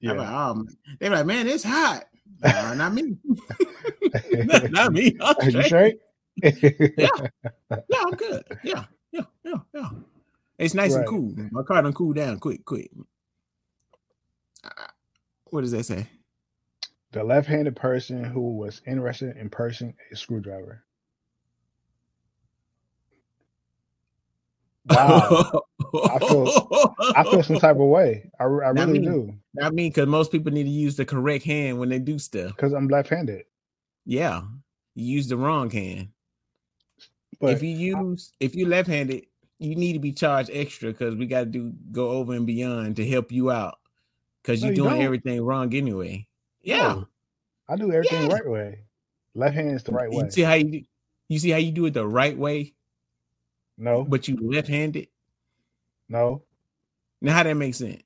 Yeah. 0.00 0.12
Like, 0.12 0.28
oh, 0.28 0.64
they're 1.00 1.10
like, 1.10 1.26
man, 1.26 1.48
it's 1.48 1.64
hot. 1.64 2.04
Nah, 2.40 2.72
not 2.74 2.94
me. 2.94 3.16
not, 4.44 4.70
not 4.70 4.92
me. 4.92 5.16
I'm 5.20 5.34
Are 5.40 5.50
you 5.50 5.60
straight. 5.62 5.98
straight? 6.40 6.92
Yeah, 6.96 7.08
I'm 7.96 8.10
good. 8.12 8.44
Yeah, 8.62 8.84
yeah, 9.10 9.22
yeah, 9.44 9.54
yeah. 9.74 9.88
It's 10.58 10.74
nice 10.74 10.92
Right. 10.92 11.00
and 11.00 11.08
cool. 11.08 11.34
My 11.52 11.62
car 11.62 11.82
done 11.82 11.92
cool 11.92 12.12
down 12.12 12.38
quick, 12.40 12.64
quick. 12.64 12.90
What 15.50 15.62
does 15.62 15.72
that 15.72 15.84
say? 15.84 16.06
the 17.12 17.24
left-handed 17.24 17.74
person 17.74 18.22
who 18.22 18.54
was 18.58 18.82
interested 18.86 19.34
in 19.38 19.48
purchasing 19.48 19.94
a 20.12 20.16
screwdriver. 20.16 20.84
Wow, 24.90 25.62
I 25.94 26.18
feel- 26.18 26.94
I 27.16 27.22
feel 27.24 27.42
some 27.42 27.58
type 27.58 27.76
of 27.76 27.82
way. 27.88 28.30
I, 28.40 28.44
I 28.44 28.46
really 28.70 28.98
me. 29.00 29.04
do 29.06 29.34
I 29.62 29.70
mean, 29.70 29.90
because 29.90 30.06
most 30.06 30.30
people 30.32 30.52
need 30.52 30.64
to 30.64 30.68
use 30.70 30.96
the 30.96 31.04
correct 31.04 31.44
hand 31.44 31.78
when 31.78 31.88
they 31.88 31.98
do 31.98 32.18
stuff. 32.18 32.54
because 32.56 32.72
I'm 32.72 32.88
left-handed. 32.88 33.44
Yeah, 34.04 34.42
you 34.94 35.14
use 35.16 35.28
the 35.28 35.36
wrong 35.36 35.70
hand. 35.70 36.08
But 37.40 37.52
if 37.54 37.62
you 37.62 37.70
use, 37.70 38.32
if 38.40 38.54
you 38.54 38.66
left-handed, 38.66 39.26
you 39.58 39.74
need 39.74 39.94
to 39.94 39.98
be 39.98 40.12
charged 40.12 40.50
extra 40.52 40.90
because 40.92 41.16
we 41.16 41.26
got 41.26 41.40
to 41.40 41.46
do 41.46 41.72
go 41.92 42.10
over 42.10 42.32
and 42.34 42.46
beyond 42.46 42.96
to 42.96 43.08
help 43.08 43.32
you 43.32 43.50
out 43.50 43.78
because 44.42 44.60
No, 44.62 44.68
you're 44.68 44.74
you 44.76 44.82
doing 44.82 44.94
don't. 44.96 45.02
everything 45.04 45.42
wrong 45.44 45.74
anyway. 45.74 46.26
Yeah, 46.62 46.76
No, 46.94 47.08
I 47.68 47.76
do 47.76 47.92
everything 47.92 48.22
Yeah. 48.28 48.34
right 48.34 48.48
way. 48.48 48.80
Left 49.34 49.54
hand 49.54 49.70
is 49.72 49.82
the 49.82 49.92
right 49.92 50.10
way. 50.10 50.24
you 50.24 50.30
see 50.30 50.42
how 50.42 50.54
you 50.54 50.64
do, 50.70 50.82
you 51.28 51.38
see 51.38 51.50
how 51.50 51.58
you 51.58 51.72
do 51.72 51.86
it 51.86 51.94
the 51.94 52.06
right 52.06 52.36
way, 52.36 52.74
No, 53.76 54.04
but 54.04 54.26
you 54.28 54.36
left-handed. 54.40 55.08
no. 56.08 56.42
Now, 57.20 57.34
how 57.34 57.42
that 57.42 57.54
makes 57.54 57.78
sense? 57.78 58.02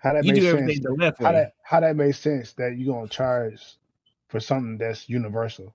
How 0.00 0.12
that 0.12 0.24
you 0.24 0.32
makes 0.32 0.44
do 0.44 0.58
sense? 0.58 0.80
the 0.80 0.92
left 0.92 1.18
How 1.18 1.26
way. 1.26 1.32
that 1.32 1.52
how 1.62 1.80
that 1.80 1.96
makes 1.96 2.18
sense 2.20 2.52
that 2.54 2.76
you're 2.78 2.94
gonna 2.94 3.08
charge 3.08 3.60
for 4.28 4.38
something 4.38 4.78
that's 4.78 5.08
universal? 5.08 5.74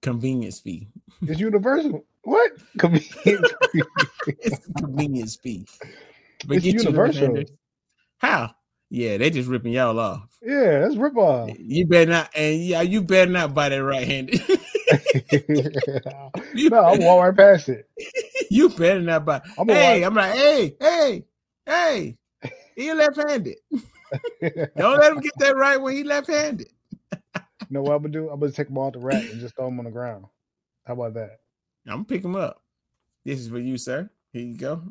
Convenience 0.00 0.58
fee. 0.60 0.88
It's 1.22 1.38
universal. 1.38 2.04
What? 2.24 2.52
Convenience. 2.78 3.52
It's 4.26 4.68
a 4.68 4.72
convenience 4.74 5.36
fee. 5.36 5.66
It's 6.48 6.64
you 6.64 6.72
universal. 6.72 7.22
left-handers. 7.22 7.50
How? 8.18 8.54
Yeah, 8.90 9.16
they 9.16 9.30
just 9.30 9.48
ripping 9.48 9.72
y'all 9.72 9.98
off. 9.98 10.28
yeah, 10.42 10.80
that's 10.80 10.96
rip 10.96 11.16
off. 11.16 11.50
You 11.58 11.86
better 11.86 12.10
not, 12.10 12.30
and 12.36 12.62
yeah, 12.62 12.82
you 12.82 13.02
better 13.02 13.30
not 13.30 13.54
buy 13.54 13.70
that 13.70 13.82
right-handed. 13.82 14.38
no, 16.70 16.84
I'm 16.84 17.02
walk 17.02 17.24
right 17.24 17.36
past 17.36 17.70
it. 17.70 17.88
you 18.50 18.68
better 18.68 19.00
not 19.00 19.24
buy. 19.24 19.40
I'm 19.56 19.66
hey, 19.68 20.02
walk- 20.02 20.06
I'm 20.06 20.14
like, 20.14 20.34
hey, 20.34 20.76
hey, 20.78 21.24
hey, 21.64 22.16
he 22.76 22.92
left-handed. 22.92 23.56
Don't 24.76 25.00
let 25.00 25.12
him 25.12 25.20
get 25.20 25.32
that 25.38 25.56
right 25.56 25.80
when 25.80 25.96
he 25.96 26.04
left-handed. 26.04 26.68
You 27.34 27.40
know 27.70 27.82
what 27.82 27.94
I'm 27.94 28.02
gonna 28.02 28.12
do? 28.12 28.28
I'm 28.28 28.40
gonna 28.40 28.52
take 28.52 28.68
them 28.68 28.76
all 28.76 28.90
the 28.90 28.98
rack 28.98 29.24
and 29.30 29.40
just 29.40 29.56
throw 29.56 29.64
them 29.66 29.78
on 29.78 29.86
the 29.86 29.90
ground. 29.90 30.26
How 30.86 30.92
about 30.92 31.14
that? 31.14 31.38
I'm 31.86 31.92
gonna 31.92 32.04
pick 32.04 32.24
him 32.24 32.36
up. 32.36 32.62
This 33.24 33.40
is 33.40 33.48
for 33.48 33.58
you, 33.58 33.76
sir. 33.76 34.10
Here 34.32 34.42
you 34.42 34.56
go. 34.56 34.82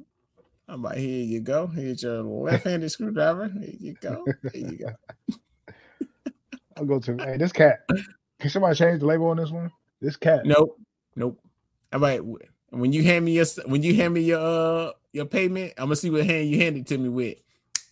I'm 0.68 0.82
like, 0.84 0.98
here 0.98 1.24
you 1.24 1.42
go. 1.42 1.68
Here's 1.68 2.04
your 2.04 2.24
left-handed 2.24 2.90
screwdriver. 2.92 3.50
Here 3.50 3.76
you 3.80 3.94
go. 4.00 4.26
Here 4.54 4.68
you 4.70 4.78
go. 4.78 5.36
I'll 6.78 6.86
go 6.86 7.00
to 7.00 7.18
hey 7.18 7.38
this 7.38 7.52
cat. 7.52 7.86
Can 8.40 8.50
somebody 8.50 8.76
change 8.76 9.02
the 9.02 9.06
label 9.06 9.28
on 9.28 9.38
this 9.38 9.52
one? 9.52 9.72
This 10.02 10.16
cat. 10.16 10.46
Nope, 10.46 10.80
nope. 11.16 11.40
I'm 11.92 12.02
like, 12.02 12.22
when 12.70 12.94
you 12.94 13.04
hand 13.04 13.26
me 13.26 13.34
your 13.34 13.46
when 13.66 13.84
you 13.84 13.94
hand 13.96 14.14
me 14.14 14.22
your 14.22 14.40
uh 14.40 14.92
your 15.12 15.26
payment, 15.26 15.74
I'm 15.78 15.86
gonna 15.86 15.96
see 15.98 16.10
what 16.10 16.26
hand 16.26 16.50
you 16.50 16.60
hand 16.60 16.78
it 16.78 16.88
to 16.88 16.98
me 16.98 17.10
with. 17.10 17.38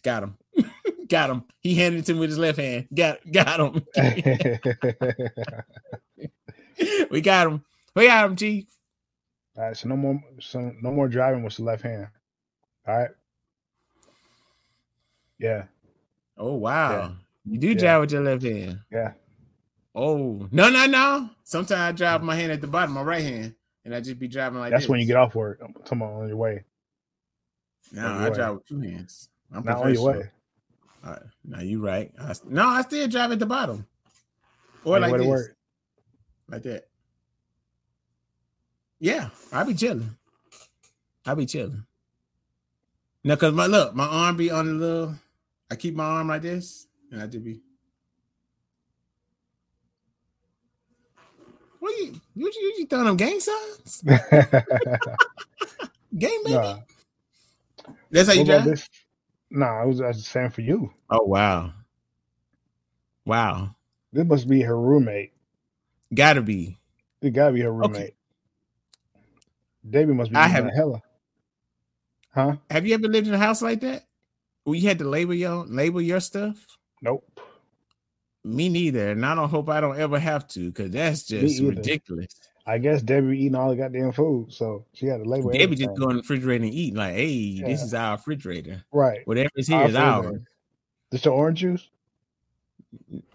Got 0.02 0.24
him. 0.24 0.38
got 1.10 1.30
him. 1.30 1.44
He 1.60 1.76
handed 1.76 2.00
it 2.00 2.06
to 2.06 2.14
me 2.14 2.22
with 2.22 2.30
his 2.30 2.40
left 2.40 2.60
hand. 2.60 2.88
Got 2.94 3.20
got 3.30 3.60
him. 3.60 3.86
we 7.12 7.22
got 7.22 7.48
him. 7.48 7.64
We 7.96 8.08
got 8.08 8.26
him, 8.26 8.36
Chief. 8.38 8.66
All 9.60 9.66
right, 9.66 9.76
so 9.76 9.90
no 9.90 9.98
more, 9.98 10.24
so 10.40 10.72
no 10.82 10.90
more 10.92 11.10
driving 11.10 11.44
with 11.44 11.58
the 11.58 11.64
left 11.64 11.84
hand. 11.84 12.08
All 12.88 12.98
right. 12.98 13.10
Yeah, 15.38 15.66
Oh 16.38 16.54
wow. 16.56 16.92
Yeah. 16.92 17.12
You 17.46 17.60
do 17.60 17.68
Yeah. 17.70 17.74
drive 17.74 18.02
with 18.02 18.12
your 18.14 18.22
left 18.22 18.44
hand. 18.44 18.80
yeah. 18.92 19.14
Oh 19.96 20.48
no, 20.52 20.70
no, 20.70 20.86
no. 20.86 21.30
Sometimes 21.44 21.72
I 21.82 21.92
drive 21.92 22.24
my 22.24 22.36
hand 22.36 22.52
at 22.54 22.62
the 22.62 22.68
bottom, 22.68 22.94
my 22.94 23.02
right 23.02 23.24
hand, 23.24 23.56
and 23.84 23.94
I 23.94 24.00
just 24.00 24.18
be 24.20 24.28
driving 24.30 24.60
like 24.60 24.72
That's 24.72 24.84
this. 24.84 24.90
when 24.90 25.00
you 25.02 25.06
get 25.08 25.18
off 25.18 25.36
work. 25.36 25.60
I'm 25.64 25.74
talking 25.74 26.02
on 26.02 26.28
your 26.28 26.38
way. 26.38 26.64
No, 27.92 28.02
your 28.02 28.12
I 28.12 28.30
way. 28.30 28.36
drive 28.36 28.54
with 28.56 28.66
two 28.68 28.80
hands. 28.80 29.30
I'm 29.54 29.64
Not 29.66 29.78
on 29.78 29.94
your 29.94 30.04
way. 30.04 30.30
All 31.06 31.12
right. 31.12 31.22
Now 31.46 31.62
you 31.62 31.84
right. 31.86 32.12
I, 32.20 32.34
no, 32.48 32.66
I 32.68 32.82
still 32.84 33.08
drive 33.08 33.32
at 33.32 33.40
the 33.40 33.46
bottom. 33.46 33.86
Or 34.86 34.96
On 34.96 35.02
like 35.02 35.18
this. 35.18 35.50
Like 36.50 36.64
that. 36.64 36.89
Yeah, 39.00 39.30
I 39.52 39.64
be 39.64 39.74
chilling. 39.76 40.16
I 41.26 41.34
be 41.36 41.46
chilling. 41.46 41.86
No, 43.24 43.38
cause 43.38 43.54
my 43.54 43.68
look, 43.68 43.96
my 43.96 44.06
arm 44.06 44.38
be 44.38 44.52
on 44.52 44.68
the 44.68 44.74
little. 44.74 45.16
I 45.72 45.76
keep 45.76 45.96
my 45.96 46.06
arm 46.06 46.30
like 46.30 46.42
this, 46.44 46.88
and 47.12 47.22
I 47.22 47.28
just 47.28 47.46
be. 47.46 47.62
What 51.80 51.96
you 52.00 52.20
you 52.36 52.52
you, 52.54 52.74
you 52.80 52.86
throwing 52.88 53.06
them 53.06 53.18
gang 53.18 53.40
signs? 53.40 54.04
gang 56.18 56.42
baby. 56.46 56.54
nah, 56.54 56.80
That's 58.12 58.30
how 58.30 58.36
you 58.36 58.42
what 58.42 58.44
about 58.44 58.46
drive. 58.46 58.66
Nah, 59.52 59.82
I 59.82 59.86
was, 59.86 60.02
I 60.02 60.08
was 60.08 60.26
saying 60.28 60.52
for 60.52 60.62
you. 60.62 60.92
Oh 61.10 61.24
wow, 61.26 61.72
wow, 63.26 63.76
This 64.14 64.26
must 64.26 64.48
be 64.50 64.62
her 64.62 64.80
roommate. 64.80 65.34
gotta 66.14 66.42
be. 66.42 66.78
It 67.22 67.32
gotta 67.32 67.54
be 67.54 67.62
her 67.62 67.72
Okay. 67.84 68.14
Debbie 69.88 70.14
must 70.14 70.32
be 70.32 70.38
I 70.38 70.48
haven't- 70.48 70.76
hella. 70.76 71.02
Huh? 72.32 72.56
Have 72.70 72.86
you 72.86 72.94
ever 72.94 73.08
lived 73.08 73.28
in 73.28 73.34
a 73.34 73.38
house 73.40 73.62
like 73.62 73.82
that? 73.82 74.06
Where 74.64 74.76
you 74.76 74.88
had 74.88 75.00
to 75.00 75.06
label 75.10 75.34
your 75.34 75.66
label 75.66 76.02
your 76.02 76.20
stuff? 76.20 76.66
Nope. 77.02 77.40
Me 78.44 78.70
neither, 78.70 79.10
and 79.12 79.26
I 79.26 79.36
don't 79.36 79.50
hope 79.50 79.68
I 79.70 79.82
don't 79.82 80.00
ever 80.00 80.18
have 80.20 80.48
to, 80.50 80.68
because 80.72 80.92
that's 80.92 81.24
just 81.24 81.62
ridiculous. 81.62 82.36
I 82.66 82.78
guess 82.78 83.02
Debbie 83.02 83.40
eating 83.40 83.56
all 83.56 83.70
the 83.72 83.76
goddamn 83.76 84.12
food, 84.12 84.54
so 84.54 84.86
she 84.94 85.08
had 85.08 85.24
to 85.24 85.30
label 85.30 85.50
They 85.50 85.66
be 85.66 85.76
just 85.76 85.90
everything. 85.90 85.96
go 85.96 86.10
in 86.12 86.16
the 86.18 86.22
refrigerator 86.22 86.64
and 86.66 86.74
eat 86.74 86.94
like, 86.96 87.16
hey, 87.16 87.62
this 87.62 87.82
is 87.82 87.94
our 87.96 88.16
refrigerator. 88.16 88.84
right. 88.92 89.26
Whatever 89.26 89.50
is 89.56 89.70
Our 89.72 89.80
here 89.80 89.90
is 89.90 89.96
ours. 89.96 90.40
This 91.10 91.22
the 91.24 91.32
orange 91.32 91.60
juice? 91.60 91.90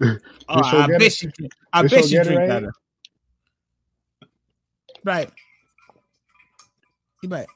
Oh, 0.00 0.18
I 0.48 0.86
bet 0.86 1.22
you 1.22 1.30
drink- 1.32 1.52
I 1.72 1.82
bet 1.82 2.08
your 2.10 2.22
you 2.22 2.30
drink 2.30 2.48
that. 2.48 2.72
Right. 5.02 5.30
Bet. 7.26 7.46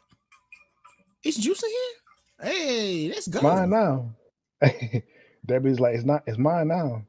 It's 1.22 1.36
juice 1.36 1.62
in 1.62 1.70
here? 1.70 2.52
Hey, 2.52 3.08
let's 3.08 3.28
go. 3.28 3.40
Mine 3.40 3.70
now. 3.70 4.14
Debbie's 5.46 5.80
like, 5.80 5.94
it's 5.94 6.04
not. 6.04 6.22
It's 6.26 6.38
mine 6.38 6.68
now. 6.68 7.02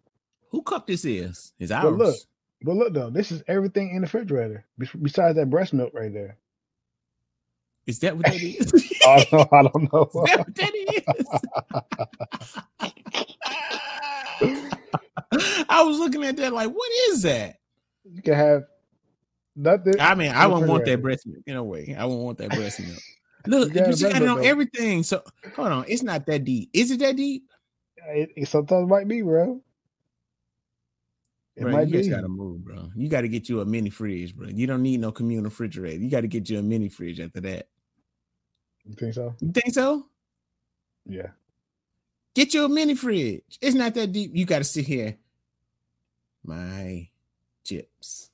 Who 0.49 0.61
cup 0.63 0.87
this 0.87 1.05
is? 1.05 1.53
It's 1.59 1.71
But 1.71 1.85
ours. 1.85 1.97
look. 1.97 2.15
But 2.61 2.75
look 2.75 2.93
though, 2.93 3.09
this 3.09 3.31
is 3.31 3.41
everything 3.47 3.89
in 3.91 3.95
the 3.97 4.01
refrigerator 4.01 4.65
besides 5.01 5.35
that 5.37 5.49
breast 5.49 5.73
milk 5.73 5.93
right 5.93 6.13
there. 6.13 6.37
Is 7.87 7.99
that 7.99 8.17
what 8.17 8.25
that 8.25 8.35
is? 8.41 8.71
I 9.07 9.25
don't 9.31 9.33
know. 9.33 9.47
I 9.51 9.63
don't 9.63 9.93
know. 9.93 10.09
Is 10.25 10.29
that 10.29 10.39
what 10.39 10.55
that 10.55 10.73
is? 14.41 15.65
I 15.69 15.83
was 15.83 15.97
looking 15.99 16.23
at 16.23 16.37
that 16.37 16.53
like, 16.53 16.69
what 16.69 16.91
is 17.09 17.21
that? 17.23 17.57
you 18.11 18.21
can 18.21 18.33
have 18.33 18.63
nothing. 19.59 19.95
I 19.99 20.15
mean, 20.15 20.31
I 20.31 20.47
wouldn't 20.47 20.67
want 20.69 20.85
that 20.85 21.01
breast 21.01 21.27
milk 21.27 21.43
in 21.47 21.55
a 21.57 21.63
way. 21.63 21.95
I 21.97 22.05
wouldn't 22.05 22.23
want 22.23 22.37
that 22.39 22.51
breast 22.51 22.79
milk. 22.79 22.99
Look, 23.47 23.73
You 23.73 23.85
you, 23.85 23.93
just 23.93 24.03
got 24.03 24.21
it 24.21 24.27
on 24.27 24.41
though. 24.41 24.43
everything. 24.43 25.03
So 25.03 25.23
hold 25.55 25.69
on, 25.69 25.85
it's 25.87 26.03
not 26.03 26.25
that 26.27 26.43
deep. 26.45 26.69
Is 26.73 26.91
it 26.91 26.99
that 26.99 27.15
deep? 27.15 27.43
It, 28.09 28.31
it 28.35 28.47
sometimes 28.47 28.89
might 28.89 29.07
be, 29.07 29.21
bro. 29.21 29.61
It 31.55 31.63
Bro, 31.63 31.71
might 31.73 31.87
you 31.87 31.93
be. 31.93 31.97
just 31.99 32.09
gotta 32.09 32.29
move, 32.29 32.63
bro. 32.63 32.89
You 32.95 33.09
gotta 33.09 33.27
get 33.27 33.49
you 33.49 33.61
a 33.61 33.65
mini 33.65 33.89
fridge, 33.89 34.35
bro. 34.35 34.47
You 34.47 34.65
don't 34.67 34.81
need 34.81 35.01
no 35.01 35.11
communal 35.11 35.45
refrigerator. 35.45 36.01
You 36.01 36.09
gotta 36.09 36.27
get 36.27 36.49
you 36.49 36.59
a 36.59 36.63
mini 36.63 36.89
fridge 36.89 37.19
after 37.19 37.41
that. 37.41 37.67
You 38.85 38.95
think 38.95 39.13
so? 39.13 39.35
You 39.41 39.51
think 39.51 39.73
so? 39.73 40.05
Yeah. 41.05 41.31
Get 42.33 42.53
you 42.53 42.65
a 42.65 42.69
mini 42.69 42.95
fridge. 42.95 43.43
It's 43.61 43.75
not 43.75 43.93
that 43.95 44.11
deep. 44.13 44.31
You 44.35 44.45
gotta 44.45 44.63
sit 44.63 44.85
here. 44.85 45.17
My 46.43 47.09
chips, 47.65 48.31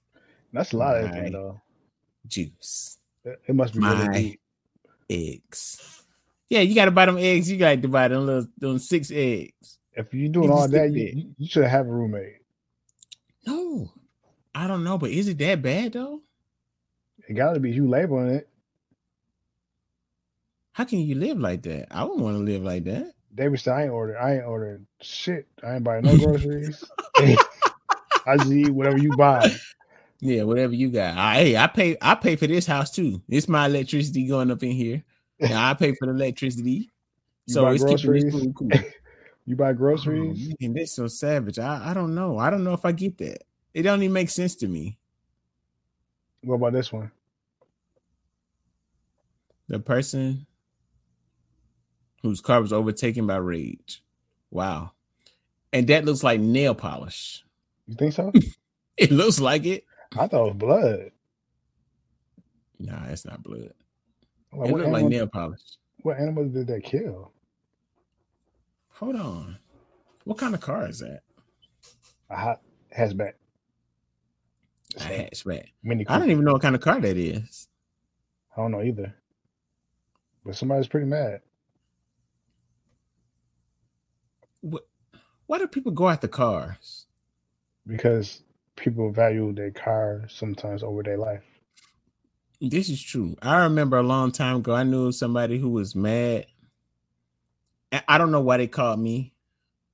That's 0.55 0.71
a 0.71 0.77
lot 0.77 0.95
of 0.95 1.03
everything 1.03 1.33
though. 1.33 1.61
juice, 2.25 2.97
It, 3.25 3.53
must 3.53 3.73
be 3.73 3.81
really 3.81 4.07
deep. 4.07 4.39
eggs. 5.09 6.03
Yeah, 6.47 6.61
you 6.61 6.73
gotta 6.73 6.91
buy 6.91 7.07
them 7.07 7.17
eggs. 7.17 7.51
You 7.51 7.57
gotta 7.57 7.85
buy 7.89 8.07
them 8.07 8.25
little 8.25 8.47
them 8.57 8.79
six 8.79 9.11
eggs. 9.11 9.79
If 9.91 10.13
you're 10.13 10.31
doing 10.31 10.47
you 10.47 10.53
all 10.53 10.67
that, 10.69 10.91
you, 10.91 11.11
you, 11.13 11.29
you 11.37 11.47
should 11.47 11.65
have 11.65 11.87
a 11.87 11.91
roommate. 11.91 12.37
No, 13.45 13.91
I 14.53 14.67
don't 14.67 14.85
know, 14.85 14.97
but 14.97 15.09
is 15.11 15.27
it 15.27 15.37
that 15.39 15.61
bad 15.61 15.91
though? 15.93 16.21
It 17.27 17.33
gotta 17.33 17.59
be 17.59 17.71
you 17.71 17.89
labeling 17.89 18.29
it. 18.29 18.47
How 20.71 20.85
can 20.85 20.99
you 20.99 21.15
live 21.15 21.37
like 21.37 21.63
that? 21.63 21.87
I 21.91 22.05
wouldn't 22.05 22.21
want 22.21 22.37
to 22.37 22.43
live 22.43 22.63
like 22.63 22.85
that. 22.85 23.11
David 23.33 23.59
said, 23.59 23.73
I 23.73 23.83
ain't 23.83 23.91
ordered. 23.91 24.17
I 24.17 24.35
ain't 24.35 24.45
ordered 24.45 24.85
shit. 25.01 25.47
I 25.61 25.75
ain't 25.75 25.83
buying 25.83 26.03
no 26.03 26.17
groceries. 26.17 26.81
I 28.25 28.37
just 28.37 28.51
eat 28.51 28.69
whatever 28.71 28.97
you 28.97 29.15
buy. 29.15 29.51
Yeah, 30.21 30.43
whatever 30.43 30.73
you 30.73 30.89
got. 30.89 31.17
I, 31.17 31.35
hey, 31.35 31.57
I 31.57 31.67
pay. 31.67 31.97
I 32.01 32.15
pay 32.15 32.35
for 32.35 32.47
this 32.47 32.65
house 32.65 32.89
too. 32.91 33.21
It's 33.29 33.47
my 33.47 33.65
electricity 33.67 34.27
going 34.27 34.51
up 34.51 34.63
in 34.63 34.71
here. 34.71 35.03
Yeah, 35.37 35.69
I 35.69 35.73
pay 35.73 35.93
for 35.93 36.05
the 36.05 36.13
electricity, 36.13 36.89
You 37.45 37.53
so 37.53 37.67
it's 37.67 37.83
keeping 37.83 38.13
this 38.13 38.23
groceries? 38.23 38.31
food 38.31 38.55
cool. 38.55 38.69
You 39.45 39.55
buy 39.57 39.71
Oh, 39.71 39.73
groceries. 39.75 40.53
man, 40.61 40.73
that's 40.73 40.93
so 40.95 41.07
savage. 41.07 41.59
I, 41.59 41.91
I 41.91 41.93
don't 41.93 42.15
know. 42.15 42.37
I 42.39 42.49
don't 42.49 42.63
know 42.63 42.73
if 42.73 42.85
I 42.85 42.93
get 42.93 43.17
that. 43.19 43.43
It 43.73 43.83
don't 43.83 44.01
even 44.01 44.13
make 44.13 44.29
sense 44.29 44.55
to 44.55 44.67
me. 44.67 44.97
What 46.41 46.55
about 46.55 46.71
this 46.73 46.91
one? 46.91 47.11
The 49.67 49.79
person 49.79 50.47
whose 52.23 52.39
car 52.41 52.61
was 52.61 52.71
overtaken 52.73 53.27
by 53.27 53.35
rage. 53.35 54.01
Wow, 54.51 54.91
and 55.73 55.85
that 55.87 56.05
looks 56.05 56.23
like 56.23 56.39
nail 56.39 56.73
polish. 56.75 57.43
You 57.87 57.95
think 57.95 58.13
so? 58.13 58.31
It 58.97 59.11
looks 59.11 59.41
like 59.41 59.65
it. 59.65 59.83
I 60.17 60.27
thought 60.27 60.41
it 60.47 60.53
was 60.53 60.57
blood. 60.57 61.11
Nah, 62.79 63.05
it's 63.07 63.25
not 63.25 63.43
blood. 63.43 63.73
Like, 64.53 64.69
It 64.69 64.71
what, 64.71 64.81
looks 64.81 64.91
like 64.91 65.05
nail 65.05 65.27
polish. 65.27 65.61
what 66.01 66.17
animal 66.19 66.45
did 66.47 66.67
that 66.67 66.83
kill? 66.83 67.31
Hold 68.93 69.15
on. 69.17 69.57
What 70.23 70.37
kind 70.37 70.55
of 70.55 70.61
car 70.61 70.87
is 70.87 70.99
that? 70.99 71.21
A 72.29 72.37
hot 72.37 72.61
hatchback. 72.97 73.33
A 74.97 74.99
hatchback. 75.01 75.71
Mini 75.83 76.05
I 76.07 76.17
don't 76.17 76.31
even 76.31 76.45
know 76.45 76.53
what 76.53 76.61
kind 76.61 76.75
of 76.75 76.81
car 76.81 76.99
that 77.01 77.17
is. 77.17 77.67
I 78.55 78.61
don't 78.61 78.71
know 78.71 78.81
either. 78.81 79.13
But 80.45 80.55
somebody's 80.55 80.87
pretty 80.87 81.07
mad. 81.07 81.41
What, 84.61 84.87
why 85.47 85.57
do 85.59 85.67
people 85.67 85.91
go 85.91 86.09
after 86.09 86.27
cars? 86.27 87.05
because 87.87 88.41
people 88.75 89.11
value 89.11 89.53
their 89.53 89.71
car 89.71 90.25
sometimes 90.29 90.83
over 90.83 91.03
their 91.03 91.17
life. 91.17 91.43
This 92.61 92.89
is 92.89 93.01
true. 93.01 93.35
I 93.41 93.63
remember 93.63 93.97
a 93.97 94.03
long 94.03 94.31
time 94.31 94.57
ago, 94.57 94.73
I 94.73 94.83
knew 94.83 95.11
somebody 95.11 95.57
who 95.57 95.69
was 95.69 95.95
mad. 95.95 96.47
I- 98.07 98.17
don't 98.17 98.31
know 98.31 98.41
why 98.41 98.57
they 98.57 98.67
called 98.67 98.99
me. 98.99 99.33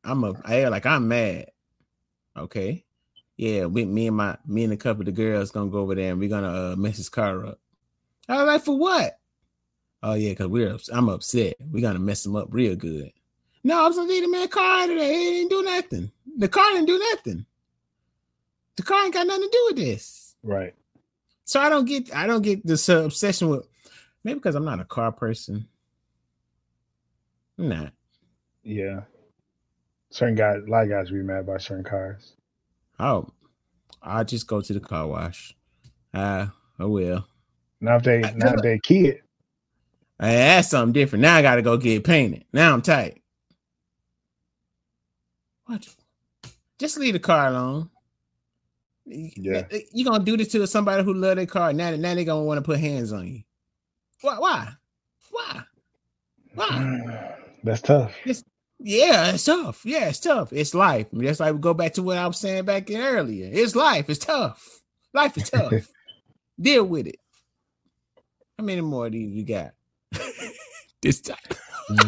I'm 0.04 0.24
a 0.24 0.34
I 0.46 0.68
like 0.68 0.86
I'm 0.86 1.08
mad. 1.08 1.52
Okay. 2.36 2.84
Yeah, 3.38 3.66
we, 3.66 3.86
me 3.86 4.08
and 4.08 4.18
my 4.18 4.38
me 4.46 4.64
and 4.64 4.74
a 4.74 4.78
couple 4.78 5.02
of 5.02 5.06
the 5.08 5.12
girls 5.12 5.52
gonna 5.52 5.70
go 5.70 5.80
over 5.80 5.96
there 5.96 6.12
and 6.12 6.20
we're 6.20 6.30
gonna 6.30 6.74
uh, 6.74 6.76
mess 6.76 6.98
his 6.98 7.10
car 7.10 7.46
up. 7.46 7.60
I 8.28 8.38
was 8.38 8.48
like, 8.48 8.64
for 8.66 8.78
what? 8.78 9.20
Oh 10.04 10.14
yeah, 10.14 10.30
because 10.30 10.48
we're 10.48 10.78
I'm 10.92 11.10
upset. 11.10 11.56
We're 11.60 11.82
gonna 11.82 12.00
mess 12.00 12.26
him 12.26 12.36
up 12.36 12.48
real 12.52 12.76
good. 12.76 13.12
No, 13.64 13.84
I 13.84 13.88
was 13.88 13.98
gonna 13.98 14.10
leave 14.10 14.24
the 14.24 14.30
man 14.30 14.48
car 14.48 14.88
there. 14.88 14.98
It 14.98 15.14
didn't 15.14 15.50
do 15.50 15.64
nothing. 15.64 16.12
The 16.38 16.48
car 16.48 16.72
didn't 16.72 16.88
do 16.88 17.00
nothing. 17.00 17.46
The 18.78 18.84
car 18.84 19.04
ain't 19.04 19.14
got 19.14 19.28
nothing 19.28 19.44
to 19.44 19.50
do 19.50 19.64
with 19.68 19.76
this. 19.78 20.36
Right. 20.44 20.74
So 21.46 21.60
I 21.60 21.70
don't 21.70 21.86
get 21.86 22.16
I 22.16 22.28
don't 22.28 22.42
get 22.42 22.66
this 22.66 22.88
uh, 22.90 23.04
obsession 23.04 23.50
with 23.50 23.68
maybe 24.24 24.40
because 24.40 24.56
I'm 24.56 24.66
not 24.66 24.80
a 24.80 24.86
car 24.86 25.12
person. 25.12 25.68
I'm 27.60 27.70
not. 27.70 27.94
Yeah. 28.64 29.02
Certain 30.10 30.36
guys, 30.36 30.62
a 30.66 30.70
lot 30.70 30.84
of 30.84 30.90
guys 30.90 31.10
be 31.10 31.18
mad 31.18 31.46
by 31.46 31.58
certain 31.58 31.84
cars. 31.84 32.34
Oh, 33.00 33.28
I'll 34.02 34.26
just 34.26 34.48
go 34.48 34.62
to 34.62 34.74
the 34.74 34.80
car 34.80 35.08
wash. 35.08 35.56
Uh, 36.14 36.48
I 36.80 36.86
will. 36.86 37.26
Now 37.80 37.98
if 37.98 38.04
they 38.04 38.24
I- 38.24 38.34
now 38.36 38.54
if 38.54 38.62
they 38.62 38.80
kid, 38.80 39.22
Hey, 40.20 40.36
that's 40.36 40.70
something 40.70 40.94
different. 40.94 41.24
Now 41.24 41.36
I 41.36 41.42
gotta 41.42 41.64
go 41.64 41.78
get 41.78 42.04
painted. 42.04 42.46
Now 42.54 42.74
I'm 42.74 42.82
tight. 42.84 43.22
What? 45.66 45.88
Just 46.78 46.98
leave 46.98 47.14
the 47.14 47.20
car 47.20 47.48
alone. 47.48 47.90
Yeah. 49.12 49.64
Eh, 49.72 49.78
eh, 49.78 49.80
you 49.94 50.06
gonna 50.06 50.24
do 50.24 50.38
this 50.38 50.50
to 50.50 50.66
somebody 50.68 51.04
who 51.04 51.14
love 51.14 51.36
their 51.36 51.46
car. 51.46 51.74
Now, 51.74 51.96
now 51.96 52.16
they 52.16 52.26
gonna 52.26 52.44
want 52.44 52.58
to 52.58 52.62
put 52.62 52.80
hands 52.80 53.12
on 53.12 53.28
you. 53.28 53.42
Why? 54.22 54.40
Why? 54.40 54.70
Why? 55.32 55.62
Why? 56.54 57.36
that's 57.64 57.82
tough. 57.82 58.16
Yeah, 58.80 59.34
it's 59.34 59.44
tough. 59.44 59.82
Yeah, 59.86 60.10
it's 60.10 60.20
tough. 60.20 60.52
It's 60.54 60.74
life. 60.74 61.08
That's 61.12 61.40
like 61.40 61.54
we 61.54 61.60
go 61.60 61.74
back 61.74 61.94
to 61.94 62.04
what 62.04 62.18
I 62.18 62.26
was 62.28 62.40
saying 62.40 62.66
back 62.66 62.90
in 62.90 63.02
earlier. 63.02 63.50
It's 63.52 63.76
life. 63.76 64.10
It's 64.10 64.26
tough. 64.26 64.82
Life 65.14 65.38
is 65.38 65.50
tough. 65.50 65.74
Deal 66.60 66.84
with 66.86 67.08
it. 67.08 67.18
How 68.58 68.64
many 68.64 68.82
more 68.82 69.08
of 69.08 69.12
these 69.12 69.32
you 69.32 69.46
got? 69.46 69.74
this 71.02 71.22
time. 71.22 71.38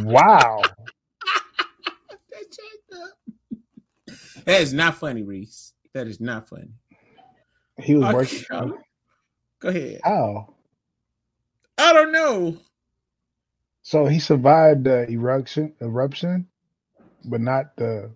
Wow. 0.03 0.61
That 4.45 4.61
is 4.61 4.73
not 4.73 4.95
funny, 4.95 5.23
Reese. 5.23 5.73
That 5.93 6.07
is 6.07 6.19
not 6.19 6.49
funny. 6.49 6.71
He 7.79 7.95
was 7.95 8.05
Okay, 8.05 8.13
working. 8.13 8.43
go- 8.49 8.77
Go 9.59 9.69
ahead. 9.69 10.01
How? 10.03 10.53
I 11.77 11.93
don't 11.93 12.11
know. 12.11 12.57
So 13.81 14.05
he 14.05 14.19
survived 14.19 14.83
the 14.85 15.09
eruption, 15.09 15.73
eruption, 15.81 16.47
but 17.25 17.41
not 17.41 17.75
the 17.77 18.11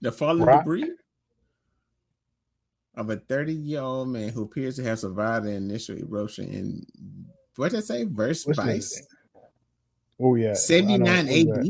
The 0.00 0.12
falling 0.12 0.44
Rock. 0.44 0.62
debris 0.64 0.90
of 2.94 3.10
a 3.10 3.16
30 3.16 3.52
year 3.54 3.80
old 3.80 4.08
man 4.08 4.30
who 4.30 4.44
appears 4.44 4.76
to 4.76 4.82
have 4.84 4.98
survived 4.98 5.46
the 5.46 5.52
initial 5.52 5.96
eruption 5.96 6.48
in 6.48 6.86
what 7.56 7.70
did 7.72 7.78
I 7.78 7.80
say? 7.80 8.04
Verse 8.04 8.44
What's 8.46 8.58
Vice? 8.58 9.02
Oh 10.20 10.34
yeah, 10.36 10.50
I 10.50 10.54
79 10.54 11.28
AD? 11.28 11.66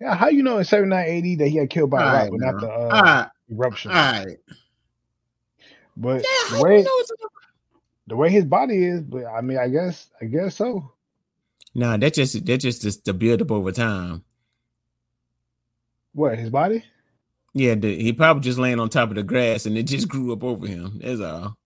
Yeah, 0.00 0.14
how 0.14 0.28
you 0.28 0.42
know 0.42 0.58
in 0.58 0.64
79 0.64 0.98
AD 1.32 1.38
that 1.38 1.48
he 1.48 1.58
got 1.58 1.70
killed 1.70 1.90
by 1.90 2.02
a 2.02 2.04
rock, 2.06 2.14
right, 2.14 2.30
but 2.30 2.40
not 2.40 2.60
the 2.60 2.68
uh, 2.68 3.02
right, 3.02 3.28
eruption? 3.50 3.90
all 3.92 3.96
right. 4.12 4.36
But 6.00 6.22
Yeah, 6.24 6.56
the 6.56 6.62
way 6.64 6.78
you 6.78 6.84
know 6.84 6.90
it's 6.94 7.12
the 8.06 8.16
way 8.16 8.30
his 8.30 8.44
body 8.44 8.82
is, 8.84 9.02
but 9.02 9.26
I 9.26 9.40
mean, 9.42 9.58
I 9.58 9.68
guess 9.68 10.08
I 10.20 10.24
guess 10.24 10.56
so. 10.56 10.92
No, 11.74 11.96
that's 11.96 12.16
just 12.16 12.44
that's 12.46 12.62
just 12.64 12.82
the, 12.82 12.98
the 13.04 13.12
build 13.14 13.42
up 13.42 13.50
over 13.52 13.70
time. 13.70 14.24
What 16.12 16.38
his 16.38 16.50
body? 16.50 16.82
Yeah, 17.52 17.74
the, 17.74 17.94
he 18.00 18.12
probably 18.12 18.42
just 18.42 18.58
laying 18.58 18.80
on 18.80 18.88
top 18.88 19.10
of 19.10 19.16
the 19.16 19.22
grass 19.22 19.66
and 19.66 19.76
it 19.76 19.82
just 19.84 20.08
grew 20.08 20.32
up 20.32 20.42
over 20.42 20.66
him. 20.66 21.00
That's 21.02 21.20
all. 21.20 21.56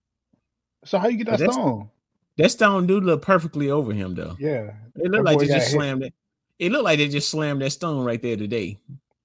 So 0.84 0.98
how 0.98 1.08
you 1.08 1.18
get 1.18 1.26
that 1.28 1.38
that's- 1.38 1.54
stone? 1.54 1.90
That 2.36 2.50
stone 2.50 2.88
do 2.88 2.98
look 3.00 3.22
perfectly 3.22 3.70
over 3.70 3.92
him 3.92 4.16
though. 4.16 4.36
Yeah, 4.40 4.72
It 4.96 5.08
looked 5.12 5.24
like 5.24 5.38
they 5.38 5.46
just 5.46 5.68
hit. 5.68 5.76
slammed 5.76 6.02
it. 6.02 6.12
It 6.58 6.72
looked 6.72 6.82
like 6.84 6.98
they 6.98 7.06
just 7.08 7.30
slammed 7.30 7.62
that 7.62 7.70
stone 7.70 8.04
right 8.04 8.20
there 8.20 8.36
today. 8.36 8.76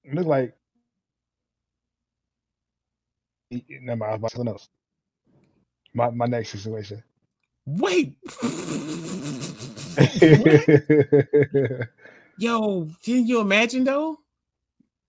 it 0.04 0.14
look 0.14 0.26
like. 0.26 0.54
Never 3.50 3.96
mind, 3.96 4.02
I 4.02 4.06
was 4.14 4.18
about 4.20 4.30
something 4.30 4.48
else. 4.52 4.68
My 5.94 6.10
my 6.10 6.26
next 6.26 6.50
situation. 6.50 7.02
Wait. 7.66 8.16
Yo, 12.38 12.88
can 13.04 13.26
you 13.26 13.40
imagine 13.40 13.84
though? 13.84 14.18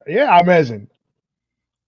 yeah, 0.08 0.26
I 0.26 0.42
imagine. 0.42 0.90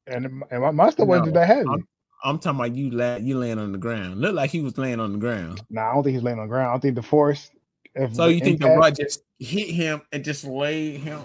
And 0.07 0.43
and 0.51 0.61
my, 0.61 0.71
my 0.71 0.89
stuff 0.89 1.07
wasn't 1.07 1.33
No, 1.33 1.39
that 1.39 1.47
heavy. 1.47 1.67
I'm- 1.69 1.87
I'm 2.25 2.39
talking 2.39 2.57
about 2.61 2.73
you 2.73 2.89
la- 2.89 3.17
you 3.17 3.37
laying 3.37 3.59
on 3.59 3.73
the 3.73 3.77
ground. 3.77 4.21
Look 4.21 4.33
like 4.33 4.49
he 4.49 4.61
was 4.61 4.77
laying 4.77 5.01
on 5.01 5.11
the 5.11 5.17
ground. 5.17 5.61
Nah, 5.69 5.91
I 5.91 5.93
don't 5.93 6.03
think 6.03 6.13
he's 6.13 6.23
laying 6.23 6.39
on 6.39 6.45
the 6.47 6.53
ground. 6.53 6.73
I 6.73 6.79
think 6.79 6.95
the 6.95 7.01
force. 7.01 7.51
So 8.13 8.27
you 8.27 8.39
think 8.39 8.61
the 8.61 8.69
rod 8.69 8.95
just 8.95 9.23
hit 9.39 9.69
him 9.69 10.01
and 10.13 10.23
just 10.23 10.45
laid 10.45 11.01
him, 11.01 11.19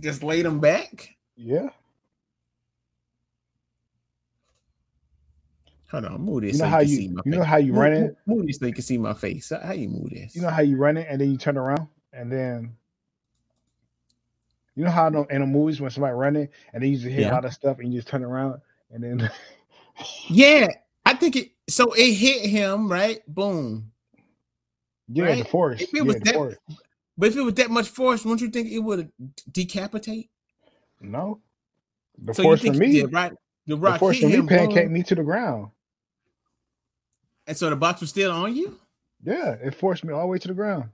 just 0.00 0.22
laid 0.22 0.44
him 0.44 0.60
back? 0.60 1.16
Yeah, 1.36 1.70
Hold 5.90 6.04
on, 6.06 6.20
move 6.22 6.42
this. 6.42 6.54
you 6.54 6.58
know 6.58 6.64
so 6.64 6.70
how 6.70 6.80
you 6.80 6.96
see 6.96 7.08
my 7.08 7.22
you 7.24 7.30
know 7.32 7.42
how 7.42 7.56
you 7.58 7.72
Move- 7.72 7.80
run 7.80 7.92
it. 7.92 8.16
Move 8.26 8.46
this 8.46 8.58
so 8.58 8.66
you 8.66 8.72
can 8.72 8.82
see 8.82 8.98
my 8.98 9.14
face. 9.14 9.52
How 9.62 9.72
you 9.72 9.88
move 9.88 10.10
this? 10.10 10.34
You 10.34 10.42
know 10.42 10.48
how 10.50 10.62
you 10.62 10.76
run 10.76 10.96
it 10.96 11.06
and 11.08 11.20
then 11.20 11.30
you 11.30 11.36
turn 11.36 11.56
around 11.56 11.86
and 12.12 12.30
then. 12.32 12.76
You 14.76 14.84
know 14.84 14.90
how 14.90 15.06
in 15.06 15.40
the 15.40 15.46
movies 15.46 15.80
when 15.80 15.90
somebody 15.90 16.14
running 16.14 16.48
and 16.72 16.82
they 16.82 16.88
used 16.88 17.04
to 17.04 17.10
hit 17.10 17.20
Yeah. 17.22 17.30
a 17.30 17.34
lot 17.34 17.44
of 17.44 17.52
stuff 17.52 17.78
and 17.78 17.92
you 17.92 17.98
just 18.00 18.08
turn 18.08 18.24
around 18.24 18.60
and 18.90 19.04
then 19.04 19.30
yeah, 20.28 20.66
I 21.06 21.14
think 21.14 21.36
it. 21.36 21.50
So 21.68 21.92
it 21.92 22.12
hit 22.14 22.46
him 22.50 22.90
right. 22.90 23.20
Boom. 23.28 23.92
yeah, 25.08 25.26
the 25.26 25.30
Right? 25.42 25.48
force. 25.48 25.80
If 25.82 25.90
it 25.90 25.96
yeah, 25.98 26.02
was 26.02 26.14
the 26.16 26.20
that- 26.24 26.34
force. 26.34 26.56
But 27.16 27.28
if 27.28 27.36
it 27.36 27.42
was 27.42 27.54
that 27.54 27.70
much 27.70 27.88
force, 27.88 28.24
wouldn't 28.24 28.40
you 28.40 28.48
think 28.48 28.72
it 28.72 28.80
would 28.80 29.12
decapitate? 29.52 30.30
No, 31.00 31.40
the 32.18 32.34
so 32.34 32.42
force 32.42 32.64
you 32.64 32.72
for 32.72 32.78
me, 32.78 33.02
the 33.02 33.06
rock, 33.06 33.34
the 33.68 33.76
the 33.76 33.98
force 34.00 34.18
for 34.18 34.26
me 34.26 34.32
him, 34.32 34.48
pancake 34.48 34.90
me 34.90 35.04
to 35.04 35.14
the 35.14 35.22
ground. 35.22 35.68
And 37.46 37.56
so 37.56 37.70
the 37.70 37.76
box 37.76 38.00
was 38.00 38.10
still 38.10 38.32
on 38.32 38.54
you. 38.56 38.78
Yeah, 39.22 39.52
it 39.62 39.74
forced 39.74 40.04
me 40.04 40.12
all 40.12 40.22
the 40.22 40.26
way 40.26 40.38
to 40.38 40.48
the 40.48 40.54
ground. 40.54 40.90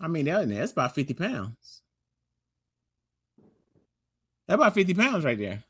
I 0.00 0.08
mean, 0.08 0.26
that, 0.26 0.48
that's 0.48 0.72
about 0.72 0.94
fifty 0.94 1.14
pounds. 1.14 1.82
That's 4.46 4.56
about 4.56 4.74
fifty 4.74 4.94
pounds 4.94 5.24
right 5.24 5.38
there. 5.38 5.62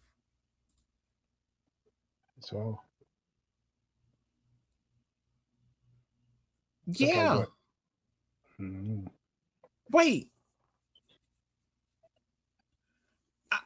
So 2.41 2.80
Yeah. 6.87 7.45
mhm. 8.61 9.07
Wait. 9.91 10.30
I- 13.53 13.61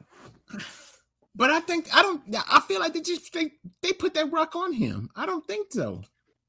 but 1.39 1.51
I 1.51 1.61
think 1.61 1.89
I 1.95 2.03
don't. 2.03 2.21
I 2.51 2.61
feel 2.67 2.81
like 2.81 2.93
they 2.93 3.01
just 3.01 3.33
they, 3.33 3.53
they 3.81 3.93
put 3.93 4.13
that 4.15 4.31
rock 4.33 4.57
on 4.57 4.73
him. 4.73 5.09
I 5.15 5.25
don't 5.25 5.47
think 5.47 5.69
so. 5.71 6.03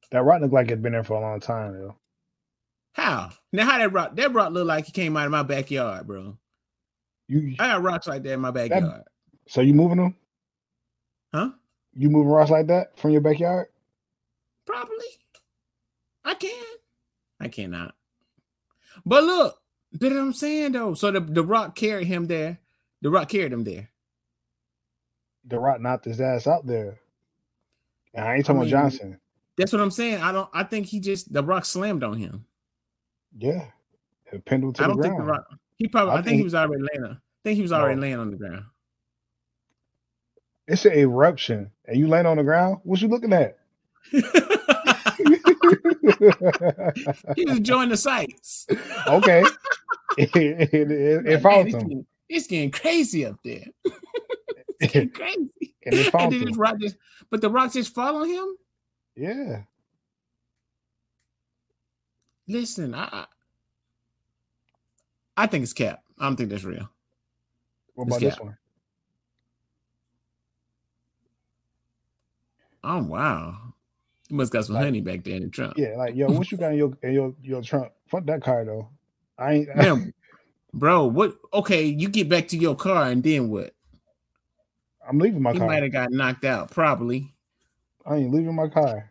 that 0.09 0.23
rock 0.23 0.41
looked 0.41 0.53
like 0.53 0.65
it'd 0.65 0.81
been 0.81 0.93
there 0.93 1.03
for 1.03 1.13
a 1.13 1.21
long 1.21 1.39
time, 1.39 1.73
though. 1.73 1.95
How 2.93 3.29
now? 3.53 3.65
How 3.65 3.77
that 3.77 3.93
rock? 3.93 4.15
That 4.15 4.33
rock 4.33 4.51
look 4.51 4.65
like 4.67 4.87
he 4.87 4.91
came 4.91 5.15
out 5.15 5.27
of 5.27 5.31
my 5.31 5.43
backyard, 5.43 6.07
bro. 6.07 6.35
You 7.27 7.55
I 7.59 7.67
got 7.67 7.83
rocks 7.83 8.07
like 8.07 8.23
that 8.23 8.33
in 8.33 8.39
my 8.39 8.49
backyard. 8.49 9.03
so 9.47 9.61
you 9.61 9.75
moving 9.75 9.97
them? 9.97 10.15
Huh? 11.31 11.51
You 11.93 12.09
moving 12.09 12.31
rocks 12.31 12.49
like 12.49 12.65
that 12.67 12.97
from 12.97 13.11
your 13.11 13.21
backyard? 13.21 13.67
Probably. 14.65 15.05
I 16.25 16.33
can. 16.33 16.65
I 17.39 17.47
cannot. 17.47 17.93
But 19.05 19.23
look, 19.23 19.61
but 19.93 20.11
I'm 20.11 20.33
saying 20.33 20.71
though. 20.71 20.95
So 20.95 21.11
the, 21.11 21.19
the 21.19 21.43
rock 21.43 21.75
carried 21.75 22.07
him 22.07 22.25
there. 22.25 22.57
The 23.03 23.11
rock 23.11 23.29
carried 23.29 23.53
him 23.53 23.63
there. 23.63 23.88
The 25.49 25.59
rock 25.59 25.81
knocked 25.81 26.05
his 26.05 26.21
ass 26.21 26.47
out 26.47 26.65
there. 26.65 26.99
And 28.13 28.25
I 28.25 28.35
ain't 28.35 28.45
talking 28.45 28.61
I 28.61 28.65
mean, 28.65 28.73
about 28.73 28.83
Johnson. 28.91 29.19
That's 29.57 29.71
what 29.73 29.81
I'm 29.81 29.91
saying. 29.91 30.21
I 30.21 30.31
don't. 30.31 30.49
I 30.53 30.63
think 30.63 30.85
he 30.85 30.99
just 30.99 31.33
the 31.33 31.43
rock 31.43 31.65
slammed 31.65 32.03
on 32.03 32.17
him. 32.17 32.45
Yeah, 33.37 33.65
it 34.31 34.45
pinned 34.45 34.63
him 34.63 34.73
to 34.73 34.83
I 34.83 34.87
the 34.87 34.93
don't 34.93 35.01
think 35.01 35.13
the 35.17 35.23
ground. 35.23 35.29
rock. 35.29 35.59
He 35.77 35.87
probably. 35.87 36.11
I 36.11 36.13
I, 36.13 36.17
think, 36.17 36.27
think- 36.27 36.37
he 36.37 36.43
was 36.43 36.55
already 36.55 36.83
laying. 36.93 37.03
On, 37.05 37.11
I 37.11 37.17
think 37.43 37.55
he 37.57 37.61
was 37.61 37.71
already 37.71 37.95
No. 37.95 38.01
laying 38.01 38.19
on 38.19 38.31
the 38.31 38.37
ground. 38.37 38.63
It's 40.67 40.85
an 40.85 40.93
eruption, 40.93 41.71
and 41.87 41.97
you 41.97 42.07
land 42.07 42.27
on 42.27 42.37
the 42.37 42.43
ground. 42.43 42.79
What 42.83 43.01
you 43.01 43.07
looking 43.07 43.33
at? 43.33 43.57
he 44.11 44.21
was 47.45 47.57
enjoying 47.57 47.89
the 47.89 47.97
sights. 47.97 48.65
okay, 49.07 49.43
it, 50.17 50.35
it, 50.35 50.73
it, 50.73 50.91
it 50.91 51.23
Man, 51.25 51.41
found 51.41 51.67
it's, 51.67 51.75
him. 51.75 51.81
getting, 51.81 52.05
it's 52.29 52.47
getting 52.47 52.71
crazy 52.71 53.25
up 53.25 53.37
there. 53.43 53.65
Crazy. 55.13 55.49
And 55.85 55.95
it 55.95 56.11
found 56.11 56.33
then 56.33 56.51
rock 56.57 56.77
just, 56.79 56.97
but 57.29 57.39
the 57.41 57.49
rock 57.49 57.71
just 57.71 57.93
fall 57.95 58.17
on 58.17 58.27
him. 58.29 58.55
Yeah, 59.15 59.61
Listen, 62.47 62.93
I, 62.93 63.03
I- 63.11 63.25
I 65.37 65.47
think 65.47 65.63
it's 65.63 65.71
cap. 65.73 66.03
I 66.19 66.25
don't 66.25 66.35
think 66.35 66.49
that's 66.49 66.65
real. 66.65 66.89
what 67.95 68.07
about 68.07 68.19
this 68.19 68.37
one? 68.39 68.57
Oh 72.83 73.03
wow, 73.03 73.55
you 74.29 74.35
must 74.37 74.51
got 74.51 74.65
some 74.65 74.75
Like- 74.75 74.85
honey 74.85 75.01
back 75.01 75.23
there 75.23 75.35
in 75.35 75.43
the 75.43 75.49
trunk. 75.49 75.73
Yeah, 75.77 75.95
like 75.97 76.15
yo, 76.15 76.27
what 76.27 76.51
you 76.51 76.57
got 76.57 76.71
in 76.73 76.77
your 76.77 76.97
in 77.03 77.13
your 77.13 77.33
your 77.41 77.61
trunk? 77.61 77.91
Fuck 78.07 78.25
that 78.25 78.41
car 78.41 78.65
though. 78.65 78.89
I 79.37 79.53
ain't. 79.53 79.75
Man, 79.75 80.13
bro, 80.73 81.05
what? 81.05 81.35
Okay, 81.53 81.83
you 81.85 82.09
get 82.09 82.29
back 82.29 82.47
to 82.49 82.57
your 82.57 82.75
car 82.75 83.05
and 83.09 83.23
then 83.23 83.49
what? 83.49 83.73
I'm 85.09 85.17
leaving 85.17 85.41
my 85.41 85.53
He 85.53 85.57
car. 85.57 85.67
might 85.67 85.81
have 85.83 85.91
got 85.91 86.11
knocked 86.11 86.45
out, 86.45 86.69
probably. 86.69 87.33
I 88.05 88.17
ain't 88.17 88.33
leaving 88.33 88.55
my 88.55 88.67
car. 88.69 89.09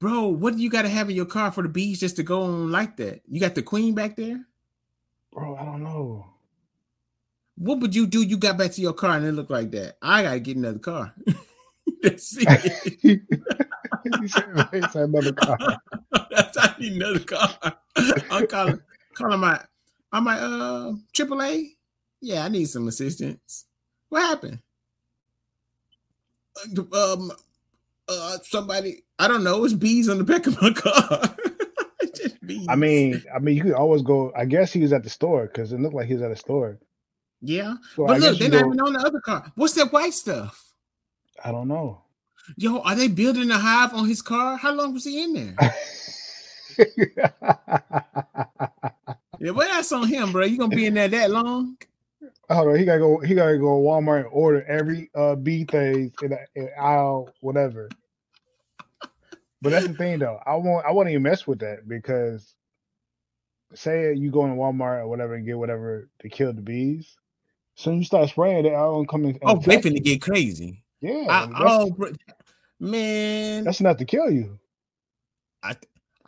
Bro, 0.00 0.28
what 0.28 0.56
do 0.56 0.62
you 0.62 0.70
got 0.70 0.82
to 0.82 0.88
have 0.88 1.10
in 1.10 1.16
your 1.16 1.26
car 1.26 1.52
for 1.52 1.62
the 1.62 1.68
bees 1.68 2.00
just 2.00 2.16
to 2.16 2.22
go 2.22 2.42
on 2.42 2.72
like 2.72 2.96
that? 2.96 3.20
You 3.28 3.38
got 3.38 3.54
the 3.54 3.62
queen 3.62 3.94
back 3.94 4.16
there. 4.16 4.44
Bro, 5.30 5.56
I 5.56 5.64
don't 5.64 5.84
know. 5.84 6.26
What 7.56 7.80
would 7.80 7.94
you 7.94 8.06
do? 8.06 8.22
You 8.22 8.36
got 8.38 8.56
back 8.56 8.72
to 8.72 8.80
your 8.80 8.94
car 8.94 9.16
and 9.16 9.26
it 9.26 9.32
looked 9.32 9.50
like 9.50 9.70
that. 9.72 9.96
I 10.02 10.22
gotta 10.22 10.40
get 10.40 10.56
another 10.56 10.78
car. 10.78 11.14
That's 12.02 12.34
it. 12.40 12.98
he 13.00 13.20
another 14.94 15.32
car. 15.34 15.58
That's 16.30 16.56
I 16.58 16.74
need 16.80 16.94
another 16.94 17.20
car. 17.20 17.50
I'm 18.30 18.46
calling, 18.46 18.80
calling 19.14 19.40
my, 19.40 19.60
I'm 20.10 20.24
like, 20.24 20.40
uh, 20.40 20.92
AAA. 21.12 21.72
Yeah, 22.22 22.44
I 22.44 22.48
need 22.48 22.64
some 22.66 22.88
assistance. 22.88 23.66
What 24.10 24.22
happened? 24.22 24.58
Um, 26.92 27.32
uh, 28.08 28.38
somebody, 28.42 29.02
I 29.18 29.28
don't 29.28 29.42
know. 29.44 29.64
It's 29.64 29.72
bees 29.74 30.08
on 30.08 30.18
the 30.18 30.24
back 30.24 30.46
of 30.46 30.60
my 30.60 30.72
car. 30.72 31.34
Just 32.14 32.44
bees. 32.46 32.66
I 32.68 32.74
mean, 32.76 33.22
I 33.34 33.38
mean, 33.38 33.56
you 33.56 33.62
could 33.62 33.72
always 33.72 34.02
go. 34.02 34.32
I 34.36 34.44
guess 34.44 34.72
he 34.72 34.80
was 34.80 34.92
at 34.92 35.02
the 35.04 35.10
store 35.10 35.46
because 35.46 35.72
it 35.72 35.80
looked 35.80 35.94
like 35.94 36.06
he 36.06 36.14
was 36.14 36.22
at 36.22 36.30
a 36.30 36.36
store. 36.36 36.78
yeah. 37.40 37.74
So 37.94 38.04
I 38.04 38.08
But 38.08 38.20
look, 38.20 38.38
they're 38.38 38.48
not 38.50 38.62
go- 38.62 38.66
even 38.68 38.80
on 38.80 38.92
the 38.94 38.98
other 39.00 39.20
car. 39.20 39.50
What's 39.54 39.74
that 39.74 39.92
white 39.92 40.12
stuff? 40.12 40.72
I 41.42 41.50
don't 41.52 41.68
know. 41.68 42.02
Yo, 42.56 42.80
are 42.80 42.96
they 42.96 43.06
building 43.08 43.50
a 43.52 43.58
hive 43.58 43.94
on 43.94 44.08
his 44.08 44.20
car? 44.22 44.56
How 44.56 44.72
long 44.72 44.92
was 44.92 45.04
he 45.04 45.22
in 45.22 45.32
there? 45.34 45.56
Yeah, 49.42 49.52
well, 49.52 49.68
that's 49.68 49.90
on 49.92 50.06
him, 50.06 50.32
bro. 50.32 50.44
You 50.44 50.58
gonna 50.58 50.74
be 50.76 50.84
in 50.84 50.94
there 50.94 51.08
that 51.08 51.30
long? 51.30 51.76
Hold 52.50 52.68
on, 52.68 52.78
he 52.78 52.84
gotta 52.84 52.98
go. 52.98 53.18
He 53.18 53.34
gotta 53.34 53.58
go 53.58 53.80
to 53.80 53.86
Walmart 53.86 54.20
and 54.20 54.28
order 54.32 54.64
every 54.64 55.10
uh 55.14 55.36
bee 55.36 55.64
thing 55.64 56.12
in, 56.22 56.30
the 56.30 56.38
in 56.54 56.68
aisle 56.78 57.32
whatever. 57.40 57.88
But 59.62 59.70
that's 59.70 59.86
the 59.86 59.94
thing 59.94 60.18
though. 60.18 60.40
I 60.44 60.56
won't 60.56 60.84
I 60.84 60.90
won't 60.90 61.08
even 61.08 61.22
mess 61.22 61.46
with 61.46 61.60
that 61.60 61.88
because 61.88 62.54
say 63.74 64.14
you 64.14 64.30
go 64.30 64.44
in 64.46 64.56
Walmart 64.56 65.00
or 65.00 65.08
whatever 65.08 65.34
and 65.34 65.46
get 65.46 65.58
whatever 65.58 66.08
to 66.20 66.28
kill 66.28 66.52
the 66.52 66.62
bees. 66.62 67.16
So 67.76 67.92
you 67.92 68.04
start 68.04 68.28
spraying 68.28 68.66
it, 68.66 68.70
I 68.70 68.82
don't 68.82 69.08
come 69.08 69.24
in. 69.24 69.38
Oh, 69.42 69.58
they 69.58 69.78
finna 69.78 70.02
get 70.02 70.20
crazy. 70.20 70.82
Yeah. 71.00 71.26
I, 71.28 71.46
that's, 71.46 71.60
oh, 71.60 71.96
man. 72.78 73.64
that's 73.64 73.80
enough 73.80 73.96
to 73.98 74.04
kill 74.04 74.30
you. 74.30 74.58
I 75.62 75.76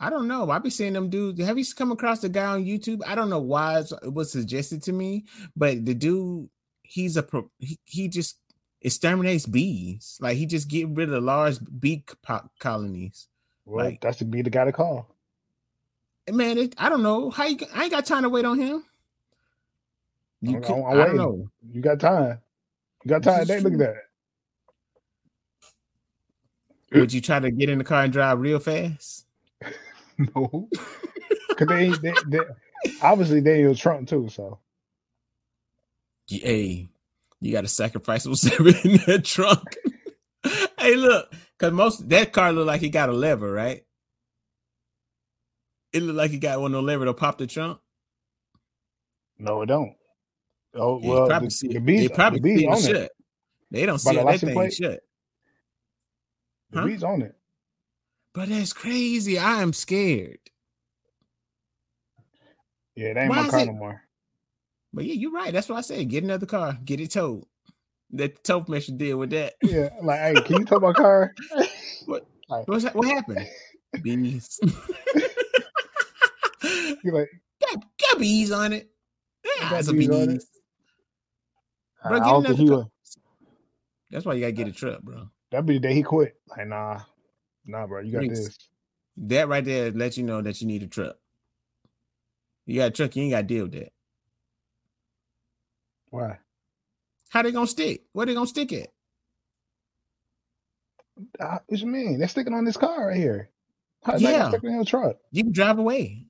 I 0.03 0.11
don't 0.11 0.27
know. 0.27 0.51
I 0.51 0.59
be 0.59 0.69
seeing 0.69 0.95
them 0.95 1.09
dudes. 1.11 1.41
Have 1.45 1.57
you 1.59 1.65
come 1.77 1.93
across 1.93 2.19
the 2.21 2.29
guy 2.29 2.45
on 2.47 2.65
YouTube? 2.65 3.03
I 3.07 3.15
don't 3.15 3.31
know 3.31 3.39
why 3.39 3.79
it 3.79 4.13
was 4.13 4.33
suggested 4.33 4.83
to 4.83 4.93
me, 4.93 5.25
but 5.55 5.85
the 5.87 5.95
dude, 5.95 6.49
he's 6.83 7.17
a 7.17 7.23
pro, 7.23 7.49
he, 7.61 7.79
he 7.85 8.09
just 8.09 8.39
exterminates 8.81 9.47
bees. 9.47 10.19
Like 10.21 10.37
he 10.37 10.45
just 10.45 10.67
get 10.69 10.89
rid 10.89 11.13
of 11.13 11.23
large 11.23 11.59
bee 11.79 12.05
co- 12.27 12.51
colonies. 12.59 13.29
Well, 13.65 13.87
Like- 13.87 14.01
that's 14.01 14.19
to 14.19 14.25
be 14.25 14.43
the 14.43 14.51
guy 14.51 14.65
to 14.65 14.73
call. 14.73 15.07
Eh, 16.27 16.33
man, 16.33 16.59
it, 16.59 16.75
I 16.79 16.89
don't 16.89 17.05
know 17.05 17.31
how 17.31 17.45
you. 17.47 17.59
I 17.73 17.85
ain't 17.85 17.93
got 17.93 18.05
time 18.05 18.25
to 18.25 18.29
wait 18.29 18.45
on 18.45 18.59
him. 18.59 18.85
You 20.41 20.55
I'm- 20.55 20.63
could, 20.65 20.73
I'm 20.75 20.85
I 20.85 20.91
don't 20.95 20.99
waiting. 21.05 21.17
know. 21.17 21.49
You 21.73 21.81
got 21.81 22.01
time. 22.01 22.39
You 23.05 23.09
got 23.09 23.23
time 23.23 23.41
today. 23.43 23.61
Look 23.61 23.75
at 23.75 23.79
that. 23.79 23.95
Would 26.95 27.13
you 27.13 27.21
try 27.21 27.39
to 27.41 27.51
get 27.53 27.69
in 27.71 27.79
the 27.79 27.85
car 27.85 28.03
and 28.03 28.13
drive 28.13 28.41
real 28.41 28.59
fast? 28.59 29.27
No. 30.37 30.71
Cause 31.57 31.69
they, 31.69 31.95
they, 31.95 32.17
they 32.27 32.41
obviously 33.01 33.41
use 33.61 33.79
Trump 33.81 34.09
too, 34.09 34.29
so 34.31 34.61
Hey, 36.29 36.89
you 37.41 37.53
got 37.53 37.63
to 37.63 37.69
sacrifice 37.69 38.27
whatever 38.27 38.69
in 38.85 38.99
that 39.07 39.23
trunk. 39.25 39.77
hey, 40.79 40.97
look, 40.97 41.33
because 41.59 41.73
most 41.75 42.09
that 42.11 42.33
car 42.33 42.53
look 42.53 42.67
like 42.67 42.81
he 42.83 42.91
got 42.91 43.09
a 43.11 43.13
lever, 43.13 43.53
right? 43.53 43.85
It 45.93 46.03
look 46.03 46.17
like 46.17 46.33
he 46.33 46.39
got 46.39 46.61
one 46.61 46.73
of 46.75 46.79
the 46.79 46.83
lever 46.83 47.07
to 47.07 47.15
pop 47.15 47.39
the 47.39 47.47
trunk. 47.47 47.81
no, 49.39 49.63
it 49.63 49.67
don't. 49.67 49.95
Oh 50.75 50.99
Yeah, 51.01 51.21
well, 51.21 51.27
probably 51.27 51.51
the, 51.51 51.53
see 51.53 51.69
the 51.69 51.81
it. 51.81 51.83
bees, 51.83 52.09
they 52.09 52.09
probably 52.09 52.41
the 52.41 52.41
bees 52.41 52.65
it 52.67 52.77
on 52.77 52.85
shut. 52.85 52.87
it. 52.87 53.11
They 53.71 53.87
don't 53.87 53.99
see 54.01 54.17
the 54.17 54.25
that 54.25 54.43
thing 54.45 54.53
plate? 54.53 54.71
shut. 54.71 55.01
The 56.71 56.77
Huh? 56.77 56.81
bees 56.81 57.05
on 57.05 57.23
it. 57.23 57.35
But 58.35 58.49
that's 58.49 58.73
crazy. 58.73 59.39
I 59.39 59.61
am 59.63 59.73
scared. 59.73 60.39
Yeah, 62.97 63.09
it 63.09 63.17
ain't 63.17 63.31
Why 63.31 63.43
my 63.43 63.49
car 63.49 63.61
it- 63.61 63.67
no 63.67 63.73
more. 63.73 64.03
But 64.95 65.05
yeah, 65.07 65.15
you're 65.15 65.33
right. 65.33 65.53
That's 65.53 65.69
what 65.71 65.79
I 65.79 65.81
said. 65.81 66.09
Get 66.11 66.23
another 66.25 66.45
car. 66.47 66.77
Get 66.85 67.01
it 67.01 67.11
towed. 67.13 67.45
That 68.11 68.35
the 68.37 68.41
tow 68.43 68.61
commission 68.63 68.99
deal 68.99 69.17
with 69.17 69.31
that. 69.31 69.55
Yeah, 69.63 69.89
like, 70.03 70.21
hey, 70.21 70.35
can 70.43 70.59
you 70.61 70.65
tow 70.67 70.79
my 70.81 70.93
car? 70.93 71.35
What's 72.67 72.85
that? 72.85 72.95
What 72.95 73.09
happened? 73.09 73.47
Bees. 74.03 74.61
You're 77.03 77.15
like, 77.15 77.31
got, 77.61 77.85
got 77.99 78.19
bees 78.19 78.53
on 78.53 78.73
it. 78.75 78.91
Yeah, 79.59 79.71
Got 79.71 79.85
some 79.87 79.97
bees 79.97 80.09
it. 80.09 80.29
bees. 80.29 80.47
Bro, 82.07 82.13
I 82.17 82.19
get 82.19 82.25
don't 82.27 82.43
think 82.43 82.49
another 82.59 82.63
he 82.63 82.69
car. 82.69 82.77
would. 82.79 82.87
That's 84.11 84.25
why 84.27 84.35
you 84.35 84.41
gotta 84.41 84.53
get 84.53 84.69
a 84.69 84.73
truck, 84.73 85.01
bro. 85.03 85.29
That'd 85.51 85.67
be 85.67 85.75
the 85.75 85.81
day 85.81 85.95
he 85.95 86.03
quit. 86.03 86.37
Like, 86.49 86.67
nah, 86.69 87.01
nah, 87.67 87.87
bro, 87.87 88.01
you 88.03 88.13
got 88.13 88.27
Thanks. 88.27 88.29
this. 88.29 88.59
That 89.19 89.49
right 89.49 89.65
there 89.65 89.91
let 89.93 90.17
you 90.17 90.25
know 90.25 90.43
that 90.43 90.61
you 90.61 90.67
need 90.67 90.83
a 90.83 90.89
truck. 90.89 91.17
You 92.67 92.81
got 92.81 92.89
a 92.89 92.91
truck, 92.93 93.17
you 93.17 93.25
ain't 93.25 93.33
gotta 93.33 93.45
deal 93.45 93.65
with 93.65 93.73
that. 93.75 93.93
Why? 96.11 96.39
How 97.31 97.43
they 97.43 97.53
gonna 97.53 97.67
stick? 97.67 98.03
Where 98.13 98.27
they 98.27 98.35
gonna 98.35 98.47
stick 98.47 98.73
at? 98.73 98.89
Uh, 101.41 101.59
what 101.67 101.81
you 101.81 101.87
mean? 101.87 102.19
They're 102.19 102.29
sticking 102.29 102.55
on 102.55 102.65
this 102.65 102.77
car 102.77 103.09
right 103.09 103.17
here. 103.17 103.51
That 104.07 104.21
Yeah. 104.21 104.49
in 104.65 104.85
truck? 104.87 105.17
You 105.33 105.45
can 105.45 105.53
drive 105.53 105.79
away. 105.79 106.27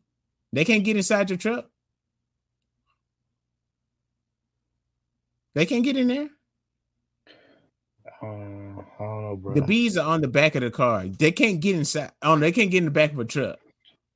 They 0.53 0.65
can't 0.65 0.85
get 0.85 0.97
inside 0.97 1.31
your 1.31 1.39
truck. 1.39 1.71
They 5.55 5.67
can't 5.67 5.85
get 5.85 5.97
in 5.97 6.09
there. 6.09 6.29
Um, 8.23 8.52
I 9.03 9.07
don't 9.07 9.23
know, 9.25 9.37
bro. 9.37 9.55
The 9.55 9.63
bees 9.63 9.97
are 9.97 10.07
on 10.09 10.21
the 10.21 10.29
back 10.29 10.55
of 10.55 10.63
the 10.63 10.71
car. 10.71 11.07
They 11.07 11.33
can't 11.33 11.61
get 11.61 11.77
inside. 11.77 12.13
Oh, 12.23 12.37
they 12.39 12.53
can't 12.53 12.71
get 12.71 12.79
in 12.79 12.87
the 12.87 12.91
back 12.91 13.13
of 13.13 13.19
a 13.19 13.25
truck. 13.25 13.59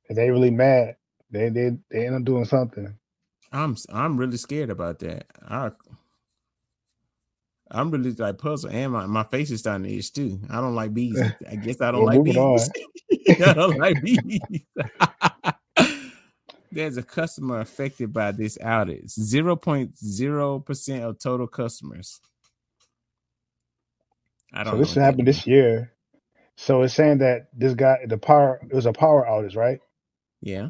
they 0.09 0.29
really 0.29 0.51
mad. 0.51 0.95
They 1.31 1.49
they 1.49 1.71
they 1.91 2.07
end 2.07 2.15
up 2.15 2.23
doing 2.23 2.45
something. 2.45 2.93
I'm 3.51 3.75
I'm 3.91 4.17
really 4.17 4.37
scared 4.37 4.69
about 4.69 4.99
that. 4.99 5.25
I 5.47 5.71
I'm 7.69 7.91
really 7.91 8.13
like 8.13 8.37
puzzled, 8.37 8.73
and 8.73 8.93
my, 8.93 9.05
my 9.05 9.23
face 9.23 9.51
is 9.51 9.59
starting 9.59 9.83
to 9.85 9.93
itch 9.97 10.13
too. 10.13 10.39
I 10.49 10.61
don't 10.61 10.75
like 10.75 10.93
bees. 10.93 11.21
I 11.49 11.55
guess 11.55 11.81
I 11.81 11.91
don't 11.91 12.05
Well, 12.05 12.15
like 12.15 12.23
bees. 12.23 12.69
I 13.45 13.53
don't 13.53 13.77
like 13.77 14.01
bees. 14.01 14.39
There's 16.71 16.97
a 16.97 17.03
customer 17.03 17.59
affected 17.59 18.13
by 18.13 18.31
this 18.31 18.57
outage. 18.59 19.09
Zero 19.11 19.55
point 19.55 19.97
zero 19.97 20.59
percent 20.59 21.03
of 21.03 21.19
total 21.19 21.47
customers. 21.47 22.19
I 24.53 24.63
don't. 24.63 24.71
So 24.71 24.77
know 24.77 24.77
this 24.77 24.95
happened 24.95 25.27
this 25.27 25.47
year. 25.47 25.93
So 26.57 26.83
it's 26.83 26.93
saying 26.95 27.19
that 27.19 27.49
this 27.53 27.75
guy, 27.75 27.99
the 28.07 28.17
power, 28.17 28.59
it 28.69 28.75
was 28.75 28.85
a 28.87 28.93
power 28.93 29.25
outage, 29.29 29.55
right? 29.57 29.81
Yeah. 30.41 30.69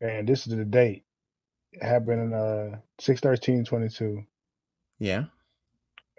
And 0.00 0.28
this 0.28 0.46
is 0.46 0.56
the 0.56 0.64
date. 0.64 1.04
It 1.72 1.84
happened 1.84 2.20
in 2.22 2.34
uh 2.34 2.78
six 3.00 3.20
thirteen 3.20 3.64
twenty 3.64 3.88
two 3.90 4.24
Yeah. 4.98 5.26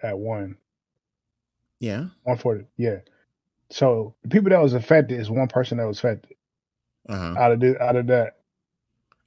at 0.02 0.18
one 0.18 0.56
Yeah. 1.80 2.06
one 2.24 2.38
forty. 2.38 2.66
Yeah. 2.76 2.98
So 3.70 4.14
the 4.22 4.28
people 4.30 4.50
that 4.50 4.62
was 4.62 4.74
affected 4.74 5.20
is 5.20 5.30
one 5.30 5.48
person 5.48 5.78
that 5.78 5.86
was 5.86 5.98
affected 5.98 6.36
Uh-huh. 7.08 7.38
out 7.38 7.52
of 7.52 7.60
this, 7.60 7.76
out 7.80 7.96
of 7.96 8.06
that. 8.08 8.36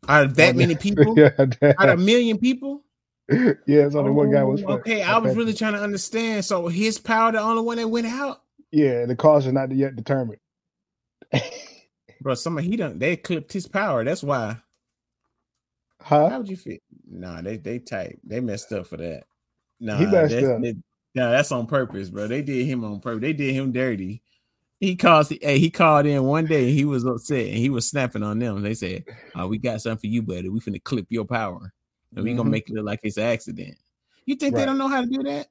Out 0.08 0.26
of 0.26 0.36
that 0.38 0.56
many 0.56 0.76
people, 0.78 1.16
yeah, 1.18 1.32
out 1.78 1.90
of 1.90 1.98
a 2.00 2.04
million 2.04 2.38
people. 2.40 2.84
yeah. 3.68 3.90
So 3.90 4.04
the 4.04 4.12
one 4.12 4.32
guy 4.32 4.44
was 4.44 4.64
Oh, 4.64 4.74
okay. 4.74 5.02
I 5.02 5.18
was 5.18 5.36
really 5.36 5.54
trying 5.54 5.74
to 5.74 5.82
understand. 5.82 6.46
So 6.46 6.68
his 6.68 6.98
power, 6.98 7.32
the 7.32 7.42
only 7.42 7.62
one 7.62 7.78
that 7.78 7.88
went 7.88 8.08
out. 8.08 8.42
Yeah, 8.72 9.06
the 9.06 9.16
cause 9.16 9.46
is 9.46 9.54
not 9.54 9.72
yet 9.72 9.96
determined. 9.96 10.40
Bro, 12.22 12.36
somebody 12.36 12.70
he 12.70 12.78
done 12.78 13.00
they 13.00 13.18
clipped 13.18 13.54
his 13.54 13.68
power. 13.68 14.04
That's 14.04 14.24
why. 14.24 14.58
Huh? 16.02 16.30
How 16.30 16.38
would 16.38 16.50
you 16.50 16.56
feel? 16.56 16.78
Nah, 17.10 17.42
they 17.42 17.58
they 17.58 17.80
tight. 17.80 18.20
They 18.24 18.40
messed 18.40 18.72
up 18.72 18.88
for 18.88 18.98
that. 18.98 19.24
Nah, 19.80 19.98
He 19.98 20.06
messed 20.06 20.34
that's, 20.34 20.48
up. 20.48 20.62
They, 20.62 20.76
nah, 21.16 21.32
that's 21.32 21.52
on 21.52 21.68
purpose, 21.68 22.10
bro. 22.10 22.28
They 22.28 22.42
did 22.42 22.66
him 22.66 22.84
on 22.84 23.00
purpose. 23.02 23.22
They 23.22 23.34
did 23.34 23.54
him 23.54 23.72
dirty. 23.72 24.24
He 24.80 24.96
calls. 24.96 25.30
Hey, 25.30 25.60
he 25.60 25.70
called 25.70 26.06
in 26.06 26.24
one 26.24 26.46
day. 26.46 26.72
He 26.72 26.86
was 26.86 27.04
upset 27.04 27.48
and 27.48 27.58
he 27.58 27.70
was 27.70 27.88
snapping 27.88 28.24
on 28.24 28.40
them. 28.40 28.62
They 28.62 28.76
said, 28.76 29.06
"Oh, 29.36 29.48
we 29.48 29.58
got 29.58 29.82
something 29.82 30.00
for 30.00 30.08
you, 30.08 30.22
buddy. 30.22 30.50
We 30.50 30.60
finna 30.60 30.84
clip 30.84 31.08
your 31.10 31.26
power, 31.26 31.74
and 32.16 32.24
we 32.24 32.34
gonna 32.34 32.48
Mhm. 32.50 32.52
make 32.52 32.70
it 32.70 32.74
look 32.74 32.86
like 32.86 33.00
it's 33.04 33.18
an 33.18 33.24
accident." 33.24 33.78
You 34.26 34.36
think 34.36 34.56
they 34.56 34.66
don't 34.66 34.78
know 34.78 34.88
how 34.88 35.02
to 35.02 35.08
do 35.08 35.24
that? 35.24 35.48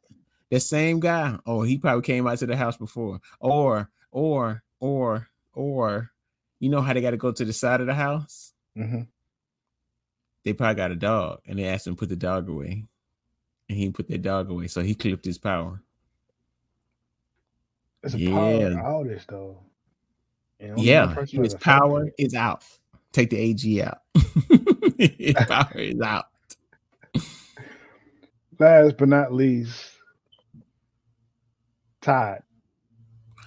The 0.50 0.60
same 0.60 1.00
guy. 1.00 1.38
Oh, 1.46 1.62
he 1.62 1.78
probably 1.78 2.02
came 2.02 2.26
out 2.26 2.38
to 2.38 2.46
the 2.46 2.56
house 2.56 2.76
before. 2.76 3.20
Or, 3.40 3.90
or, 4.10 4.62
or, 4.80 5.28
or, 5.54 6.10
you 6.60 6.68
know 6.68 6.80
how 6.82 6.92
they 6.92 7.00
got 7.00 7.10
to 7.12 7.16
go 7.16 7.32
to 7.32 7.44
the 7.44 7.52
side 7.52 7.80
of 7.80 7.86
the 7.86 7.94
house? 7.94 8.52
hmm 8.74 9.02
they 10.44 10.52
probably 10.52 10.76
got 10.76 10.92
a 10.92 10.96
dog 10.96 11.40
and 11.44 11.58
they 11.58 11.64
asked 11.64 11.88
him 11.88 11.94
to 11.96 11.98
put 11.98 12.08
the 12.08 12.14
dog 12.14 12.48
away. 12.48 12.84
And 13.68 13.76
he 13.76 13.90
put 13.90 14.06
that 14.06 14.22
dog 14.22 14.48
away. 14.48 14.68
So 14.68 14.80
he 14.80 14.94
clipped 14.94 15.24
his 15.24 15.38
power. 15.38 15.82
It's 18.04 18.14
a 18.14 18.18
Yeah. 18.18 18.30
power 18.30 19.04
outage 19.04 19.26
though. 19.26 19.58
Yeah. 20.76 21.24
His 21.24 21.54
power 21.56 22.10
is 22.16 22.34
out. 22.34 22.64
Take 23.10 23.30
the 23.30 23.38
AG 23.38 23.82
out. 23.82 24.02
his 24.98 25.34
power 25.48 25.72
is 25.80 26.00
out. 26.00 26.26
Last 28.58 28.96
but 28.96 29.08
not 29.08 29.32
least, 29.32 29.92
Todd. 32.00 32.42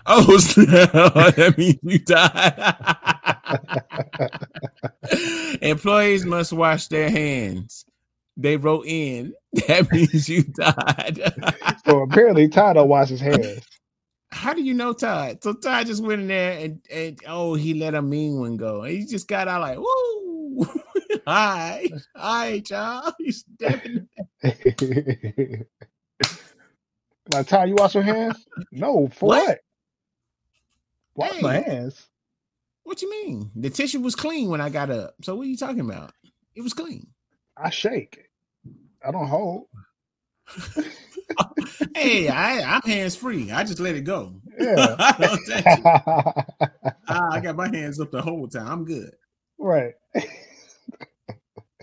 Oh, 0.05 0.37
that 0.37 1.55
means 1.57 1.77
you 1.83 1.99
died. 1.99 2.75
Employees 5.61 6.25
must 6.25 6.53
wash 6.53 6.87
their 6.87 7.09
hands. 7.09 7.85
They 8.37 8.57
wrote 8.57 8.85
in. 8.87 9.33
That 9.67 9.91
means 9.91 10.29
you 10.29 10.43
died. 10.43 11.21
So 11.85 12.01
apparently 12.01 12.47
Todd 12.47 12.75
don't 12.75 12.87
wash 12.87 13.09
his 13.09 13.19
hands. 13.19 13.65
How 14.31 14.53
do 14.53 14.61
you 14.61 14.75
know 14.75 14.93
Todd? 14.93 15.43
So 15.43 15.53
Todd 15.53 15.87
just 15.87 16.03
went 16.03 16.21
in 16.21 16.27
there 16.27 16.59
and, 16.59 16.79
and 16.91 17.19
oh, 17.27 17.55
he 17.55 17.73
let 17.73 17.95
a 17.95 18.01
mean 18.01 18.39
one 18.39 18.57
go. 18.57 18.83
And 18.83 18.93
he 18.93 19.05
just 19.05 19.27
got 19.27 19.47
out 19.47 19.61
like, 19.61 19.79
woo, 19.79 20.67
hi, 21.29 21.89
hi, 22.15 22.63
y'all. 22.69 23.13
He's 23.19 23.45
stepping. 23.57 24.07
like 27.33 27.47
Todd, 27.47 27.69
you 27.69 27.75
wash 27.75 27.95
your 27.95 28.03
hands? 28.03 28.47
No, 28.71 29.07
for 29.09 29.29
What? 29.29 29.59
what? 31.13 31.31
Wash 31.31 31.41
my 31.41 31.55
hands. 31.55 32.07
What 32.83 33.01
you 33.01 33.11
mean? 33.11 33.51
The 33.55 33.69
tissue 33.69 33.99
was 34.01 34.15
clean 34.15 34.49
when 34.49 34.61
I 34.61 34.69
got 34.69 34.89
up. 34.91 35.15
So 35.23 35.35
what 35.35 35.43
are 35.47 35.49
you 35.49 35.57
talking 35.57 35.81
about? 35.81 36.13
It 36.55 36.61
was 36.61 36.73
clean. 36.73 37.07
I 37.57 37.69
shake. 37.69 38.29
I 39.05 39.11
don't 39.11 39.27
hold. 39.27 39.67
hey, 41.95 42.29
I, 42.29 42.61
I'm 42.75 42.81
hands 42.83 43.15
free. 43.15 43.51
I 43.51 43.63
just 43.63 43.79
let 43.79 43.95
it 43.95 44.01
go. 44.05 44.41
Yeah. 44.59 44.95
I, 44.99 46.33
ah, 47.09 47.29
I 47.31 47.39
got 47.41 47.55
my 47.55 47.69
hands 47.69 47.99
up 47.99 48.11
the 48.11 48.21
whole 48.21 48.47
time. 48.47 48.67
I'm 48.67 48.85
good. 48.85 49.11
right. 49.59 49.93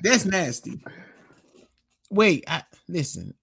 That's 0.03 0.25
nasty. 0.25 0.81
Wait, 2.11 2.45
I, 2.47 2.63
listen. 2.89 3.35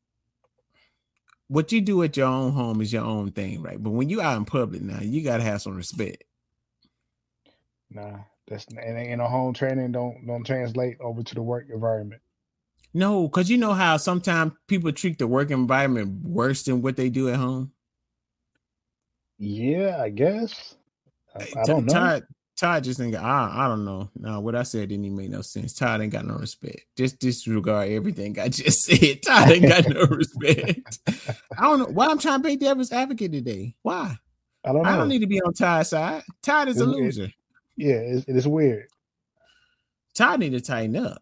What 1.47 1.71
you 1.71 1.81
do 1.81 2.01
at 2.03 2.17
your 2.17 2.27
own 2.27 2.53
home 2.53 2.81
is 2.81 2.91
your 2.91 3.03
own 3.03 3.31
thing, 3.31 3.61
right? 3.61 3.81
But 3.81 3.91
when 3.91 4.09
you 4.09 4.21
out 4.21 4.37
in 4.37 4.45
public 4.45 4.81
now, 4.81 5.01
you 5.01 5.23
gotta 5.23 5.43
have 5.43 5.61
some 5.61 5.75
respect. 5.75 6.23
Nah, 7.91 8.19
that's 8.47 8.65
and 8.65 8.97
in 8.97 9.19
a 9.19 9.27
home 9.27 9.53
training 9.53 9.91
don't 9.91 10.25
don't 10.25 10.45
translate 10.45 10.97
over 10.99 11.21
to 11.21 11.35
the 11.35 11.41
work 11.41 11.67
environment. 11.71 12.21
No, 12.93 13.27
because 13.27 13.49
you 13.49 13.57
know 13.57 13.73
how 13.73 13.97
sometimes 13.97 14.53
people 14.67 14.91
treat 14.91 15.17
the 15.17 15.27
work 15.27 15.51
environment 15.51 16.23
worse 16.23 16.63
than 16.63 16.81
what 16.81 16.95
they 16.95 17.09
do 17.09 17.29
at 17.29 17.35
home. 17.35 17.71
Yeah, 19.39 19.99
I 20.01 20.09
guess. 20.09 20.75
I 21.35 21.45
don't 21.65 21.85
know. 21.85 22.21
Todd 22.55 22.83
just 22.83 22.99
think 22.99 23.15
I, 23.15 23.51
I 23.53 23.67
don't 23.67 23.83
know. 23.83 24.09
No, 24.15 24.39
what 24.39 24.55
I 24.55 24.61
said 24.63 24.89
didn't 24.89 25.05
even 25.05 25.17
make 25.17 25.31
no 25.31 25.41
sense. 25.41 25.73
Todd 25.73 26.01
ain't 26.01 26.13
got 26.13 26.25
no 26.25 26.35
respect. 26.35 26.81
Just 26.95 27.19
disregard 27.19 27.89
everything 27.89 28.39
I 28.39 28.49
just 28.49 28.81
said. 28.83 29.23
Todd 29.23 29.49
ain't 29.51 29.67
got 29.67 29.87
no 29.89 30.03
respect. 30.05 30.99
I 31.57 31.61
don't 31.63 31.79
know 31.79 31.85
why 31.87 32.07
I'm 32.07 32.19
trying 32.19 32.41
to 32.43 32.47
be 32.47 32.55
devil's 32.55 32.91
advocate 32.91 33.31
today. 33.31 33.75
Why? 33.81 34.15
I 34.63 34.71
don't 34.71 34.83
know. 34.83 34.89
I 34.89 34.97
don't 34.97 35.09
need 35.09 35.19
to 35.19 35.27
be 35.27 35.41
on 35.41 35.53
Todd's 35.53 35.89
side. 35.89 36.21
Todd 36.43 36.67
is 36.67 36.79
a 36.79 36.83
It- 36.83 36.87
it- 36.87 36.91
loser. 36.91 37.33
yeah, 37.75 37.95
it's, 37.95 38.25
it 38.27 38.35
is 38.35 38.47
weird. 38.47 38.87
Todd 40.13 40.39
need 40.39 40.51
to 40.51 40.61
tighten 40.61 40.95
up. 40.95 41.21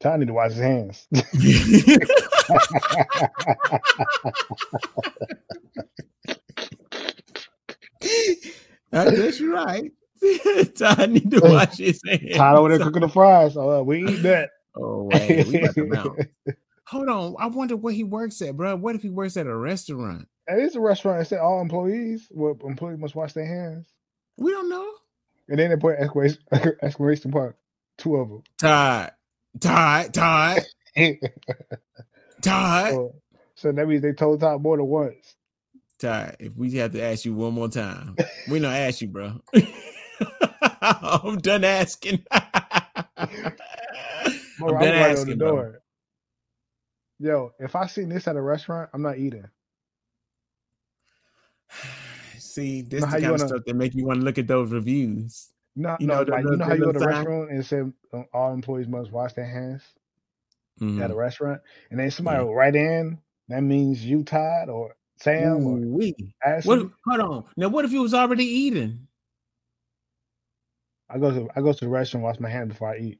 Ty 0.00 0.18
need 0.18 0.28
to 0.28 0.34
wash 0.34 0.50
his 0.52 0.60
hands. 0.60 1.08
I 8.92 9.10
guess 9.10 9.40
you're 9.40 9.54
right. 9.54 9.90
Todd 10.74 11.10
need 11.10 11.30
to 11.30 11.40
wash 11.40 11.78
his 11.78 12.00
hands. 12.06 12.36
Ty 12.36 12.54
over 12.54 12.68
there 12.68 12.78
cooking 12.78 13.02
the 13.02 13.08
fries. 13.08 13.56
Oh, 13.56 13.80
uh, 13.80 13.82
we 13.82 14.06
eat 14.06 14.22
that. 14.22 14.50
Oh 14.74 15.02
wait, 15.12 15.46
we 15.48 15.58
about 15.58 15.74
to 15.74 15.84
mount. 15.84 16.20
Hold 16.86 17.08
on. 17.10 17.36
I 17.38 17.46
wonder 17.48 17.76
where 17.76 17.92
he 17.92 18.04
works 18.04 18.40
at, 18.40 18.56
bro. 18.56 18.74
What 18.76 18.94
if 18.94 19.02
he 19.02 19.10
works 19.10 19.36
at 19.36 19.46
a 19.46 19.54
restaurant? 19.54 20.26
It 20.48 20.60
is 20.60 20.76
a 20.76 20.80
restaurant. 20.80 21.20
It 21.20 21.26
said 21.26 21.40
all 21.40 21.60
employees, 21.60 22.26
well, 22.30 22.56
employees 22.64 22.98
must 22.98 23.14
wash 23.14 23.34
their 23.34 23.44
hands. 23.44 23.88
We 24.38 24.50
don't 24.50 24.70
know. 24.70 24.90
And 25.50 25.58
then 25.58 25.68
they 25.68 25.76
put 25.76 25.98
exclamation, 25.98 26.38
exclamation 26.82 27.32
mark, 27.32 27.58
two 27.98 28.16
of 28.16 28.30
them. 28.30 28.42
Todd, 28.58 29.12
Todd, 29.60 30.14
Todd, 30.14 30.62
Todd, 32.40 32.90
so, 32.92 33.14
so 33.54 33.72
that 33.72 33.86
means 33.86 34.00
they 34.00 34.12
told 34.12 34.40
Todd 34.40 34.62
more 34.62 34.78
than 34.78 34.86
once. 34.86 35.34
Todd. 35.98 36.36
If 36.40 36.56
we 36.56 36.72
have 36.76 36.92
to 36.92 37.02
ask 37.02 37.24
you 37.24 37.34
one 37.34 37.52
more 37.52 37.68
time, 37.68 38.16
we 38.50 38.58
don't 38.58 38.72
ask 38.72 39.02
you, 39.02 39.08
bro. 39.08 39.40
I'm 40.82 41.38
done 41.38 41.64
asking. 41.64 42.24
Bro, 44.58 44.68
I'm 44.68 44.76
I'm 44.76 44.80
done 44.80 44.80
right 44.80 45.10
asking, 45.10 45.38
bro. 45.38 45.74
Yo, 47.18 47.52
if 47.58 47.74
I 47.76 47.86
seen 47.86 48.08
this 48.08 48.26
at 48.28 48.36
a 48.36 48.40
restaurant, 48.40 48.90
I'm 48.92 49.02
not 49.02 49.18
eating. 49.18 49.44
See, 52.38 52.82
this 52.82 53.00
the 53.02 53.06
kind 53.06 53.24
of 53.24 53.30
wanna- 53.32 53.48
stuff 53.48 53.62
that 53.66 53.76
make 53.76 53.94
you 53.94 54.04
want 54.06 54.20
to 54.20 54.24
look 54.24 54.38
at 54.38 54.46
those 54.46 54.70
reviews. 54.72 55.48
No, 55.74 55.96
You 55.98 56.06
no, 56.06 56.22
know, 56.22 56.32
like 56.32 56.44
the- 56.44 56.50
you 56.50 56.56
know 56.58 56.64
how 56.66 56.74
you 56.74 56.84
go 56.84 56.92
to 56.92 56.98
a 56.98 57.06
restaurant 57.06 57.50
and 57.50 57.64
say 57.64 57.80
uh, 58.12 58.22
all 58.34 58.52
employees 58.52 58.88
must 58.88 59.10
wash 59.10 59.32
their 59.32 59.46
hands 59.46 59.82
Mhm. 60.80 61.00
at 61.02 61.10
a 61.10 61.14
restaurant, 61.14 61.62
and 61.90 61.98
then 61.98 62.10
somebody 62.10 62.38
Yeah. 62.38 62.42
will 62.44 62.54
write 62.54 62.76
in. 62.76 63.18
That 63.48 63.62
means 63.62 64.04
you, 64.04 64.22
Todd, 64.22 64.68
or 64.68 64.96
Sam, 65.16 65.66
or 65.66 65.78
Ooh-wee. 65.78 66.34
Ashley. 66.44 66.68
What? 66.84 66.90
Hold 67.06 67.20
on. 67.20 67.44
Now, 67.56 67.68
what 67.68 67.84
if 67.84 67.90
he 67.90 67.98
was 67.98 68.12
already 68.14 68.44
eating? 68.44 69.06
I 71.12 71.18
go 71.18 71.30
to 71.30 71.48
I 71.54 71.60
go 71.60 71.72
to 71.72 71.84
the 71.84 71.88
restaurant, 71.88 72.24
wash 72.24 72.40
my 72.40 72.48
hands 72.48 72.68
before 72.70 72.90
I 72.90 72.98
eat 72.98 73.18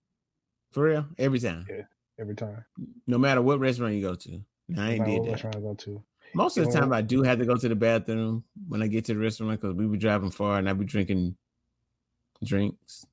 For 0.72 0.84
real? 0.84 1.06
Every 1.18 1.38
time. 1.38 1.66
Yeah, 1.68 1.82
every 2.18 2.34
time. 2.34 2.64
No 3.06 3.18
matter 3.18 3.42
what 3.42 3.60
restaurant 3.60 3.94
you 3.94 4.02
go 4.02 4.14
to. 4.14 4.40
Now, 4.68 4.84
I 4.84 4.90
ain't 4.92 5.04
did 5.04 5.24
that. 5.24 5.30
restaurant 5.32 5.56
I 5.56 5.60
go 5.60 5.74
to. 5.74 6.02
Most 6.34 6.56
of 6.56 6.66
the 6.66 6.72
time? 6.72 6.92
I 6.92 7.02
do 7.02 7.22
have 7.22 7.38
to 7.38 7.44
go 7.44 7.56
to 7.56 7.68
the 7.68 7.74
bathroom 7.74 8.44
when 8.68 8.82
I 8.82 8.86
get 8.86 9.04
to 9.06 9.14
the 9.14 9.20
restaurant 9.20 9.60
because 9.60 9.76
we 9.76 9.86
be 9.86 9.98
driving 9.98 10.30
far 10.30 10.58
and 10.58 10.68
I 10.68 10.72
be 10.72 10.86
drinking 10.86 11.36
drinks. 12.42 13.04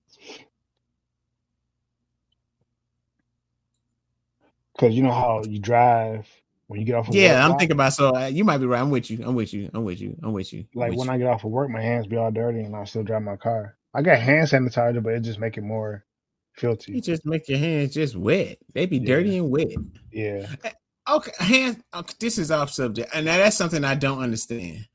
Because 4.73 4.95
you 4.95 5.03
know 5.03 5.11
how 5.11 5.43
you 5.43 5.59
drive 5.59 6.25
when 6.67 6.80
you 6.80 6.86
get 6.86 6.95
off 6.95 7.09
of 7.09 7.15
Yeah, 7.15 7.34
work, 7.34 7.43
I'm 7.45 7.57
thinking 7.57 7.75
about 7.75 7.93
so 7.93 8.15
uh, 8.15 8.27
you 8.27 8.45
might 8.45 8.59
be 8.59 8.65
right. 8.67 8.80
I'm 8.80 8.89
with 8.89 9.11
you. 9.11 9.21
I'm 9.25 9.36
with 9.36 9.53
you. 9.53 9.69
I'm 9.73 9.84
with 9.84 9.99
you. 9.99 10.17
I'm 10.23 10.32
with 10.32 10.53
you. 10.53 10.65
I'm 10.75 10.80
like 10.80 10.89
with 10.91 10.99
when 10.99 11.07
you. 11.07 11.13
I 11.13 11.17
get 11.17 11.27
off 11.27 11.43
of 11.43 11.51
work, 11.51 11.69
my 11.69 11.82
hands 11.82 12.07
be 12.07 12.15
all 12.15 12.32
dirty 12.32 12.61
and 12.61 12.73
I 12.75 12.86
still 12.86 13.03
drive 13.03 13.23
my 13.23 13.36
car. 13.36 13.75
I 13.94 14.02
got 14.02 14.20
hand 14.20 14.48
sanitizer, 14.48 15.02
but 15.02 15.14
it 15.14 15.22
just 15.22 15.40
make 15.40 15.58
it 15.58 15.62
more 15.64 16.06
filthy. 16.54 16.94
you 16.94 17.02
just 17.02 17.26
make 17.26 17.48
your 17.50 17.58
hands 17.58 17.94
just 17.94 18.16
wet. 18.16 18.58
They 18.74 18.86
be 18.86 18.98
Yeah. 18.98 19.06
dirty 19.16 19.38
and 19.38 19.50
wet. 19.50 19.68
Yeah. 20.12 20.48
Eh, 20.64 20.72
okay, 21.10 21.32
hands. 21.40 21.78
Okay, 21.94 22.14
this 22.20 22.38
is 22.38 22.52
off 22.52 22.70
subject, 22.72 23.10
and 23.14 23.26
now 23.26 23.38
that's 23.38 23.56
something 23.58 23.84
I 23.84 23.96
don't 23.96 24.20
understand. 24.22 24.88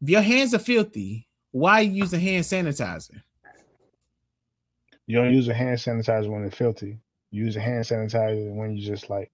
If 0.00 0.08
your 0.08 0.22
hands 0.22 0.52
are 0.54 0.58
filthy, 0.58 1.28
why 1.52 1.80
you 1.80 1.92
using 1.92 2.20
hand 2.20 2.44
sanitizer? 2.44 3.22
You 5.06 5.16
don't 5.16 5.32
use 5.34 5.48
a 5.48 5.54
hand 5.54 5.78
sanitizer 5.78 6.28
when 6.30 6.44
it's 6.44 6.56
filthy. 6.56 6.98
You 7.30 7.44
use 7.44 7.56
a 7.56 7.60
hand 7.60 7.84
sanitizer 7.84 8.54
when 8.54 8.76
you 8.76 8.84
just 8.84 9.10
like 9.10 9.30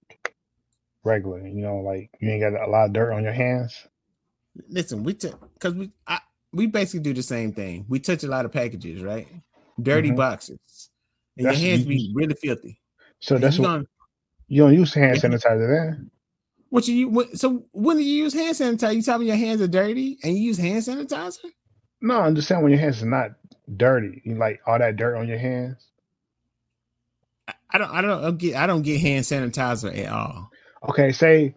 regular. 1.05 1.47
You 1.47 1.63
know, 1.63 1.77
like 1.79 2.11
you 2.21 2.31
ain't 2.31 2.43
got 2.43 2.61
a 2.61 2.71
lot 2.71 2.87
of 2.87 2.93
dirt 2.93 3.13
on 3.13 3.23
your 3.23 3.33
hands. 3.33 3.87
Listen, 4.69 5.05
we 5.05 5.15
because 5.15 5.75
we 5.75 5.93
I, 6.07 6.19
we 6.53 6.67
basically 6.67 7.01
do 7.01 7.15
the 7.15 7.23
same 7.23 7.53
thing. 7.53 7.85
We 7.89 8.01
touch 8.01 8.25
a 8.25 8.29
lot 8.29 8.45
of 8.45 8.53
packages, 8.53 9.03
right? 9.03 9.29
Dirty 9.81 10.11
Mhm. 10.11 10.17
boxes, 10.17 10.91
and 11.37 11.47
That's- 11.47 11.61
your 11.63 11.71
hands 11.71 11.85
be 11.87 12.13
really 12.15 12.35
filthy. 12.35 12.81
So 13.21 13.37
And 13.37 13.45
that's 13.45 13.57
you 13.57 13.63
what 13.63 13.69
gonna- 13.69 13.87
you 14.49 14.63
don't 14.63 14.75
use 14.75 14.93
hand 14.95 15.17
sanitizer 15.19 15.69
then. 15.69 16.11
what 16.71 16.87
you 16.89 17.09
what, 17.09 17.39
so 17.39 17.65
when 17.73 17.97
do 17.97 18.03
you 18.03 18.25
use 18.25 18.35
hand 18.35 18.57
sanitizer? 18.57 18.95
You 18.97 19.03
tell 19.03 19.19
me 19.19 19.27
your 19.27 19.37
hands 19.37 19.61
are 19.61 19.69
dirty 19.69 20.19
and 20.23 20.37
you 20.37 20.43
use 20.43 20.59
hand 20.59 20.83
sanitizer? 20.83 21.39
No, 22.01 22.21
I'm 22.21 22.35
just 22.35 22.49
saying 22.49 22.63
when 22.63 22.73
your 22.73 22.81
hands 22.81 23.03
are 23.03 23.07
not 23.07 23.33
dirty, 23.77 24.23
you 24.25 24.35
like 24.37 24.61
all 24.67 24.79
that 24.79 24.97
dirt 24.97 25.17
on 25.17 25.29
your 25.29 25.39
hands. 25.39 25.87
I- 27.47 27.55
I 27.71 27.79
don't 27.79 27.91
I 27.91 28.01
don't 28.01 28.39
get 28.39 28.57
I 28.57 28.67
don't 28.67 28.83
get 28.83 29.01
hand 29.01 29.25
sanitizer 29.25 29.97
at 29.97 30.09
all. 30.13 30.51
Okay, 30.89 31.13
say 31.13 31.55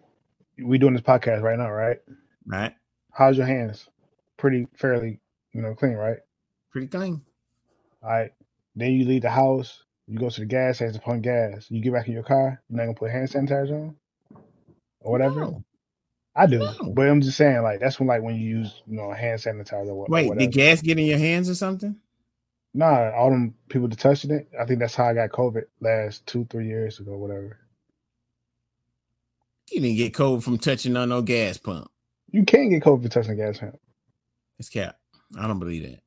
we 0.62 0.78
doing 0.78 0.92
this 0.94 1.02
podcast 1.02 1.42
right 1.42 1.58
now, 1.58 1.70
right? 1.70 2.00
Right? 2.46 2.74
How's 3.10 3.36
your 3.36 3.46
hands? 3.46 3.88
Pretty 4.44 4.68
fairly, 4.76 5.20
you 5.54 5.62
know, 5.62 5.74
clean, 5.74 5.94
right? 5.94 6.18
Pretty 6.70 6.86
clean. 6.86 7.22
All 8.02 8.10
right. 8.10 8.30
Then 8.76 8.92
you 8.92 9.06
leave 9.06 9.22
the 9.22 9.30
house, 9.30 9.84
you 10.06 10.18
go 10.18 10.28
to 10.28 10.40
the 10.40 10.44
gas 10.44 10.76
station 10.76 10.92
to 10.92 11.00
pump 11.00 11.22
gas. 11.22 11.66
You 11.70 11.80
get 11.80 11.94
back 11.94 12.08
in 12.08 12.12
your 12.12 12.24
car, 12.24 12.60
you're 12.68 12.76
not 12.76 12.84
gonna 12.84 12.94
put 12.94 13.10
hand 13.10 13.30
sanitizer 13.30 13.72
on? 13.72 13.96
Or 15.00 15.12
whatever. 15.12 15.40
No. 15.40 15.64
I 16.36 16.44
do. 16.44 16.58
No. 16.58 16.92
But 16.94 17.08
I'm 17.08 17.22
just 17.22 17.38
saying, 17.38 17.62
like, 17.62 17.80
that's 17.80 17.98
when 17.98 18.06
like 18.06 18.20
when 18.20 18.34
you 18.36 18.58
use, 18.58 18.82
you 18.86 18.98
know, 18.98 19.12
hand 19.12 19.40
sanitizer 19.40 19.88
or 19.88 20.04
or 20.04 20.06
Wait, 20.10 20.28
whatever. 20.28 20.40
did 20.40 20.52
gas 20.52 20.82
get 20.82 20.98
in 20.98 21.06
your 21.06 21.16
hands 21.16 21.48
or 21.48 21.54
something? 21.54 21.96
Nah, 22.74 23.12
all 23.12 23.30
them 23.30 23.54
people 23.70 23.88
that 23.88 23.98
touching 23.98 24.30
it. 24.30 24.50
I 24.60 24.66
think 24.66 24.78
that's 24.78 24.94
how 24.94 25.06
I 25.06 25.14
got 25.14 25.30
COVID 25.30 25.64
last 25.80 26.26
two, 26.26 26.46
three 26.50 26.66
years 26.66 27.00
ago, 27.00 27.16
whatever. 27.16 27.56
You 29.70 29.80
didn't 29.80 29.96
get 29.96 30.12
COVID 30.12 30.42
from 30.42 30.58
touching 30.58 30.98
on 30.98 31.08
no 31.08 31.22
gas 31.22 31.56
pump. 31.56 31.90
You 32.30 32.44
can't 32.44 32.68
get 32.68 32.82
COVID 32.82 33.04
for 33.04 33.08
touching 33.08 33.32
a 33.32 33.36
gas 33.36 33.58
pump. 33.58 33.78
It's 34.58 34.68
cap. 34.68 34.98
I 35.38 35.46
don't 35.46 35.58
believe 35.58 35.82
that. 35.82 36.00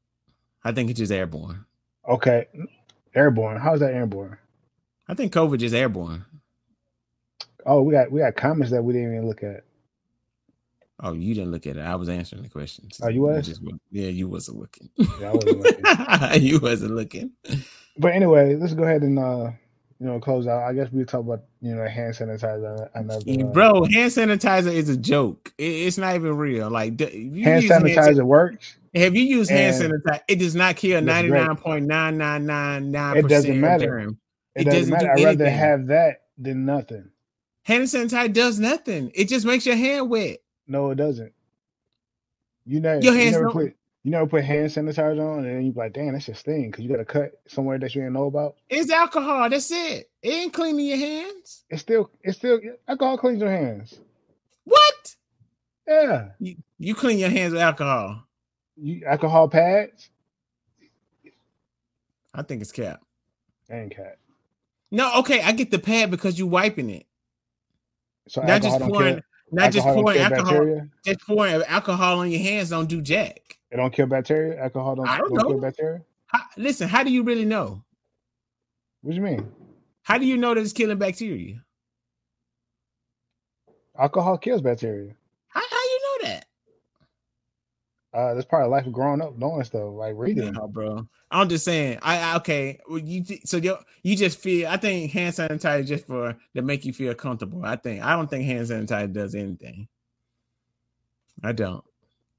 I 0.64 0.72
think 0.72 0.89
it's 0.89 1.00
just 1.00 1.12
airborne. 1.12 1.66
Okay. 2.08 2.48
Airborne. 3.14 3.58
How's 3.58 3.80
that 3.80 3.93
airborne? 3.93 4.38
I 5.08 5.14
think 5.14 5.34
COVID 5.34 5.62
is 5.62 5.74
airborne. 5.74 6.26
Oh, 7.66 7.82
we 7.82 7.93
got 7.93 8.12
we 8.12 8.22
got 8.22 8.36
comments 8.36 8.72
that 8.72 8.84
we 8.84 8.93
didn't 8.93 9.14
even 9.14 9.28
look 9.28 9.43
at. 9.43 9.64
Oh, 11.00 11.14
you 11.14 11.36
didn't 11.36 11.52
look 11.52 11.68
at 11.68 11.78
it. 11.78 11.82
I 11.82 11.95
was 11.95 12.10
answering 12.10 12.41
the 12.41 12.50
questions. 12.50 13.00
Oh, 13.04 13.10
you 13.10 13.22
was? 13.22 13.45
just 13.45 13.62
yeah, 13.91 14.08
you 14.08 14.28
wasn't 14.28 14.58
looking. 14.58 14.89
Yeah, 14.98 15.30
I 15.30 15.34
wasn't 15.34 15.60
looking. 15.60 16.41
you 16.41 16.60
wasn't 16.60 16.95
looking. 16.95 17.32
But 17.98 18.14
anyway, 18.14 18.56
let's 18.56 18.74
go 18.74 18.84
ahead 18.84 19.04
and 19.04 19.20
uh 19.20 19.52
you 20.00 20.06
know 20.08 20.20
close 20.20 20.48
out. 20.48 20.64
I 20.64 20.74
guess 20.74 20.91
we 20.91 21.04
talk 21.04 21.22
about 21.22 21.43
you 21.62 21.76
know 21.76 21.88
hand 21.88 22.14
sanitizer. 22.14 22.89
Another 22.93 23.22
uh, 23.30 23.43
Bro, 23.52 23.86
hand 23.86 24.12
sanitizer 24.12 24.72
is 24.72 24.89
a 24.89 24.98
joke. 24.98 25.52
It- 25.58 25.64
it's 25.64 25.98
not 25.98 26.16
even 26.16 26.36
real. 26.38 26.70
Like 26.70 26.98
d- 26.98 27.06
if 27.06 27.14
you 27.36 27.43
hand 27.43 27.64
sanitizer 27.64 28.24
works. 28.24 28.76
Have 28.95 29.16
you 29.16 29.24
used 29.24 29.50
hand 29.52 29.76
sanitizer? 29.82 30.22
It 30.28 30.39
does 30.39 30.56
not 30.56 30.76
kill 30.76 31.02
ninety 31.02 31.30
nine 31.32 31.56
point 31.56 31.86
nine 31.86 32.18
nine 32.18 32.45
nine 32.45 32.91
nine 32.91 33.18
It 33.18 33.28
doesn't 33.28 33.60
matter. 33.60 33.86
Germ. 33.86 34.18
It, 34.56 34.62
It 34.62 34.64
doesn't 34.66 34.89
doesn't 34.91 35.08
matter. 35.08 35.16
do 35.16 35.22
I'd 35.22 35.39
rather 35.39 35.50
have 35.50 35.88
that 35.88 36.22
than 36.38 36.66
nothing. 36.66 37.10
Hand 37.64 37.84
sanitizer 37.84 38.32
does 38.34 38.60
nothing. 38.60 39.12
It 39.14 39.28
just 39.30 39.45
makes 39.45 39.66
your 39.66 39.76
hand 39.76 40.10
wet. 40.10 40.38
No, 40.68 40.89
it 40.91 40.95
doesn't. 40.95 41.34
You 42.66 42.80
know, 42.82 42.93
Your 43.00 43.14
you 43.14 43.20
hands 43.20 43.32
never 43.34 43.43
don't- 43.45 43.54
put 43.54 43.76
you 44.04 44.12
never 44.12 44.28
put 44.28 44.43
hand 44.43 44.70
sanitizer 44.70 45.20
on, 45.20 45.45
and 45.45 45.56
then 45.56 45.66
you 45.66 45.72
be 45.72 45.80
like, 45.80 45.93
"Damn, 45.93 46.14
that's 46.14 46.26
just 46.26 46.41
sting," 46.41 46.72
because 46.72 46.84
you 46.84 46.89
got 46.89 46.98
to 46.98 47.06
cut 47.06 47.32
somewhere 47.48 47.78
that 47.80 47.93
you 47.93 48.02
didn't 48.02 48.14
know 48.14 48.28
about. 48.28 48.56
It's 48.70 48.91
alcohol. 48.91 49.50
That's 49.50 49.72
it. 49.72 50.10
It 50.22 50.30
ain't 50.30 50.54
cleaning 50.54 50.86
your 50.86 50.98
hands. 50.98 51.66
It's 51.70 51.82
still, 51.82 52.10
it's 52.24 52.38
still 52.38 52.60
alcohol 52.88 53.18
cleans 53.18 53.41
your 53.41 53.52
hands. 53.52 54.00
What? 54.64 55.16
Yeah. 55.88 56.30
You, 56.39 56.56
you 56.78 56.95
clean 56.95 57.18
your 57.18 57.30
hands 57.30 57.54
with 57.54 57.62
alcohol. 57.62 58.24
You 58.76 59.06
alcohol 59.06 59.48
pads? 59.48 60.10
I 62.34 62.43
think 62.43 62.62
it's 62.62 62.72
cap. 62.72 63.02
And 63.70 63.89
cat. 63.89 64.20
No, 64.91 65.12
okay, 65.20 65.41
I 65.41 65.52
get 65.52 65.72
the 65.72 65.80
pad 65.80 66.12
because 66.12 66.38
you 66.38 66.48
wiping 66.48 66.89
it. 66.89 67.06
So 68.28 68.41
not 68.41 68.62
just 68.62 68.80
pouring, 68.80 69.22
not 69.52 69.72
just 69.72 69.86
alcohol 69.86 70.04
pouring 70.04 70.20
alcohol. 70.20 70.43
Bacteria? 70.43 70.89
Just 71.06 71.20
pouring 71.22 71.64
alcohol 71.68 72.20
on 72.20 72.32
your 72.32 72.41
hands 72.41 72.70
don't 72.70 72.89
do 72.89 73.02
jack. 73.02 73.58
It 73.72 73.78
don't 73.78 73.91
kill 73.93 74.08
bacteria. 74.08 74.62
Alcohol 74.62 74.95
don't, 74.95 75.08
I 75.08 75.18
don't 75.18 75.34
don't 75.34 75.48
kill 75.48 75.60
bacteria. 75.60 76.02
How, 76.28 76.39
listen, 76.58 76.88
how 76.88 77.04
do 77.04 77.12
you 77.12 77.24
really 77.24 77.45
know? 77.45 77.84
What 79.02 79.12
do 79.12 79.16
you 79.16 79.22
mean? 79.22 79.50
How 80.04 80.18
do 80.18 80.26
you 80.26 80.38
know 80.38 80.54
that 80.54 80.62
it's 80.62 80.74
killing 80.74 80.98
bacteria? 80.98 81.64
Alcohol 83.98 84.38
kills 84.38 84.62
bacteria. 84.62 85.14
How, 85.48 85.62
how 85.62 85.84
you 85.84 86.02
know 86.02 86.30
that? 86.30 86.45
Uh, 88.14 88.34
that's 88.34 88.45
part 88.45 88.64
of 88.64 88.72
life 88.72 88.86
of 88.88 88.93
growing 88.93 89.22
up, 89.22 89.38
knowing 89.38 89.64
stuff 89.64 89.84
like 89.91 90.14
reading. 90.16 90.53
No, 90.53 90.68
bro. 90.68 91.08
I'm 91.30 91.49
just 91.49 91.66
saying. 91.66 91.99
I, 92.01 92.20
I 92.20 92.36
okay. 92.38 92.80
Well, 92.89 92.99
you 92.99 93.24
so 93.45 93.58
you 93.58 93.78
you 94.01 94.16
just 94.16 94.39
feel. 94.39 94.68
I 94.70 94.78
think 94.78 95.12
hand 95.12 95.36
sanitizer 95.36 95.86
just 95.86 96.08
for 96.08 96.36
to 96.55 96.62
make 96.62 96.86
you 96.86 96.93
feel 96.93 97.14
comfortable. 97.14 97.64
I 97.66 97.76
think 97.76 98.03
I 98.03 98.16
don't 98.16 98.30
think 98.30 98.45
hand 98.45 98.68
sanitizer 98.68 99.12
does 99.12 99.36
anything. 99.36 99.88
I 101.43 101.51
don't. 101.51 101.84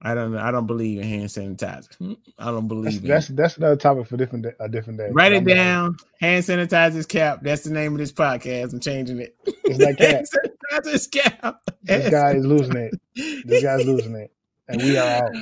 I 0.00 0.14
don't. 0.14 0.36
I 0.36 0.50
don't 0.50 0.66
believe 0.66 0.98
in 1.00 1.04
hand 1.08 1.24
sanitizer. 1.28 1.94
Hmm? 1.96 2.14
I 2.38 2.46
don't 2.46 2.66
believe 2.68 3.02
that's 3.02 3.28
it. 3.30 3.36
that's 3.36 3.56
another 3.58 3.76
topic 3.76 4.06
for 4.06 4.16
different 4.16 4.44
day, 4.44 4.52
a 4.60 4.68
different 4.68 4.98
day. 4.98 5.08
Write 5.12 5.32
it 5.32 5.38
I'm 5.38 5.44
not- 5.44 5.54
down. 5.54 5.96
Hand 6.20 6.44
sanitizer's 6.44 7.06
cap. 7.06 7.40
That's 7.42 7.62
the 7.62 7.70
name 7.72 7.92
of 7.92 7.98
this 7.98 8.12
podcast. 8.12 8.72
I'm 8.72 8.80
changing 8.80 9.18
it. 9.20 9.36
It's 9.44 9.78
cap. 9.98 9.98
hand 10.00 10.26
sanitizer's 10.82 11.06
cap. 11.08 11.60
This 11.82 12.10
guy 12.10 12.32
is 12.34 12.46
losing 12.46 12.76
it. 12.76 12.94
This 13.44 13.62
guy's 13.62 13.84
losing 13.86 14.14
it, 14.14 14.32
and 14.68 14.80
we 14.82 14.96
are 14.96 15.24
out. 15.24 15.32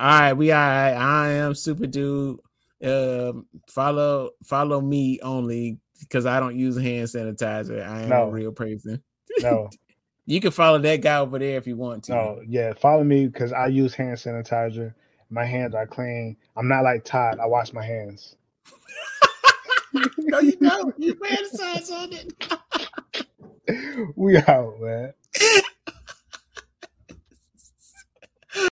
All 0.00 0.06
right, 0.08 0.32
we 0.32 0.50
all 0.50 0.58
right. 0.58 0.92
I 0.94 1.32
am 1.32 1.54
super 1.54 1.86
dude. 1.86 2.38
Um, 2.82 3.44
follow 3.68 4.30
follow 4.44 4.80
me 4.80 5.20
only 5.22 5.76
because 5.98 6.24
I 6.24 6.40
don't 6.40 6.56
use 6.56 6.78
hand 6.78 7.06
sanitizer. 7.08 7.86
I 7.86 8.04
am 8.04 8.08
No. 8.08 8.28
a 8.28 8.30
real 8.30 8.52
person. 8.52 9.02
No, 9.40 9.68
You 10.26 10.40
can 10.40 10.52
follow 10.52 10.78
that 10.78 11.02
guy 11.02 11.18
over 11.18 11.38
there 11.38 11.58
if 11.58 11.66
you 11.66 11.76
want 11.76 12.04
to. 12.04 12.12
no, 12.12 12.40
yeah. 12.48 12.72
Follow 12.72 13.04
me 13.04 13.26
because 13.26 13.52
I 13.52 13.66
use 13.66 13.92
hand 13.94 14.16
sanitizer. 14.16 14.94
My 15.28 15.44
hands 15.44 15.74
are 15.74 15.86
clean. 15.86 16.34
I'm 16.56 16.66
not 16.66 16.82
like 16.84 17.04
Todd. 17.04 17.38
I 17.38 17.44
wash 17.46 17.74
my 17.74 17.84
hands. 17.84 18.36
no, 20.18 20.40
you 20.40 20.56
don't. 20.56 20.94
You 20.98 21.14
the 21.14 21.90
on 21.92 22.12
it. 22.12 22.32
We 24.16 24.38
out. 24.38 24.74